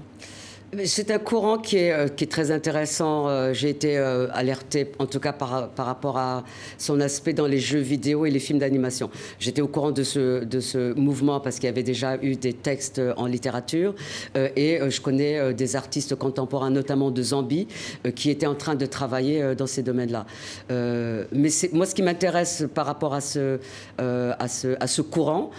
C'est 0.83 1.11
un 1.11 1.19
courant 1.19 1.57
qui 1.57 1.77
est, 1.77 1.91
euh, 1.91 2.07
qui 2.09 2.25
est 2.25 2.27
très 2.27 2.51
intéressant. 2.51 3.29
Euh, 3.29 3.53
j'ai 3.53 3.69
été 3.69 3.97
euh, 3.97 4.27
alertée, 4.33 4.91
en 4.99 5.05
tout 5.05 5.19
cas 5.19 5.31
par, 5.31 5.69
par 5.69 5.85
rapport 5.85 6.17
à 6.17 6.43
son 6.77 6.99
aspect 6.99 7.31
dans 7.33 7.47
les 7.47 7.59
jeux 7.59 7.79
vidéo 7.79 8.25
et 8.25 8.31
les 8.31 8.39
films 8.39 8.59
d'animation. 8.59 9.09
J'étais 9.39 9.61
au 9.61 9.69
courant 9.69 9.91
de 9.91 10.03
ce, 10.03 10.43
de 10.43 10.59
ce 10.59 10.93
mouvement 10.93 11.39
parce 11.39 11.55
qu'il 11.55 11.65
y 11.65 11.69
avait 11.69 11.83
déjà 11.83 12.17
eu 12.21 12.35
des 12.35 12.51
textes 12.51 13.01
en 13.15 13.27
littérature 13.27 13.95
et 14.35 14.79
je 14.89 15.01
connais 15.01 15.53
des 15.53 15.75
artistes 15.75 16.15
contemporains, 16.15 16.69
notamment 16.69 17.11
de 17.11 17.21
Zambie, 17.21 17.67
qui 18.15 18.29
étaient 18.29 18.45
en 18.45 18.55
train 18.55 18.75
de 18.75 18.85
travailler 18.85 19.55
dans 19.55 19.67
ces 19.67 19.83
domaines-là. 19.83 20.25
mais 20.69 21.49
moi, 21.73 21.85
ce 21.85 21.95
qui 21.95 22.01
m'intéresse 22.01 22.65
par 22.73 22.85
rapport 22.85 23.13
à 23.13 23.21
ce, 23.21 23.59
à 23.97 24.47
ce, 24.47 24.75
à 24.79 24.87
ce 24.87 25.01
courant, 25.01 25.51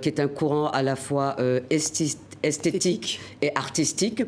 qui 0.00 0.08
est 0.08 0.20
un 0.20 0.28
courant 0.28 0.68
à 0.68 0.82
la 0.82 0.96
fois 0.96 1.36
esthétique, 1.70 2.18
esthétique 2.42 3.20
et 3.40 3.50
artistique, 3.54 4.22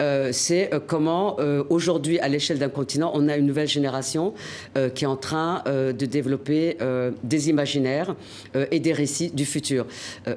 euh, 0.00 0.30
c'est 0.32 0.72
euh, 0.72 0.80
comment 0.84 1.36
euh, 1.38 1.64
aujourd'hui, 1.70 2.18
à 2.20 2.28
l'échelle 2.28 2.58
d'un 2.58 2.68
continent, 2.68 3.12
on 3.14 3.28
a 3.28 3.36
une 3.36 3.46
nouvelle 3.46 3.68
génération 3.68 4.34
qui 4.94 5.04
est 5.04 5.08
en 5.08 5.16
train 5.16 5.62
de 5.66 6.06
développer 6.06 6.76
des 7.22 7.48
imaginaires 7.48 8.14
et 8.70 8.80
des 8.80 8.92
récits 8.92 9.30
du 9.30 9.44
futur. 9.44 9.86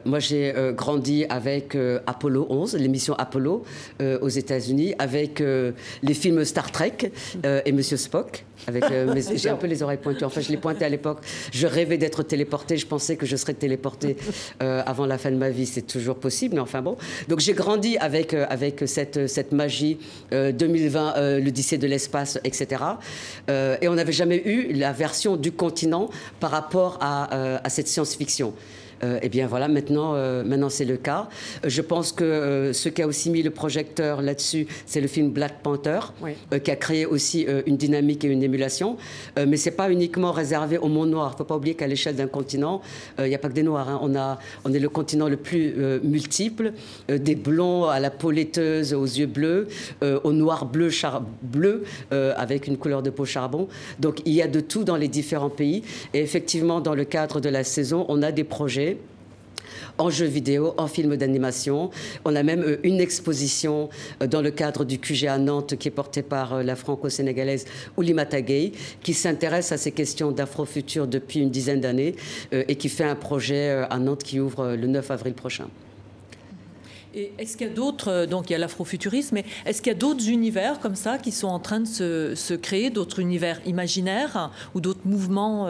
moi, 0.06 0.20
j'ai 0.20 0.54
grandi 0.76 1.26
avec 1.30 1.78
Apollo 2.06 2.48
11, 2.50 2.76
l'émission 2.76 3.14
Apollo 3.16 3.64
aux 4.00 4.30
États-Unis, 4.30 4.94
avec 5.00 5.40
les 5.40 6.14
films 6.14 6.46
Star 6.46 6.72
Trek 6.72 7.12
et 7.44 7.72
Monsieur 7.72 7.98
Spock. 7.98 8.46
Avec, 8.66 8.86
j'ai 9.36 9.50
un 9.50 9.56
peu 9.56 9.68
les 9.68 9.84
oreilles 9.84 9.98
pointues. 9.98 10.24
Enfin, 10.24 10.42
je 10.42 10.50
les 10.50 10.58
pointais 10.58 10.86
à 10.86 10.90
l'époque. 10.90 11.20
Je 11.52 11.68
rêvais 11.68 11.98
d'être 11.98 12.24
téléporté. 12.24 12.78
Je 12.78 12.88
pensais 12.88 13.16
que 13.16 13.26
je 13.26 13.36
serais 13.36 13.54
téléporté 13.54 14.18
avant 14.60 15.06
la 15.06 15.18
fin 15.18 15.32
de 15.32 15.38
ma 15.38 15.50
vie. 15.50 15.66
C'est 15.66 15.84
toujours 15.84 16.18
possible, 16.18 16.56
mais 16.56 16.62
enfin 16.62 16.82
bon. 16.82 16.98
Donc 17.28 17.40
j'ai 17.40 17.54
grandi 17.54 17.98
avec, 17.98 18.34
euh, 18.34 18.46
avec 18.50 18.84
cette, 18.86 19.28
cette 19.28 19.52
magie 19.52 19.98
2020, 20.32 20.38
euh, 21.18 21.18
euh, 21.18 21.40
l'Odyssée 21.40 21.78
de 21.78 21.88
l'espace, 21.88 22.40
etc. 22.44 22.82
et 23.50 23.88
on 23.88 23.96
n'avait 23.96 24.12
jamais 24.12 24.42
eu 24.46 24.74
la 24.74 24.92
version 24.92 25.36
du 25.36 25.52
continent 25.52 26.10
par 26.40 26.52
rapport 26.52 26.98
à, 27.02 27.60
à 27.64 27.70
cette 27.70 27.88
science-fiction. 27.88 28.54
Euh, 29.04 29.20
eh 29.22 29.30
bien 29.30 29.48
voilà, 29.48 29.68
maintenant, 29.68 30.14
euh, 30.16 30.44
maintenant 30.44 30.70
c'est 30.70 30.86
le 30.86 30.98
cas. 30.98 31.28
Euh, 31.64 31.70
je 31.70 31.82
pense 31.82 32.12
que 32.12 32.72
ce 32.74 32.90
qui 32.90 33.02
a 33.02 33.08
aussi 33.08 33.30
mis 33.30 33.44
le 33.44 33.52
projecteur 33.52 34.22
là-dessus, 34.22 34.68
c'est 34.86 35.02
le 35.02 35.08
film 35.08 35.30
Black 35.30 35.62
Panther, 35.62 36.00
qui 36.64 36.72
a 36.72 36.76
créé 36.76 37.06
aussi 37.06 37.46
une 37.66 37.78
dynamique 37.78 38.24
et 38.26 38.28
une 38.28 38.44
émulation. 38.44 38.98
mais 39.36 39.58
c'est 39.58 39.72
pas 39.72 39.92
uniquement 39.92 40.32
réservé 40.32 40.78
au 40.78 40.88
monde 40.88 41.10
noir. 41.10 41.30
Il 41.32 41.34
ne 41.34 41.38
faut 41.38 41.44
pas 41.44 41.56
oublier 41.58 41.76
qu'à 41.76 41.88
l'échelle 41.88 42.16
d'un 42.16 42.28
continent, 42.28 42.82
il 43.20 43.26
n'y 43.26 43.36
a 43.36 43.38
pas 43.38 43.50
que 43.50 43.54
des 43.54 43.64
noirs. 43.64 43.90
Hein. 43.90 44.00
On, 44.02 44.16
a, 44.16 44.40
on 44.66 44.74
est 44.74 44.80
le 44.80 44.90
continent 44.90 45.28
le 45.28 45.38
plus 45.38 45.76
multiple, 46.04 46.74
des 47.10 47.36
blonds 47.36 47.86
à 47.86 48.00
la 48.00 48.10
peau 48.10 48.32
laiteuse, 48.32 48.94
aux 48.94 49.06
yeux 49.06 49.26
bleus, 49.26 49.68
au 50.02 50.32
noir 50.32 50.66
bleu, 50.66 50.90
bleu 51.42 51.84
avec 52.12 52.68
une 52.68 52.78
couleur 52.78 53.04
de 53.04 53.10
peau 53.10 53.26
charbon. 53.26 53.68
Donc 54.00 54.22
il 54.26 54.34
y 54.34 54.42
a 54.42 54.48
de 54.48 54.60
tout 54.60 54.84
dans 54.84 54.98
les 54.98 55.08
différents 55.08 55.50
pays. 55.50 55.84
Et 56.14 56.20
effectivement, 56.20 56.82
dans 56.82 56.96
le 56.96 57.06
cadre 57.06 57.40
de 57.40 57.50
la 57.50 57.64
saison, 57.64 58.06
on 58.10 58.22
a 58.22 58.32
des 58.32 58.44
projets 58.44 58.87
en 59.98 60.10
jeux 60.10 60.26
vidéo, 60.26 60.74
en 60.78 60.88
film 60.88 61.16
d'animation. 61.16 61.90
On 62.26 62.36
a 62.36 62.44
même 62.44 62.62
euh, 62.62 62.78
une 62.84 63.00
exposition 63.00 63.90
euh, 64.22 64.28
dans 64.28 64.42
le 64.42 64.52
cadre 64.52 64.86
du 64.86 65.00
QG 65.00 65.26
à 65.26 65.38
Nantes 65.38 65.76
qui 65.78 65.88
est 65.88 65.92
portée 65.92 66.22
par 66.22 66.54
euh, 66.54 66.64
la 66.64 66.76
franco-sénégalaise 66.76 67.66
Oulimata 67.98 68.42
Gay, 68.42 68.72
qui 69.02 69.14
s'intéresse 69.14 69.72
à 69.72 69.78
ces 69.78 69.92
questions 69.92 70.32
d'afrofutur 70.32 71.08
depuis 71.08 71.40
une 71.40 71.50
dizaine 71.50 71.82
d'années 71.82 72.16
et 72.52 72.76
qui 72.76 72.90
fait 72.90 73.04
un 73.04 73.16
projet 73.16 73.86
à 73.90 73.98
Nantes 74.00 74.24
qui 74.24 74.40
ouvre 74.40 74.76
le 74.76 74.88
9 74.88 75.12
avril 75.12 75.34
prochain. 75.34 75.68
Est-ce 77.16 77.58
qu'il 77.58 77.68
y 77.68 77.70
a 77.70 77.74
d'autres, 77.74 78.26
donc 78.26 78.50
il 78.50 78.54
y 78.54 78.56
a 78.56 78.60
l'afrofuturisme, 78.60 79.36
mais 79.36 79.46
est-ce 79.66 79.82
qu'il 79.82 79.92
y 79.92 79.96
a 79.96 79.98
d'autres 79.98 80.30
univers 80.30 80.80
comme 80.80 80.96
ça 80.96 81.18
qui 81.18 81.32
sont 81.32 81.48
en 81.48 81.60
train 81.60 81.80
de 81.80 81.86
se, 82.36 82.54
créer, 82.54 82.90
d'autres 82.90 83.20
univers 83.20 83.60
imaginaires 83.66 84.52
ou 84.76 84.82
d'autres 84.82 85.06
mouvements 85.06 85.68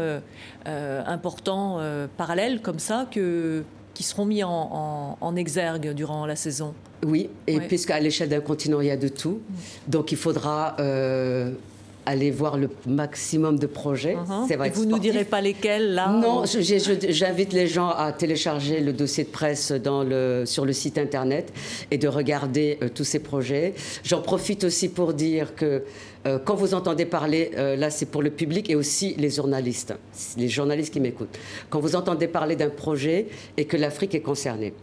importants 0.66 1.80
parallèles 2.18 2.62
comme 2.62 2.80
ça 2.80 3.08
que, 3.10 3.64
qui 3.98 4.04
seront 4.04 4.26
mis 4.26 4.44
en, 4.44 5.36
exergue 5.36 5.90
durant 5.94 6.28
la 6.28 6.36
saison. 6.36 6.76
Oui, 7.04 7.32
et 7.48 7.60
puisqu'à 7.60 8.00
l'échelle 8.00 8.30
d'un 8.30 8.42
continent, 8.42 8.80
il 8.80 8.86
y 8.86 8.92
a 8.92 8.96
de 8.96 9.08
tout, 9.08 9.40
donc 9.88 10.12
il 10.12 10.20
faudra 10.20 10.76
euh, 10.80 11.52
aller 12.06 12.30
voir 12.30 12.58
le 12.58 12.70
maximum 12.86 13.58
de 13.58 13.66
projets. 13.66 14.16
Uh-huh. 14.16 14.56
vrai 14.56 14.70
vous 14.70 14.86
ne 14.86 14.92
nous 14.92 15.00
direz 15.00 15.26
pas 15.26 15.42
lesquels, 15.42 15.96
là 15.96 16.10
Non, 16.10 16.44
j'invite 16.46 17.54
les 17.54 17.66
gens 17.66 17.90
à 17.90 18.12
télécharger 18.12 18.82
le 18.82 18.94
dossier 18.94 19.24
de 19.24 19.30
presse 19.30 19.72
dans 19.72 20.04
le, 20.04 20.44
sur 20.46 20.64
le 20.64 20.74
site 20.74 21.00
Internet 21.00 21.52
et 21.90 21.98
de 21.98 22.08
regarder 22.08 22.78
euh, 22.84 22.90
tous 22.94 23.04
ces 23.04 23.20
projets. 23.20 23.74
J'en 24.04 24.22
profite 24.22 24.64
aussi 24.64 24.90
pour 24.90 25.14
dire 25.14 25.56
que 25.56 25.82
euh, 26.28 26.40
quand 26.44 26.56
vous 26.56 26.74
entendez 26.74 27.06
parler, 27.06 27.52
euh, 27.58 27.76
là 27.76 27.90
c'est 27.90 28.06
pour 28.06 28.22
le 28.22 28.30
public 28.30 28.70
et 28.70 28.76
aussi 28.76 29.16
les 29.18 29.30
journalistes, 29.30 29.94
les 30.38 30.50
journalistes 30.50 30.92
qui 30.92 31.00
m'écoutent, 31.00 31.38
quand 31.70 31.80
vous 31.80 31.96
entendez 31.96 32.28
parler 32.28 32.56
d'un 32.56 32.70
projet 32.70 33.28
et 33.56 33.66
que 33.66 33.78
l'Afrique 33.78 34.14
est 34.14 34.22
concernée, 34.22 34.74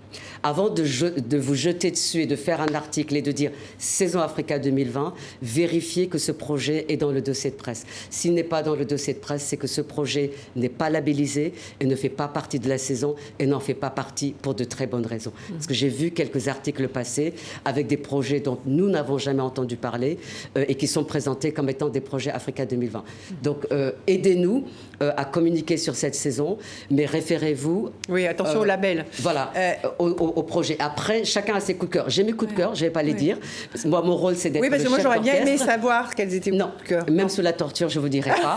avant 0.42 0.70
de, 0.70 0.84
de, 1.20 1.36
vous 1.36 1.55
jeter 1.55 1.90
dessus 1.90 2.22
et 2.22 2.26
de 2.26 2.36
faire 2.36 2.61
un 2.61 2.74
article 2.74 3.16
et 3.16 3.22
de 3.22 3.32
dire 3.32 3.51
Saison 3.78 4.20
Africa 4.20 4.59
2020, 4.59 5.12
vérifiez 5.42 6.07
que 6.07 6.18
ce 6.18 6.32
projet 6.32 6.86
est 6.88 6.97
dans 6.97 7.12
le 7.12 7.20
dossier 7.20 7.51
de 7.51 7.57
presse. 7.57 7.84
S'il 8.11 8.34
n'est 8.34 8.42
pas 8.42 8.62
dans 8.62 8.74
le 8.74 8.84
dossier 8.84 9.12
de 9.14 9.18
presse, 9.18 9.42
c'est 9.42 9.57
que 9.57 9.66
ce 9.66 9.80
projet 9.80 10.30
n'est 10.57 10.68
pas 10.68 10.88
labellisé 10.88 11.53
et 11.80 11.86
ne 11.86 11.97
fait 11.97 12.09
pas 12.09 12.28
partie 12.28 12.59
de 12.59 12.68
la 12.68 12.78
saison 12.78 13.16
et 13.38 13.47
n'en 13.47 13.61
fait 13.61 13.74
pas 13.74 13.90
partie 13.90 14.34
pour 14.40 14.55
de 14.55 14.64
très 14.64 14.86
bonnes 14.86 15.07
raisons. 15.07 15.32
Parce 15.51 15.66
que 15.66 15.74
j'ai 15.74 15.88
vu 15.88 16.11
quelques 16.11 16.49
articles 16.49 16.88
passer 16.88 17.34
avec 17.64 17.86
des 17.86 17.97
projets 17.97 18.40
dont 18.40 18.59
nous 18.66 18.88
n'avons 18.88 19.18
jamais 19.18 19.42
entendu 19.42 19.76
parler 19.76 20.18
euh, 20.57 20.64
et 20.68 20.74
qui 20.74 20.86
sont 20.86 21.05
présentés 21.05 21.34
comme 21.55 21.68
étant 21.68 21.89
des 21.89 22.01
projets 22.01 22.30
Africa 22.30 22.66
2020. 22.66 23.05
Donc, 23.43 23.66
aidez-nous 24.07 24.64
à 25.01 25.24
communiquer 25.24 25.76
sur 25.76 25.95
cette 25.95 26.14
saison, 26.14 26.59
mais 26.90 27.07
référez-vous. 27.07 27.90
Oui, 28.09 28.26
attention 28.26 28.61
au 28.61 28.64
label. 28.64 29.07
Voilà, 29.20 29.53
au, 29.99 30.42
projet. 30.42 30.76
Après, 30.78 31.24
chacun 31.24 31.57
a 31.57 31.61
ses 31.61 31.74
coups 31.74 31.90
de 31.90 31.95
cœur. 31.95 32.11
J'ai 32.11 32.24
mes 32.24 32.32
coups 32.32 32.53
de 32.53 32.57
cœur, 32.57 32.74
je 32.74 32.82
ne 32.82 32.86
vais 32.86 32.92
pas 32.92 33.03
les 33.03 33.14
dire. 33.14 33.38
Moi, 33.84 34.03
mon 34.03 34.16
rôle, 34.16 34.36
c'est 34.36 34.51
d'être. 34.51 34.62
Oui, 34.62 34.70
parce 34.70 34.82
que 34.82 34.88
moi, 34.88 34.99
j'aurais 35.01 35.20
bien 35.20 35.34
aimé 35.34 35.57
savoir 35.57 36.14
quels 36.14 36.34
étaient 36.34 36.51
vos 36.51 36.59
coups 36.59 36.82
de 36.82 36.88
cœur. 36.88 37.05
Même 37.11 37.28
sous 37.28 37.42
la 37.42 37.53
torture, 37.53 37.88
je 37.88 37.99
ne 37.99 38.03
vous 38.03 38.09
dirai 38.09 38.30
pas. 38.30 38.57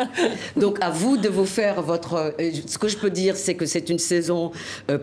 Donc, 0.56 0.78
à 0.80 0.90
vous 0.90 1.16
de 1.16 1.28
vous 1.28 1.46
faire 1.46 1.82
votre. 1.82 2.34
Ce 2.66 2.78
que 2.78 2.88
je 2.88 2.96
peux 2.96 3.10
dire, 3.10 3.36
c'est 3.36 3.54
que 3.54 3.66
c'est 3.66 3.88
une 3.88 3.98
saison 3.98 4.52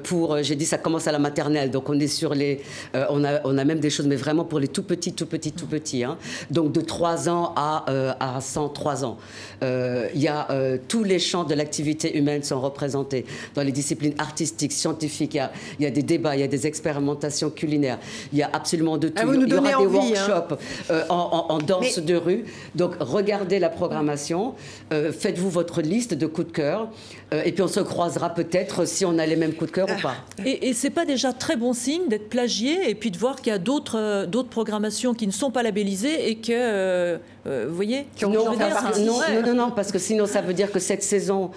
pour. 0.03 0.41
J'ai 0.43 0.55
dit, 0.55 0.65
ça 0.65 0.77
commence 0.77 1.07
à 1.07 1.11
la 1.11 1.19
maternelle. 1.19 1.71
Donc, 1.71 1.89
on 1.89 1.99
est 1.99 2.07
sur 2.07 2.33
les. 2.33 2.61
on, 2.93 3.23
a, 3.23 3.41
on 3.43 3.57
a 3.57 3.63
même 3.63 3.79
des 3.79 3.89
choses, 3.89 4.07
mais 4.07 4.15
vraiment 4.15 4.45
pour 4.45 4.59
les 4.59 4.67
tout 4.67 4.83
petits, 4.83 5.13
tout 5.13 5.25
petits, 5.25 5.51
tout 5.51 5.67
petits. 5.67 6.03
Hein. 6.03 6.17
Donc, 6.51 6.71
de 6.71 6.81
3 6.81 7.29
ans 7.29 7.53
à, 7.55 7.85
à 8.19 8.41
103 8.41 9.05
ans. 9.05 9.17
Il 9.61 10.21
y 10.21 10.27
a 10.27 10.47
tous 10.87 11.03
les 11.03 11.19
champs 11.19 11.43
de 11.43 11.53
l'activité 11.53 12.17
humaine 12.17 12.43
sont 12.43 12.59
représentés 12.59 13.25
dans 13.53 13.63
les 13.63 13.71
disciplines 13.71 14.15
artistiques, 14.17 14.71
scientifiques. 14.71 15.33
Il 15.33 15.37
y 15.37 15.41
a, 15.41 15.51
il 15.79 15.83
y 15.83 15.87
a 15.87 15.91
des 15.91 16.03
débats, 16.03 16.35
il 16.35 16.41
y 16.41 16.43
a 16.43 16.47
des 16.47 16.67
expérimentations 16.67 17.49
culinaires. 17.49 17.99
Il 18.31 18.39
y 18.39 18.43
a 18.43 18.49
absolument 18.53 18.97
de 18.97 19.09
tout. 19.09 19.15
Ah, 19.17 19.25
il 19.33 19.49
y 19.49 19.53
aura 19.53 19.67
des 19.67 19.73
hein. 19.73 19.87
workshops 19.87 20.57
euh, 20.89 21.03
en, 21.09 21.57
danse 21.59 21.99
de 21.99 22.15
rue. 22.15 22.45
Donc 22.75 22.93
regardez 22.99 23.59
la 23.59 23.69
programmation, 23.69 24.53
euh, 24.93 25.11
faites-vous 25.11 25.49
votre 25.49 25.81
liste 25.81 26.13
de 26.13 26.25
coups 26.27 26.47
de 26.47 26.51
cœur, 26.51 26.89
euh, 27.33 27.41
et 27.43 27.51
puis 27.51 27.63
on 27.63 27.67
se 27.67 27.79
croisera 27.79 28.29
peut-être 28.29 28.85
si 28.85 29.05
on 29.05 29.17
a 29.17 29.25
les 29.25 29.35
mêmes 29.35 29.53
coups 29.53 29.71
de 29.71 29.75
cœur 29.75 29.87
ou 29.89 30.01
pas. 30.01 30.15
Et, 30.45 30.69
et 30.69 30.73
c'est 30.73 30.89
pas 30.89 31.05
déjà 31.05 31.33
très 31.33 31.55
bon 31.55 31.73
signe 31.73 32.07
d'être 32.07 32.29
plagié 32.29 32.89
et 32.89 32.95
puis 32.95 33.11
de 33.11 33.17
voir 33.17 33.37
qu'il 33.37 33.51
y 33.51 33.55
a 33.55 33.59
d'autres 33.59 34.25
d'autres 34.25 34.49
programmations 34.49 35.13
qui 35.13 35.27
ne 35.27 35.31
sont 35.31 35.51
pas 35.51 35.63
labellisées 35.63 36.29
et 36.29 36.35
que 36.35 37.17
vous 37.45 37.75
voyez 37.75 38.05
non, 38.21 38.29
non, 38.29 39.53
non, 39.53 39.71
parce 39.71 39.91
que 39.91 39.99
sinon 39.99 40.25
ça 40.25 40.41
veut 40.41 40.53
dire 40.53 40.64
que 40.71 40.79
cette 40.79 41.03
saison 41.03 41.51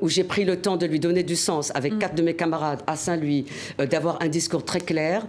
où 0.00 0.08
j'ai 0.08 0.24
pris 0.24 0.44
le 0.44 0.60
temps 0.60 0.76
de 0.76 0.86
lui 0.86 1.00
donner 1.00 1.22
du 1.22 1.36
sens 1.36 1.72
avec 1.74 1.94
mm. 1.94 1.98
quatre 1.98 2.14
de 2.14 2.22
mes 2.22 2.34
camarades 2.34 2.82
à 2.86 2.96
Saint-Louis, 2.96 3.46
d'avoir 3.78 4.22
un 4.22 4.28
discours 4.28 4.64
très 4.64 4.80
clair 4.80 5.26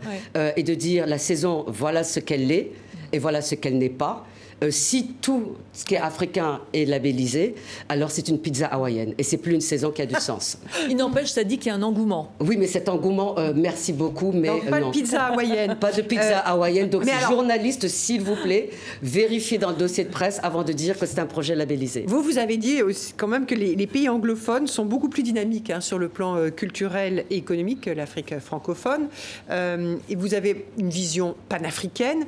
et 0.55 0.64
de 0.64 0.74
dire 0.74 1.08
la 1.08 1.18
saison, 1.18 1.66
voilà 1.68 2.03
ce 2.03 2.20
qu'elle 2.20 2.51
est 2.51 2.72
et 3.12 3.20
voilà 3.20 3.41
ce 3.41 3.55
qu'elle 3.55 3.78
n'est 3.78 3.89
pas. 3.89 4.26
Euh, 4.64 4.72
si 4.72 5.14
tout 5.22 5.55
ce 5.72 5.86
qui 5.86 5.93
est 5.93 5.99
africain 5.99 6.62
est 6.74 6.86
labellisé, 6.86 7.53
alors 7.89 8.10
c'est 8.10 8.28
une 8.28 8.39
pizza 8.39 8.66
hawaïenne. 8.68 9.14
Et 9.20 9.24
c'est 9.24 9.38
plus 9.38 9.53
une 9.53 9.62
saison 9.62 9.91
qui 9.91 10.01
a 10.01 10.08
du 10.08 10.16
sens. 10.20 10.58
Il 10.89 10.95
n'empêche, 10.95 11.30
ça 11.30 11.43
dit 11.43 11.60
qu'il 11.60 11.68
y 11.68 11.70
a 11.70 11.76
un 11.76 11.84
engouement. 11.84 12.32
Oui, 12.39 12.58
mais 12.58 12.66
cet 12.66 12.89
engouement, 12.89 13.38
euh, 13.38 13.53
merci 13.55 13.93
beaucoup. 13.93 14.32
Mais 14.32 14.49
euh, 14.49 14.70
pas 14.70 14.82
de 14.82 14.89
pizza 14.89 15.26
hawaïenne. 15.26 15.76
Pas 15.80 15.91
de 15.91 16.01
pizza 16.01 16.39
hawaïenne. 16.39 16.89
Donc, 16.89 17.03
journalistes, 17.30 17.88
s'il 17.88 18.22
vous 18.22 18.36
plaît, 18.36 18.70
vérifiez 19.03 19.58
dans 19.58 19.70
le 19.70 19.76
dossier 19.76 20.03
de 20.03 20.10
presse 20.10 20.39
avant 20.41 20.64
de 20.64 20.74
dire 20.74 20.97
que 20.97 21.05
c'est 21.05 21.20
un 21.20 21.26
projet 21.28 21.55
labellisé. 21.55 22.05
Vous, 22.08 22.22
vous 22.24 22.39
avez 22.39 22.58
dit 22.58 22.82
aussi, 22.82 23.14
quand 23.16 23.28
même 23.28 23.45
que 23.45 23.55
les, 23.55 23.88
pays 23.88 24.10
anglophones 24.10 24.68
sont 24.68 24.86
beaucoup 24.86 25.08
plus 25.08 25.24
dynamiques 25.24 25.70
hein, 25.70 25.82
sur 25.82 25.97
le 25.97 26.10
plan 26.10 26.49
culturel 26.51 27.26
et 27.30 27.38
économique 27.38 27.82
que 27.82 27.89
l'Afrique 27.89 28.38
francophone. 28.39 29.08
et 29.49 30.16
vous 30.16 30.34
avez 30.34 30.66
une 30.78 30.89
vision 30.89 31.36
panafricaine 31.47 32.26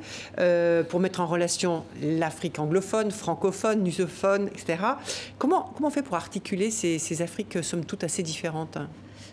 pour 0.89 0.99
mettre 0.99 1.19
en 1.19 1.25
relation 1.25 1.83
l'Afrique 2.19 2.59
anglophone, 2.59 3.11
francophone, 3.11 3.83
lusophone, 3.83 4.47
etc. 4.49 4.77
Comment, 5.37 5.71
comment 5.75 5.87
on 5.87 5.91
fait 5.91 6.03
pour 6.03 6.15
articuler 6.15 6.71
ces, 6.71 6.99
ces 6.99 7.21
Afriques, 7.21 7.63
somme 7.63 7.85
toute, 7.85 8.03
assez 8.03 8.23
différentes? 8.23 8.77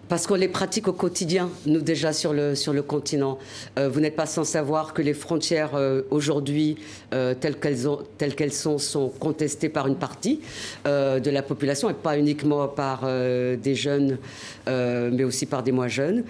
Parce 0.09 0.27
qu'on 0.27 0.35
les 0.35 0.49
pratique 0.49 0.89
au 0.89 0.93
quotidien, 0.93 1.51
nous 1.67 1.81
déjà 1.81 2.13
sur 2.13 2.33
le, 2.33 2.55
sur 2.55 2.73
le 2.73 2.83
continent. 2.83 3.39
Euh, 3.79 3.89
vous 3.89 4.01
n'êtes 4.01 4.17
pas 4.17 4.27
sans 4.27 4.45
savoir 4.45 4.95
que 4.95 5.03
les 5.03 5.15
frontières 5.15 5.75
euh, 5.75 6.03
aujourd'hui, 6.11 6.77
euh, 7.13 7.35
telles 7.35 7.57
qu'elles 7.57 8.35
qu'elles 8.35 8.53
sont, 8.53 8.79
sont 8.79 9.09
contestées 9.09 9.69
par 9.69 9.87
une 9.87 9.97
partie 9.97 10.41
de 10.85 11.31
la 11.31 11.43
population 11.43 11.91
et 11.91 11.95
pas 11.95 12.19
uniquement 12.19 12.69
par 12.69 13.07
des 13.07 13.75
jeunes, 13.75 14.19
mais 14.67 15.25
aussi 15.25 15.47
par 15.47 15.63
des 15.63 15.73
moins 15.73 15.89
jeunes. 15.89 16.25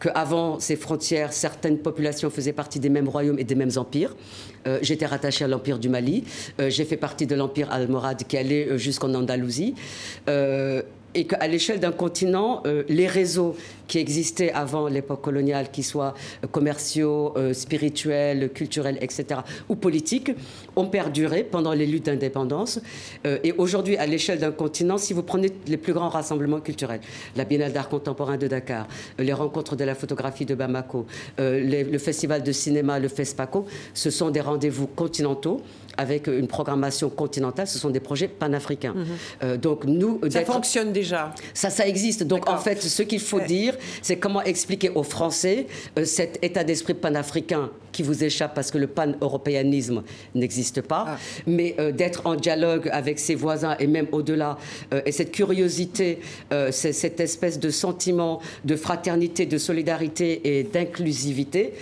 Qu'avant 0.00 0.58
ces 0.60 0.76
frontières, 0.76 1.32
certaines 1.32 1.78
populations 1.78 2.30
faisaient 2.30 2.52
partie 2.52 2.80
des 2.80 2.88
mêmes 2.88 3.08
royaumes 3.08 3.38
et 3.38 3.44
des 3.44 3.54
mêmes 3.54 3.70
empires. 3.76 4.14
J'étais 4.82 5.06
rattachée 5.06 5.44
à 5.44 5.48
l'empire 5.48 5.78
du 5.78 5.88
Mali. 5.88 6.24
J'ai 6.58 6.84
fait 6.84 6.96
partie 6.96 7.26
de 7.26 7.34
l'empire 7.34 7.70
almorade 7.70 8.24
qui 8.26 8.36
allait 8.36 8.78
jusqu'en 8.78 9.12
Andalousie 9.14 9.74
et 11.16 11.24
qu'à 11.24 11.48
l'échelle 11.48 11.80
d'un 11.80 11.92
continent, 11.92 12.62
euh, 12.66 12.84
les 12.88 13.06
réseaux 13.06 13.56
qui 13.88 13.98
existaient 13.98 14.52
avant 14.52 14.86
l'époque 14.86 15.22
coloniale, 15.22 15.70
qu'ils 15.70 15.84
soient 15.84 16.14
euh, 16.44 16.46
commerciaux, 16.46 17.32
euh, 17.36 17.54
spirituels, 17.54 18.50
culturels, 18.52 18.98
etc., 19.00 19.40
ou 19.70 19.76
politiques, 19.76 20.32
ont 20.76 20.86
perduré 20.86 21.42
pendant 21.42 21.72
les 21.72 21.86
luttes 21.86 22.04
d'indépendance. 22.06 22.80
et 23.24 23.52
aujourd'hui, 23.56 23.96
à 23.96 24.06
l'échelle 24.06 24.38
d'un 24.38 24.52
continent, 24.52 24.98
si 24.98 25.14
vous 25.14 25.22
prenez 25.22 25.50
les 25.66 25.78
plus 25.78 25.94
grands 25.94 26.10
rassemblements 26.10 26.60
culturels, 26.60 27.00
la 27.34 27.44
Biennale 27.44 27.72
d'art 27.72 27.88
contemporain 27.88 28.36
de 28.36 28.46
Dakar, 28.46 28.86
les 29.18 29.32
rencontres 29.32 29.74
de 29.74 29.84
la 29.84 29.94
photographie 29.94 30.44
de 30.44 30.54
Bamako, 30.54 31.06
le 31.38 31.98
festival 31.98 32.42
de 32.42 32.52
cinéma, 32.52 32.98
le 32.98 33.08
FESPACO, 33.08 33.66
ce 33.94 34.10
sont 34.10 34.30
des 34.30 34.42
rendez-vous 34.42 34.86
continentaux 34.86 35.62
avec 35.96 36.26
une 36.26 36.46
programmation 36.46 37.08
continentale, 37.08 37.66
ce 37.66 37.78
sont 37.78 37.90
des 37.90 38.00
projets 38.00 38.28
panafricains. 38.28 38.94
Mhm. 38.94 39.56
donc 39.56 39.84
nous, 39.84 40.20
ça 40.30 40.44
fonctionne 40.44 40.92
déjà 40.92 41.32
ça, 41.54 41.70
ça 41.70 41.86
existe. 41.86 42.22
Donc 42.24 42.48
en 42.48 42.58
fait, 42.58 42.82
ce 42.82 43.02
qu'il 43.02 43.20
faut 43.20 43.40
dire, 43.40 43.74
c'est 44.02 44.16
comment 44.16 44.42
expliquer 44.42 44.90
aux 44.90 45.02
Français 45.02 45.66
euh, 45.98 46.04
cet 46.04 46.38
état 46.42 46.64
d'esprit 46.64 46.94
panafricain 46.94 47.70
qui 47.92 48.02
vous 48.02 48.24
échappe 48.24 48.54
parce 48.54 48.70
que 48.70 48.78
le 48.78 48.88
pan-européanisme 48.88 50.02
n'existe 50.34 50.82
pas, 50.82 51.06
ah. 51.08 51.18
mais 51.46 51.74
euh, 51.78 51.92
d'être 51.92 52.26
en 52.26 52.34
dialogue 52.34 52.90
avec 52.92 53.18
ses 53.18 53.34
voisins 53.34 53.76
et 53.78 53.86
même 53.86 54.06
au-delà, 54.12 54.58
et 55.06 55.12
cette 55.12 55.32
curiosité, 55.32 56.18
cette 56.70 57.20
espèce 57.20 57.58
de 57.58 57.70
sentiment 57.70 58.40
de 58.64 58.76
fraternité, 58.76 59.46
de 59.46 59.58
solidarité 59.58 60.58
et 60.58 60.62
d'inclusivité, 60.64 61.72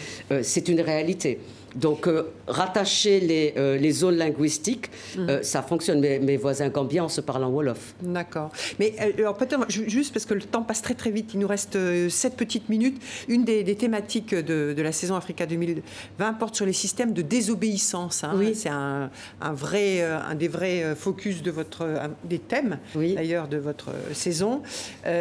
c'est 0.42 0.68
une 0.68 0.80
réalité. 0.80 1.38
Donc, 1.74 2.06
euh, 2.06 2.30
rattacher 2.46 3.20
les, 3.20 3.54
euh, 3.56 3.76
les, 3.76 3.90
zones 3.90 4.16
linguistiques, 4.16 4.90
euh, 5.18 5.42
ça 5.42 5.62
fonctionne. 5.62 6.00
Mes, 6.00 6.18
mes, 6.18 6.36
voisins 6.36 6.68
gambiens, 6.68 7.04
on 7.04 7.08
se 7.08 7.20
parle 7.20 7.44
en 7.44 7.50
Wolof. 7.50 7.94
D'accord. 8.00 8.52
Mais 8.78 8.94
alors, 8.98 9.36
peut-être, 9.36 9.68
juste 9.68 10.12
parce 10.12 10.24
que 10.24 10.34
le 10.34 10.42
temps 10.42 10.62
passe 10.62 10.82
très 10.82 10.94
très 10.94 11.10
vite, 11.10 11.30
il 11.34 11.40
nous 11.40 11.48
reste 11.48 11.78
7 12.08 12.36
petites 12.36 12.68
minutes. 12.68 13.00
Une 13.28 13.44
des, 13.44 13.64
thématiques 13.74 14.34
de, 14.34 14.72
de, 14.72 14.82
la 14.82 14.92
saison 14.92 15.16
Africa 15.16 15.46
2020 15.46 16.32
porte 16.34 16.54
sur 16.54 16.66
les 16.66 16.72
systèmes 16.72 17.12
de 17.12 17.22
désobéissance. 17.22 18.22
Hein. 18.22 18.34
Oui. 18.36 18.54
C'est 18.54 18.68
un, 18.68 19.10
un, 19.40 19.52
vrai, 19.52 20.02
un 20.02 20.34
des 20.34 20.48
vrais 20.48 20.94
focus 20.94 21.42
de 21.42 21.50
votre, 21.50 21.86
des 22.24 22.38
thèmes, 22.38 22.78
oui. 22.94 23.14
d'ailleurs, 23.14 23.48
de 23.48 23.56
votre 23.56 23.90
saison. 24.12 24.62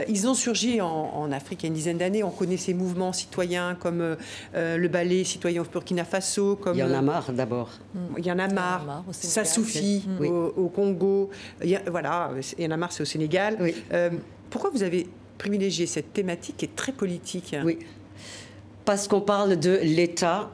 ils 0.07 0.27
ont 0.27 0.33
surgi 0.33 0.81
en, 0.81 0.87
en, 0.87 1.31
Afrique 1.31 1.63
il 1.63 1.65
y 1.65 1.67
a 1.67 1.69
une 1.69 1.73
dizaine 1.73 1.97
d'années. 1.97 2.23
On 2.23 2.29
connaît 2.29 2.57
ces 2.57 2.73
mouvements 2.73 3.13
citoyens 3.13 3.75
comme 3.79 4.17
le 4.53 4.87
ballet 4.87 5.23
citoyen 5.23 5.61
au 5.61 5.65
Burkina 5.65 6.03
Faso 6.03 6.42
il 6.73 6.79
y 6.79 6.83
en 6.83 6.91
a 6.93 7.01
marre 7.01 7.31
d'abord. 7.33 7.69
Il 8.17 8.25
y 8.25 8.31
en 8.31 8.39
a 8.39 8.47
marre. 8.47 9.03
ça 9.11 9.45
suffit 9.45 10.03
au, 10.21 10.69
Congo. 10.73 11.29
Il 11.63 11.81
voilà, 11.89 12.31
il 12.57 12.63
y 12.63 12.67
en 12.67 12.71
a 12.71 12.77
marre, 12.77 12.91
c'est 12.91 13.03
au 13.03 13.05
Sénégal. 13.05 13.57
Euh, 13.91 14.09
pourquoi 14.49 14.69
vous 14.71 14.83
avez 14.83 15.07
privilégié 15.37 15.85
cette 15.87 16.13
thématique 16.13 16.57
qui 16.57 16.65
est 16.65 16.75
très 16.75 16.91
politique 16.91 17.55
Oui. 17.63 17.79
Parce 18.85 19.07
qu'on 19.07 19.21
parle 19.21 19.57
de 19.57 19.79
l'État 19.81 20.49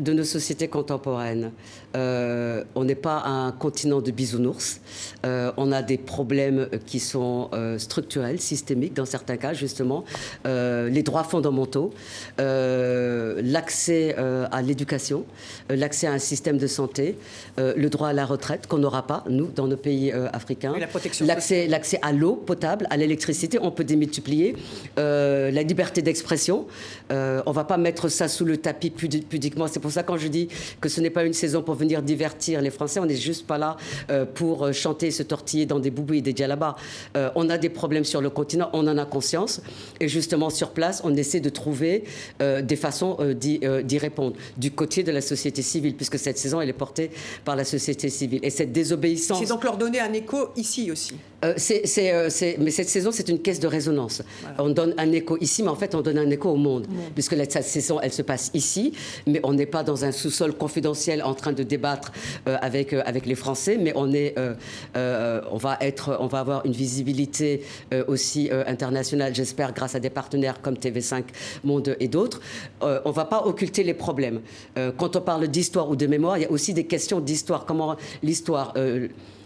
de 0.00 0.12
nos 0.12 0.24
sociétés 0.24 0.68
contemporaines. 0.68 1.52
Euh, 1.94 2.64
on 2.74 2.84
n'est 2.84 2.94
pas 2.94 3.22
un 3.24 3.52
continent 3.52 4.00
de 4.00 4.10
bisounours. 4.10 4.80
Euh, 5.24 5.52
on 5.56 5.70
a 5.72 5.82
des 5.82 5.98
problèmes 5.98 6.68
qui 6.86 6.98
sont 6.98 7.50
euh, 7.52 7.78
structurels, 7.78 8.40
systémiques 8.40 8.94
dans 8.94 9.04
certains 9.04 9.36
cas, 9.36 9.52
justement. 9.52 10.04
les 10.44 11.02
droits 11.02 11.24
fondamentaux, 11.24 11.92
l'accès 12.38 14.14
à 14.16 14.62
l'éducation, 14.62 15.24
l'accès 15.68 16.06
à 16.06 16.12
un 16.12 16.18
système 16.18 16.58
de 16.58 16.66
santé, 16.66 17.16
le 17.58 17.88
droit 17.88 18.08
à 18.08 18.12
la 18.12 18.24
retraite 18.24 18.66
qu'on 18.66 18.78
n'aura 18.78 19.06
pas, 19.06 19.24
nous, 19.28 19.46
dans 19.46 19.66
nos 19.66 19.76
pays 19.76 20.12
africains. 20.12 20.74
L'accès, 21.20 21.66
l'accès 21.66 21.98
à 22.02 22.12
l'eau 22.12 22.34
potable, 22.34 22.86
à 22.90 22.96
l'électricité, 22.96 23.58
on 23.60 23.70
peut 23.70 23.84
démultiplier. 23.84 24.56
la 24.96 25.62
liberté 25.62 26.02
d'expression, 26.02 26.66
on 27.10 27.14
ne 27.14 27.52
va 27.52 27.64
pas 27.64 27.76
mettre 27.76 28.08
ça 28.08 28.28
sous 28.28 28.44
le 28.44 28.56
tapis 28.56 28.90
pudiquement. 28.90 29.68
C'est 29.68 29.80
pour 29.80 29.92
ça 29.92 30.02
quand 30.02 30.16
je 30.16 30.28
dis 30.28 30.48
que 30.80 30.88
ce 30.88 31.00
n'est 31.00 31.10
pas 31.10 31.24
une 31.24 31.34
saison 31.34 31.62
pour 31.62 31.74
venir 31.84 32.02
divertir 32.02 32.60
les 32.60 32.70
Français, 32.70 33.00
on 33.00 33.06
n'est 33.06 33.14
juste 33.14 33.46
pas 33.46 33.58
là 33.58 33.76
euh, 34.10 34.24
pour 34.24 34.64
euh, 34.64 34.72
chanter, 34.72 35.10
se 35.10 35.22
tortiller 35.22 35.66
dans 35.66 35.78
des 35.78 35.90
boubous 35.90 36.14
et 36.14 36.22
des 36.22 36.34
djellabas. 36.34 36.76
Euh, 37.16 37.30
on 37.34 37.48
a 37.50 37.58
des 37.58 37.68
problèmes 37.68 38.04
sur 38.04 38.20
le 38.20 38.30
continent, 38.30 38.70
on 38.72 38.86
en 38.88 38.98
a 38.98 39.04
conscience. 39.04 39.60
Et 40.00 40.08
justement, 40.08 40.50
sur 40.50 40.70
place, 40.70 41.02
on 41.04 41.14
essaie 41.14 41.40
de 41.40 41.50
trouver 41.50 42.04
des 42.40 42.76
façons 42.76 43.18
d'y 43.34 43.98
répondre 43.98 44.36
du 44.56 44.70
côté 44.70 45.02
de 45.02 45.12
la 45.12 45.20
société 45.20 45.62
civile, 45.62 45.94
puisque 45.94 46.18
cette 46.18 46.38
saison, 46.38 46.60
elle 46.60 46.68
est 46.68 46.72
portée 46.72 47.10
par 47.44 47.56
la 47.56 47.64
société 47.64 48.08
civile. 48.08 48.40
Et 48.42 48.50
cette 48.50 48.72
désobéissance. 48.72 49.38
C'est 49.38 49.48
donc 49.48 49.64
leur 49.64 49.76
donner 49.76 50.00
un 50.00 50.12
écho 50.12 50.48
ici 50.56 50.90
aussi. 50.90 51.14
Euh, 51.44 51.54
c'est, 51.56 52.56
mais 52.58 52.70
cette 52.70 52.88
saison, 52.88 53.10
c'est 53.12 53.28
une 53.28 53.40
caisse 53.40 53.60
de 53.60 53.66
résonance. 53.66 54.22
On 54.58 54.70
donne 54.70 54.94
un 54.98 55.10
écho 55.12 55.36
ici, 55.40 55.62
mais 55.62 55.68
en 55.68 55.76
fait, 55.76 55.94
on 55.94 56.00
donne 56.00 56.18
un 56.18 56.30
écho 56.30 56.50
au 56.50 56.56
monde, 56.56 56.86
puisque 57.14 57.36
cette 57.36 57.64
saison, 57.64 58.00
elle 58.00 58.12
se 58.12 58.22
passe 58.22 58.50
ici, 58.54 58.92
mais 59.26 59.40
on 59.42 59.52
n'est 59.52 59.66
pas 59.66 59.82
dans 59.82 60.04
un 60.04 60.12
sous-sol 60.12 60.54
confidentiel 60.54 61.22
en 61.22 61.34
train 61.34 61.52
de 61.52 61.62
débattre 61.62 62.12
avec, 62.46 62.92
avec 62.92 63.26
les 63.26 63.34
Français, 63.34 63.76
mais 63.78 63.92
on, 63.96 64.12
est, 64.12 64.34
on, 64.94 65.56
va 65.56 65.76
être, 65.80 66.16
on 66.20 66.26
va 66.26 66.40
avoir 66.40 66.64
une 66.66 66.72
visibilité 66.72 67.62
aussi 68.06 68.50
internationale, 68.66 69.34
j'espère, 69.34 69.72
grâce 69.72 69.94
à 69.94 70.00
des 70.00 70.10
partenaires 70.10 70.60
comme 70.62 70.74
TV5 70.74 71.24
Monde 71.64 71.96
et 72.00 72.08
d'autres. 72.08 72.40
on 72.80 73.08
ne 73.08 73.14
va 73.14 73.24
pas 73.24 73.44
occulter 73.44 73.82
les 73.82 73.94
problèmes. 73.94 74.40
quand 74.96 75.16
on 75.16 75.20
parle 75.20 75.48
d'histoire 75.48 75.90
ou 75.90 75.96
de 75.96 76.06
mémoire, 76.06 76.38
il 76.38 76.42
y 76.42 76.46
a 76.46 76.50
aussi 76.50 76.74
des 76.74 76.84
questions 76.84 77.20
d'histoire. 77.20 77.66
Comment 77.66 77.96
l'histoire 78.22 78.74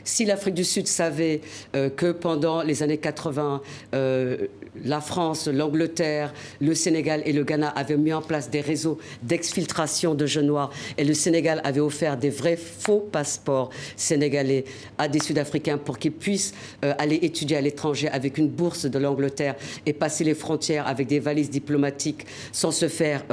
si 0.09 0.25
l'Afrique 0.25 0.55
du 0.55 0.65
Sud 0.65 0.87
savait 0.87 1.43
euh, 1.77 1.91
que 1.91 2.13
pendant 2.13 2.63
les 2.63 2.83
années 2.83 2.97
80, 2.97 3.61
euh, 3.95 4.47
la 4.85 5.01
France, 5.03 5.49
l'Angleterre, 5.49 6.33
le 6.61 6.75
Sénégal 6.75 7.23
et 7.27 7.33
le 7.33 7.45
Ghana 7.45 7.69
avaient 7.69 7.97
mis 7.99 8.13
en 8.15 8.23
place 8.23 8.49
des 8.49 8.63
réseaux 8.63 8.99
d'exfiltration 9.23 10.15
de 10.15 10.25
jeunes 10.25 10.47
noirs 10.47 10.71
et 10.97 11.05
le 11.05 11.13
Sénégal 11.13 11.61
avait 11.63 11.81
offert 11.81 12.17
des 12.17 12.31
vrais 12.31 12.57
faux 12.57 13.07
passeports 13.13 13.69
sénégalais 13.97 14.65
à 14.97 15.09
des 15.09 15.21
Sud-Africains 15.21 15.77
pour 15.77 15.99
qu'ils 15.99 16.13
puissent 16.13 16.55
euh, 16.85 16.95
aller 16.99 17.19
étudier 17.21 17.59
à 17.59 17.61
l'étranger 17.61 18.09
avec 18.09 18.39
une 18.39 18.49
bourse 18.49 18.87
de 18.87 18.99
l'Angleterre 18.99 19.57
et 19.85 19.93
passer 19.93 20.25
les 20.25 20.35
frontières 20.35 20.87
avec 20.87 21.07
des 21.07 21.19
valises 21.21 21.51
diplomatiques 21.51 22.25
sans 22.53 22.71
se 22.71 22.89
faire 22.89 23.25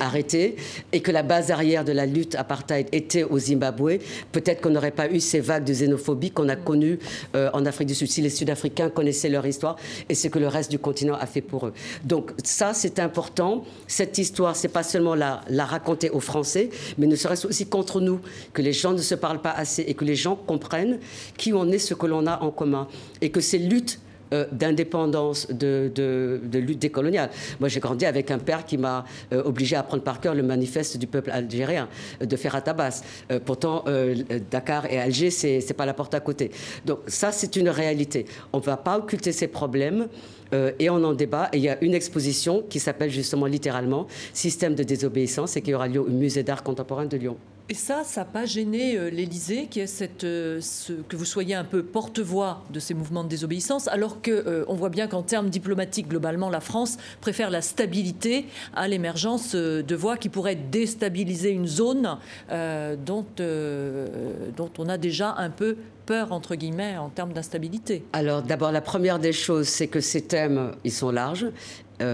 arrêter. 0.00 0.56
et 0.92 1.00
que 1.00 1.10
la 1.10 1.22
base 1.22 1.50
arrière 1.50 1.84
de 1.84 1.92
la 1.92 2.06
lutte 2.06 2.34
apartheid 2.34 2.86
était 2.92 3.24
au 3.24 3.38
Zimbabwe, 3.38 3.98
peut-être 4.32 4.62
qu'on 4.62 4.70
n'aurait 4.70 4.90
pas 4.90 5.10
eu 5.10 5.20
ces 5.20 5.40
vagues 5.40 5.64
de 5.64 5.81
xénophobie 5.82 6.30
qu'on 6.30 6.48
a 6.48 6.56
connue 6.56 6.98
euh, 7.34 7.50
en 7.52 7.66
Afrique 7.66 7.88
du 7.88 7.94
Sud. 7.94 8.08
Si 8.08 8.22
les 8.22 8.30
Sud-Africains 8.30 8.90
connaissaient 8.90 9.28
leur 9.28 9.46
histoire 9.46 9.76
et 10.08 10.14
ce 10.14 10.28
que 10.28 10.38
le 10.38 10.48
reste 10.48 10.70
du 10.70 10.78
continent 10.78 11.14
a 11.14 11.26
fait 11.26 11.40
pour 11.40 11.66
eux. 11.66 11.72
Donc 12.04 12.32
ça, 12.44 12.74
c'est 12.74 12.98
important. 12.98 13.64
Cette 13.86 14.18
histoire, 14.18 14.56
c'est 14.56 14.68
pas 14.68 14.82
seulement 14.82 15.14
la, 15.14 15.40
la 15.48 15.64
raconter 15.64 16.10
aux 16.10 16.20
Français, 16.20 16.70
mais 16.98 17.06
ne 17.06 17.16
serait-ce 17.16 17.46
aussi 17.46 17.66
contre 17.66 18.00
nous, 18.00 18.20
que 18.52 18.62
les 18.62 18.72
gens 18.72 18.92
ne 18.92 18.98
se 18.98 19.14
parlent 19.14 19.42
pas 19.42 19.52
assez 19.52 19.82
et 19.82 19.94
que 19.94 20.04
les 20.04 20.16
gens 20.16 20.36
comprennent 20.36 20.98
qui 21.36 21.52
on 21.52 21.70
est, 21.70 21.78
ce 21.78 21.94
que 21.94 22.06
l'on 22.06 22.26
a 22.26 22.40
en 22.42 22.50
commun. 22.50 22.88
Et 23.20 23.30
que 23.30 23.40
ces 23.40 23.58
luttes 23.58 23.98
euh, 24.32 24.46
d'indépendance, 24.52 25.48
de, 25.50 26.40
lutte 26.54 26.78
décoloniale. 26.78 27.30
Moi, 27.60 27.68
j'ai 27.68 27.80
grandi 27.80 28.06
avec 28.06 28.30
un 28.30 28.38
père 28.38 28.64
qui 28.64 28.78
m'a 28.78 29.04
euh, 29.32 29.42
obligé 29.44 29.76
à 29.76 29.80
apprendre 29.80 30.02
par 30.02 30.20
cœur 30.20 30.34
le 30.34 30.42
manifeste 30.42 30.96
du 30.96 31.06
peuple 31.06 31.30
algérien 31.30 31.88
euh, 32.20 32.26
de 32.26 32.36
Ferhat 32.36 32.62
Abbas. 32.66 33.02
pourtant, 33.44 33.84
Dakar 34.50 34.86
et 34.86 34.98
Alger, 34.98 35.30
c'est 35.30 35.74
pas 35.76 35.86
la 35.86 35.94
porte 35.94 36.14
à 36.14 36.20
côté. 36.20 36.50
Donc 36.84 37.00
ça, 37.06 37.32
c'est 37.32 37.56
une 37.56 37.68
réalité. 37.68 38.26
On 38.52 38.58
ne 38.58 38.62
va 38.62 38.76
pas 38.76 38.98
occulter 38.98 39.32
ces 39.32 39.48
problèmes. 39.48 40.08
et 40.78 40.90
on 40.90 41.02
en 41.02 41.14
débat. 41.14 41.48
Et 41.52 41.58
il 41.58 41.62
y 41.62 41.68
a 41.68 41.82
une 41.82 41.94
exposition 41.94 42.62
qui 42.68 42.78
s'appelle 42.78 43.10
justement 43.10 43.46
littéralement 43.46 44.06
Système 44.32 44.74
de 44.74 44.82
désobéissance 44.82 45.56
et 45.56 45.62
qui 45.62 45.74
aura 45.74 45.88
lieu 45.88 46.00
au 46.00 46.08
Musée 46.08 46.42
d'art 46.42 46.62
contemporain 46.62 47.06
de 47.06 47.16
Lyon. 47.16 47.36
Et 47.68 47.74
ça, 47.74 48.02
ça 48.04 48.22
n'a 48.22 48.24
pas 48.24 48.44
gêné 48.44 48.96
euh, 48.96 49.08
l'Élysée, 49.08 49.66
qui 49.70 49.80
est 49.80 50.24
euh, 50.24 50.60
que 51.08 51.16
vous 51.16 51.24
soyez 51.24 51.54
un 51.54 51.64
peu 51.64 51.82
porte-voix 51.82 52.64
de 52.70 52.80
ces 52.80 52.92
mouvements 52.92 53.22
de 53.22 53.28
désobéissance, 53.28 53.88
alors 53.88 54.20
qu'on 54.20 54.30
euh, 54.32 54.64
on 54.68 54.74
voit 54.74 54.88
bien 54.88 55.06
qu'en 55.06 55.22
termes 55.22 55.48
diplomatiques, 55.48 56.08
globalement, 56.08 56.50
la 56.50 56.60
France 56.60 56.98
préfère 57.20 57.50
la 57.50 57.62
stabilité 57.62 58.46
à 58.74 58.88
l'émergence 58.88 59.54
de 59.54 59.94
voix 59.94 60.16
qui 60.16 60.28
pourraient 60.28 60.56
déstabiliser 60.56 61.50
une 61.50 61.66
zone 61.66 62.18
dont, 62.50 63.24
dont 63.36 64.70
on 64.78 64.88
a 64.88 64.98
déjà 64.98 65.34
un 65.38 65.50
peu 65.50 65.76
peur, 66.06 66.32
entre 66.32 66.56
guillemets, 66.56 66.96
en 66.96 67.08
termes 67.08 67.32
d'instabilité 67.32 68.04
Alors 68.12 68.42
d'abord, 68.42 68.72
la 68.72 68.80
première 68.80 69.18
des 69.18 69.32
choses, 69.32 69.68
c'est 69.68 69.86
que 69.86 70.00
ces 70.00 70.22
thèmes, 70.22 70.72
ils 70.84 70.92
sont 70.92 71.10
larges. 71.10 71.46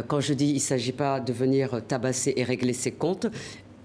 quand 0.07 0.21
je 0.21 0.35
dis 0.35 0.51
il 0.51 0.55
ne 0.55 0.61
s'agit 0.61 0.93
pas 0.93 1.21
de 1.21 1.33
venir 1.33 1.81
tabasser 1.87 2.35
et 2.37 2.45
régler 2.45 2.75
ses 2.75 2.93
comptes, 2.93 3.27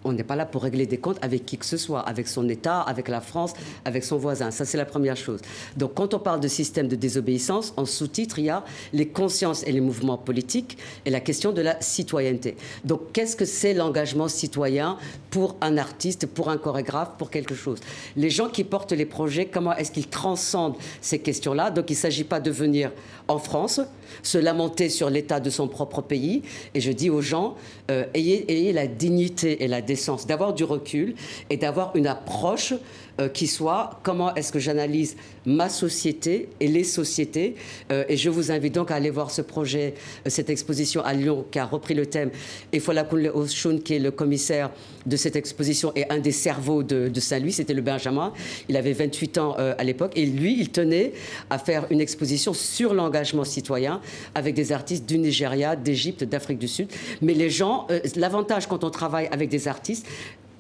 on 0.03 0.13
n'est 0.13 0.23
pas 0.23 0.35
là 0.35 0.45
pour 0.45 0.63
régler 0.63 0.85
des 0.85 0.97
comptes 0.97 1.17
avec 1.21 1.45
qui 1.45 1.57
que 1.57 1.65
ce 1.65 1.77
soit, 1.77 2.01
avec 2.01 2.27
son 2.27 2.47
État, 2.49 2.81
avec 2.81 3.07
la 3.07 3.21
France, 3.21 3.53
avec 3.85 4.03
son 4.03 4.17
voisin. 4.17 4.51
Ça, 4.51 4.65
c'est 4.65 4.77
la 4.77 4.85
première 4.85 5.17
chose. 5.17 5.39
Donc, 5.77 5.93
quand 5.95 6.13
on 6.13 6.19
parle 6.19 6.39
de 6.39 6.47
système 6.47 6.87
de 6.87 6.95
désobéissance, 6.95 7.73
en 7.77 7.85
sous-titre, 7.85 8.39
il 8.39 8.45
y 8.45 8.49
a 8.49 8.63
les 8.91 9.07
consciences 9.07 9.63
et 9.63 9.71
les 9.71 9.81
mouvements 9.81 10.17
politiques 10.17 10.77
et 11.05 11.09
la 11.09 11.19
question 11.19 11.51
de 11.51 11.61
la 11.61 11.79
citoyenneté. 11.81 12.55
Donc, 12.83 13.11
qu'est-ce 13.13 13.35
que 13.35 13.45
c'est 13.45 13.73
l'engagement 13.73 14.27
citoyen 14.27 14.97
pour 15.29 15.55
un 15.61 15.77
artiste, 15.77 16.25
pour 16.27 16.49
un 16.49 16.57
chorégraphe, 16.57 17.11
pour 17.17 17.29
quelque 17.29 17.55
chose? 17.55 17.79
Les 18.15 18.29
gens 18.29 18.49
qui 18.49 18.63
portent 18.63 18.91
les 18.91 19.05
projets, 19.05 19.45
comment 19.45 19.75
est-ce 19.75 19.91
qu'ils 19.91 20.07
transcendent 20.07 20.75
ces 21.01 21.19
questions-là? 21.19 21.71
Donc, 21.71 21.89
il 21.89 21.93
ne 21.93 21.97
s'agit 21.97 22.23
pas 22.23 22.39
de 22.39 22.51
venir 22.51 22.91
en 23.28 23.39
France, 23.39 23.82
se 24.21 24.38
lamenter 24.38 24.89
sur 24.89 25.09
l'état 25.09 25.39
de 25.39 25.49
son 25.49 25.67
propre 25.67 26.01
pays. 26.01 26.43
Et 26.74 26.82
je 26.82 26.91
dis 26.91 27.09
aux 27.09 27.21
gens, 27.21 27.55
euh, 27.89 28.05
ayez, 28.13 28.51
ayez 28.51 28.74
la 28.74 28.88
dignité 28.88 29.63
et 29.63 29.67
la 29.67 29.82
décence 29.82 30.28
d'avoir 30.28 30.53
du 30.53 30.63
recul 30.63 31.15
et 31.49 31.57
d'avoir 31.57 31.95
une 31.95 32.07
approche 32.07 32.74
euh, 33.20 33.30
qui 33.30 33.45
soit 33.45 33.99
comment 34.01 34.34
est-ce 34.34 34.51
que 34.51 34.57
j'analyse 34.57 35.16
ma 35.45 35.70
société 35.70 36.49
et 36.59 36.68
les 36.68 36.84
sociétés. 36.84 37.53
Euh, 37.91 38.03
et 38.09 38.18
je 38.18 38.28
vous 38.32 38.49
invite 38.51 38.74
donc 38.74 38.89
à 38.89 38.95
aller 38.95 39.11
voir 39.11 39.30
ce 39.30 39.43
projet, 39.43 39.93
euh, 40.26 40.32
cette 40.32 40.49
exposition 40.49 41.03
à 41.05 41.14
Lyon 41.14 41.45
qui 41.51 41.59
a 41.59 41.66
repris 41.66 41.93
le 41.93 42.07
thème. 42.07 42.32
Et 42.72 42.80
Folakunle 42.80 43.32
Oshun, 43.36 43.78
qui 43.78 43.93
est 43.93 43.99
le 43.99 44.09
commissaire 44.09 44.72
de 45.05 45.16
cette 45.16 45.36
exposition 45.36 45.91
et 45.95 46.09
un 46.09 46.18
des 46.18 46.32
cerveaux 46.32 46.82
de, 46.82 47.11
Saint-Louis, 47.20 47.51
c'était 47.51 47.76
le 47.76 47.84
Benjamin. 47.84 48.34
Il 48.68 48.78
avait 48.78 48.93
28 48.93 49.38
ans 49.38 49.55
à 49.57 49.84
l'époque. 49.84 50.14
Et 50.16 50.26
lui, 50.26 50.59
il 50.59 50.70
tenait 50.70 51.14
à 51.51 51.59
faire 51.59 51.86
une 51.91 52.01
exposition 52.01 52.53
sur 52.53 52.95
l'engagement 52.95 53.43
citoyen 53.43 54.01
avec 54.34 54.55
des 54.55 54.72
artistes 54.72 55.07
du 55.07 55.20
Nigeria, 55.20 55.76
d'Égypte, 55.76 56.24
d'Afrique 56.24 56.57
du 56.57 56.68
Sud. 56.68 56.88
Mais 57.22 57.34
les 57.34 57.49
gens, 57.49 57.86
l'avantage 58.16 58.66
quand 58.68 58.84
on 58.84 58.89
travaille 58.89 59.28
avec 59.32 59.49
des 59.49 59.68
artistes, 59.68 60.07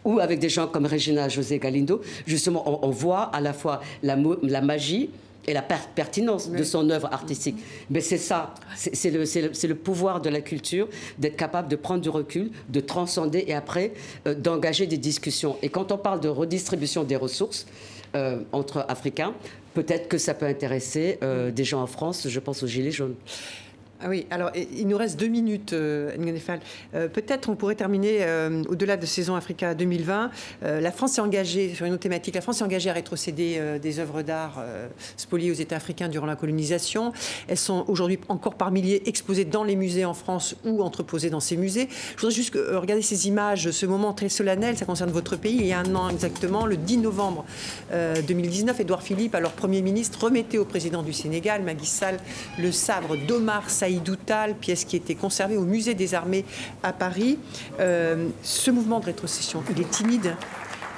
ou 0.05 0.19
avec 0.19 0.39
des 0.39 0.49
gens 0.49 0.67
comme 0.67 0.85
Regina 0.85 1.29
José 1.29 1.59
Galindo, 1.59 2.01
justement, 2.25 2.85
on, 2.85 2.89
voit 2.89 3.23
à 3.23 3.41
la 3.41 3.53
fois 3.53 3.81
la, 4.01 4.17
la 4.43 4.61
magie 4.61 5.09
et 5.47 5.53
la 5.53 5.61
pertinence 5.61 6.49
de 6.49 6.63
son 6.63 6.89
œuvre 6.89 7.11
artistique. 7.11 7.57
Mais 7.89 8.01
c'est 8.01 8.17
ça, 8.17 8.53
c'est 8.75 9.11
le, 9.11 9.23
le, 9.67 9.75
pouvoir 9.75 10.21
de 10.21 10.29
la 10.29 10.41
culture, 10.41 10.87
d'être 11.17 11.35
capable 11.35 11.67
de 11.67 11.75
prendre 11.75 12.01
du 12.01 12.09
recul, 12.09 12.51
de 12.69 12.79
transcender 12.79 13.43
et 13.47 13.53
après 13.53 13.93
euh, 14.27 14.35
d'engager 14.35 14.87
des 14.87 14.97
discussions. 14.97 15.57
Et 15.61 15.69
quand 15.69 15.91
on 15.91 15.97
parle 15.97 16.19
de 16.19 16.29
redistribution 16.29 17.03
des 17.03 17.15
ressources 17.15 17.65
euh, 18.15 18.41
entre 18.51 18.85
Africains, 18.87 19.33
peut-être 19.73 20.07
que 20.07 20.17
ça 20.17 20.33
peut 20.33 20.45
intéresser 20.45 21.17
euh, 21.23 21.51
des 21.51 21.63
gens 21.63 21.81
en 21.81 21.87
France, 21.87 22.27
je 22.27 22.39
pense 22.39 22.63
aux 22.63 22.67
Gilets 22.67 22.91
jaunes. 22.91 23.15
Ah 24.05 24.09
oui, 24.09 24.27
alors 24.31 24.51
il 24.55 24.85
nous 24.89 24.97
reste 24.97 25.17
deux 25.17 25.29
minutes, 25.29 25.71
euh, 25.71 26.11
euh 26.93 27.07
Peut-être 27.07 27.47
on 27.47 27.55
pourrait 27.55 27.75
terminer 27.75 28.17
euh, 28.19 28.61
au-delà 28.67 28.97
de 28.97 29.05
saison 29.05 29.35
Africa 29.35 29.73
2020. 29.75 30.29
Euh, 30.63 30.81
la 30.81 30.91
France 30.91 31.13
s'est 31.13 31.21
engagée 31.21 31.73
sur 31.73 31.85
une 31.85 31.93
autre 31.93 32.01
thématique. 32.01 32.35
La 32.35 32.41
France 32.41 32.57
s'est 32.57 32.65
engagée 32.65 32.89
à 32.89 32.93
rétrocéder 32.93 33.61
des 33.81 33.99
œuvres 33.99 34.21
d'art 34.21 34.61
spoliées 35.15 35.51
aux 35.51 35.55
États 35.55 35.77
africains 35.77 36.09
durant 36.09 36.25
la 36.25 36.35
colonisation. 36.35 37.13
Elles 37.47 37.57
sont 37.57 37.85
aujourd'hui 37.87 38.19
encore 38.27 38.55
par 38.55 38.71
milliers 38.71 39.07
exposées 39.07 39.45
dans 39.45 39.63
les 39.63 39.77
musées 39.77 40.03
en 40.03 40.13
France 40.13 40.57
ou 40.65 40.81
entreposées 40.83 41.29
dans 41.29 41.39
ces 41.39 41.55
musées. 41.55 41.87
Je 41.89 42.21
voudrais 42.21 42.35
juste 42.35 42.53
regarder 42.55 43.01
ces 43.01 43.29
images, 43.29 43.71
ce 43.71 43.85
moment 43.85 44.11
très 44.11 44.27
solennel. 44.27 44.75
Ça 44.75 44.85
concerne 44.85 45.11
votre 45.11 45.37
pays. 45.37 45.55
Il 45.55 45.65
y 45.65 45.71
a 45.71 45.79
un 45.79 45.95
an 45.95 46.09
exactement, 46.09 46.65
le 46.65 46.75
10 46.75 46.97
novembre 46.97 47.45
2019, 47.91 48.81
Édouard 48.81 49.01
Philippe, 49.01 49.35
alors 49.35 49.53
Premier 49.53 49.81
ministre, 49.81 50.25
remettait 50.25 50.57
au 50.57 50.65
président 50.65 51.03
du 51.03 51.13
Sénégal, 51.13 51.63
Macky 51.63 51.85
Sall, 51.85 52.17
le 52.59 52.71
sabre 52.73 53.15
d'Omar 53.15 53.69
Saïd 53.69 53.92
Doutal, 53.99 54.55
pièce 54.55 54.85
qui 54.85 54.95
était 54.95 55.15
conservée 55.15 55.57
au 55.57 55.63
musée 55.63 55.93
des 55.93 56.13
armées 56.13 56.45
à 56.81 56.93
Paris. 56.93 57.39
Euh, 57.79 58.27
ce 58.41 58.71
mouvement 58.71 58.99
de 58.99 59.05
rétrocession, 59.05 59.63
il 59.71 59.81
est 59.81 59.89
timide. 59.89 60.35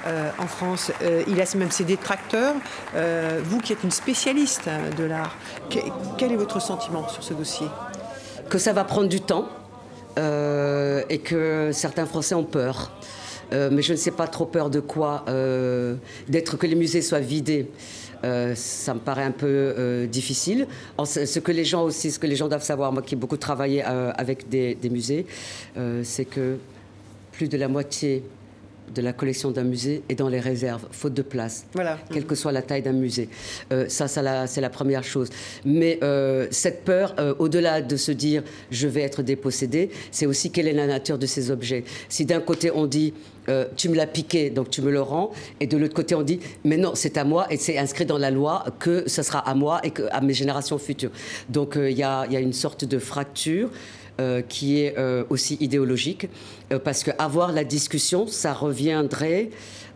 Euh, 0.06 0.30
en 0.38 0.46
France, 0.46 0.92
euh, 1.02 1.24
il 1.26 1.40
a 1.40 1.44
même 1.56 1.70
ses 1.70 1.84
détracteurs. 1.84 2.54
vous 3.44 3.60
qui 3.60 3.72
êtes 3.72 3.82
une 3.82 3.90
spécialiste 3.90 4.68
de 4.96 5.04
l'art, 5.04 5.36
quel 6.16 6.32
est 6.32 6.36
votre 6.36 6.60
sentiment 6.60 7.08
sur 7.08 7.22
ce 7.22 7.34
dossier? 7.34 7.66
Que 8.48 8.58
ça 8.58 8.72
va 8.72 8.84
prendre 8.84 9.08
du 9.08 9.20
temps 9.20 9.48
et 10.16 11.18
que 11.18 11.70
certains 11.72 12.06
Français 12.06 12.34
ont 12.34 12.44
peur. 12.44 12.92
mais 13.52 13.82
je 13.82 13.92
ne 13.92 13.98
sais 13.98 14.12
pas 14.12 14.28
trop 14.28 14.46
peur 14.46 14.70
de 14.70 14.80
quoi, 14.80 15.24
d'être 16.28 16.56
que 16.56 16.66
les 16.66 16.76
musées 16.76 17.02
soient 17.02 17.20
vidés. 17.20 17.68
Euh, 18.24 18.54
ça 18.54 18.94
me 18.94 19.00
paraît 19.00 19.24
un 19.24 19.30
peu 19.30 19.46
euh, 19.46 20.06
difficile. 20.06 20.66
ce 21.04 21.38
que 21.38 21.52
les 21.52 21.64
gens 21.64 21.84
aussi, 21.84 22.10
ce 22.10 22.18
que 22.18 22.26
les 22.26 22.36
gens 22.36 22.48
doivent 22.48 22.62
savoir, 22.62 22.92
moi 22.92 23.02
qui 23.02 23.14
ai 23.14 23.18
beaucoup 23.18 23.36
travaillé 23.36 23.84
euh, 23.86 24.12
avec 24.16 24.48
des, 24.48 24.76
musées, 24.90 25.26
c'est 26.02 26.24
que 26.24 26.56
plus 27.32 27.48
de 27.48 27.56
la 27.56 27.68
moitié 27.68 28.22
de 28.94 29.02
la 29.02 29.12
collection 29.12 29.50
d'un 29.50 29.64
musée 29.64 30.02
est 30.08 30.14
dans 30.14 30.28
les 30.28 30.40
réserves, 30.40 30.86
faute 30.90 31.14
de 31.14 31.22
place, 31.22 31.66
voilà. 31.72 31.98
quelle 32.12 32.26
que 32.26 32.34
soit 32.34 32.52
la 32.52 32.62
taille 32.62 32.82
d'un 32.82 32.92
musée. 32.92 33.28
Euh, 33.72 33.86
ça, 33.88 34.08
ça 34.08 34.46
c'est 34.46 34.60
la 34.60 34.70
première 34.70 35.04
chose. 35.04 35.28
Mais 35.64 35.98
euh, 36.02 36.46
cette 36.50 36.84
peur, 36.84 37.14
euh, 37.18 37.34
au-delà 37.38 37.82
de 37.82 37.96
se 37.96 38.12
dire 38.12 38.42
je 38.70 38.88
vais 38.88 39.02
être 39.02 39.22
dépossédé, 39.22 39.90
c'est 40.10 40.26
aussi 40.26 40.50
quelle 40.50 40.68
est 40.68 40.72
la 40.72 40.86
nature 40.86 41.18
de 41.18 41.26
ces 41.26 41.50
objets. 41.50 41.84
Si 42.08 42.24
d'un 42.24 42.40
côté 42.40 42.70
on 42.70 42.86
dit 42.86 43.14
tu 43.76 43.88
me 43.88 43.94
l'as 43.94 44.08
piqué, 44.08 44.50
donc 44.50 44.70
tu 44.70 44.82
me 44.82 44.90
le 44.90 45.00
rends. 45.00 45.30
Et 45.60 45.68
de 45.68 45.76
l'autre 45.76 45.94
côté, 45.94 46.16
on 46.16 46.22
dit, 46.22 46.40
mais 46.64 46.76
non, 46.76 46.96
c'est 46.96 47.16
à 47.16 47.22
moi 47.22 47.46
et 47.48 47.56
c'est 47.56 47.78
inscrit 47.78 48.04
dans 48.04 48.18
la 48.18 48.32
loi 48.32 48.64
que 48.80 49.04
ce 49.08 49.22
sera 49.22 49.38
à 49.38 49.54
moi 49.54 49.80
et 49.84 49.92
à 50.10 50.20
mes 50.20 50.34
générations 50.34 50.78
futures. 50.78 51.12
Donc 51.48 51.74
il 51.76 51.92
y, 51.92 52.00
y, 52.00 52.02
a 52.02 52.40
une 52.40 52.52
sorte 52.52 52.84
de 52.84 52.98
fracture. 52.98 53.70
Euh, 54.18 54.40
qui 54.40 54.80
est 54.80 54.94
euh, 54.96 55.24
aussi 55.28 55.58
idéologique, 55.60 56.30
euh, 56.72 56.78
parce 56.78 57.04
qu'avoir 57.04 57.52
la 57.52 57.64
discussion, 57.64 58.26
ça 58.26 58.54
reviendrait 58.54 59.50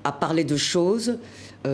à 0.05 0.12
parler 0.12 0.45
de 0.45 0.59
choses 0.59 1.16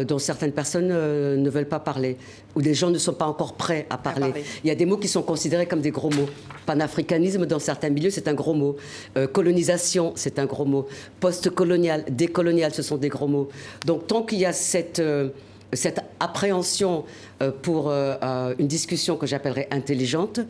dont 0.07 0.19
certaines 0.19 0.51
personnes 0.51 0.89
ne 0.89 1.51
veulent 1.51 1.69
pas 1.69 1.79
parler, 1.79 2.17
ou 2.57 2.63
des 2.63 2.75
gens 2.75 2.91
ne 2.91 2.99
sont 2.99 3.15
pas 3.15 3.27
encore 3.27 3.55
prêts 3.55 3.87
à 3.89 3.97
parler. 3.97 4.33
Il 4.65 4.69
y 4.69 4.71
a 4.73 4.75
des 4.75 4.85
mots 4.85 4.97
qui 4.97 5.07
sont 5.07 5.23
considérés 5.23 5.67
comme 5.67 5.81
des 5.81 5.93
gros 5.93 6.11
mots. 6.11 6.29
Panafricanisme, 6.67 7.47
dans 7.47 7.61
certains 7.61 7.91
milieux, 7.91 8.11
c'est 8.11 8.27
un 8.27 8.35
gros 8.35 8.55
mot. 8.55 8.77
colonisation, 9.33 10.13
c'est 10.17 10.41
un 10.41 10.47
gros 10.47 10.65
mot. 10.65 10.89
Post-colonial, 11.21 12.05
décolonial, 12.11 12.75
ce 12.75 12.83
sont 12.83 12.97
des 12.97 13.09
gros 13.09 13.29
mots. 13.29 13.49
Donc 13.85 14.09
tant 14.09 14.23
qu'il 14.23 14.39
y 14.39 14.45
a 14.45 14.53
cette 14.53 15.01
cette 15.73 16.01
appréhension 16.19 17.05
pour 17.63 17.93
une 17.93 18.67
discussion 18.67 19.17
que 19.17 19.27
j'appellerais 19.27 19.69
intelligente, 19.71 20.41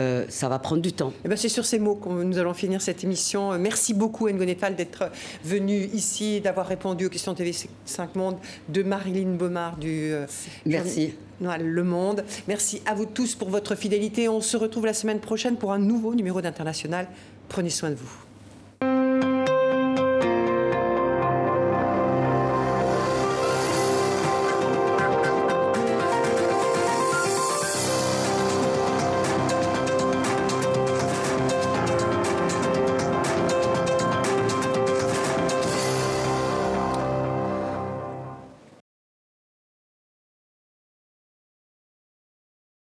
euh, 0.00 0.24
ça 0.28 0.48
va 0.48 0.58
prendre 0.58 0.82
du 0.82 0.92
temps. 0.92 1.12
Eh 1.24 1.28
ben, 1.28 1.36
c'est 1.36 1.48
sur 1.48 1.66
ces 1.66 1.78
mots 1.78 1.96
que 1.96 2.08
nous 2.08 2.38
allons 2.38 2.54
finir 2.54 2.80
cette 2.80 3.02
émission. 3.02 3.52
Euh, 3.52 3.58
merci 3.58 3.94
beaucoup, 3.94 4.28
Ngonefal, 4.28 4.76
d'être 4.76 5.10
venu 5.44 5.88
ici 5.92 6.40
d'avoir 6.40 6.66
répondu 6.66 7.06
aux 7.06 7.08
questions 7.08 7.34
TV5 7.34 8.08
Monde 8.14 8.36
de 8.68 8.82
Marilyn 8.82 9.34
Baumard 9.34 9.76
du 9.76 10.12
euh, 10.12 10.26
Merci. 10.66 11.14
Le 11.40 11.82
Monde. 11.84 12.24
Merci 12.48 12.82
à 12.84 12.94
vous 12.94 13.06
tous 13.06 13.36
pour 13.36 13.48
votre 13.48 13.76
fidélité. 13.76 14.28
On 14.28 14.40
se 14.40 14.56
retrouve 14.56 14.86
la 14.86 14.94
semaine 14.94 15.20
prochaine 15.20 15.56
pour 15.56 15.72
un 15.72 15.78
nouveau 15.78 16.14
numéro 16.14 16.40
d'International. 16.40 17.06
Prenez 17.48 17.70
soin 17.70 17.90
de 17.90 17.94
vous. 17.94 18.27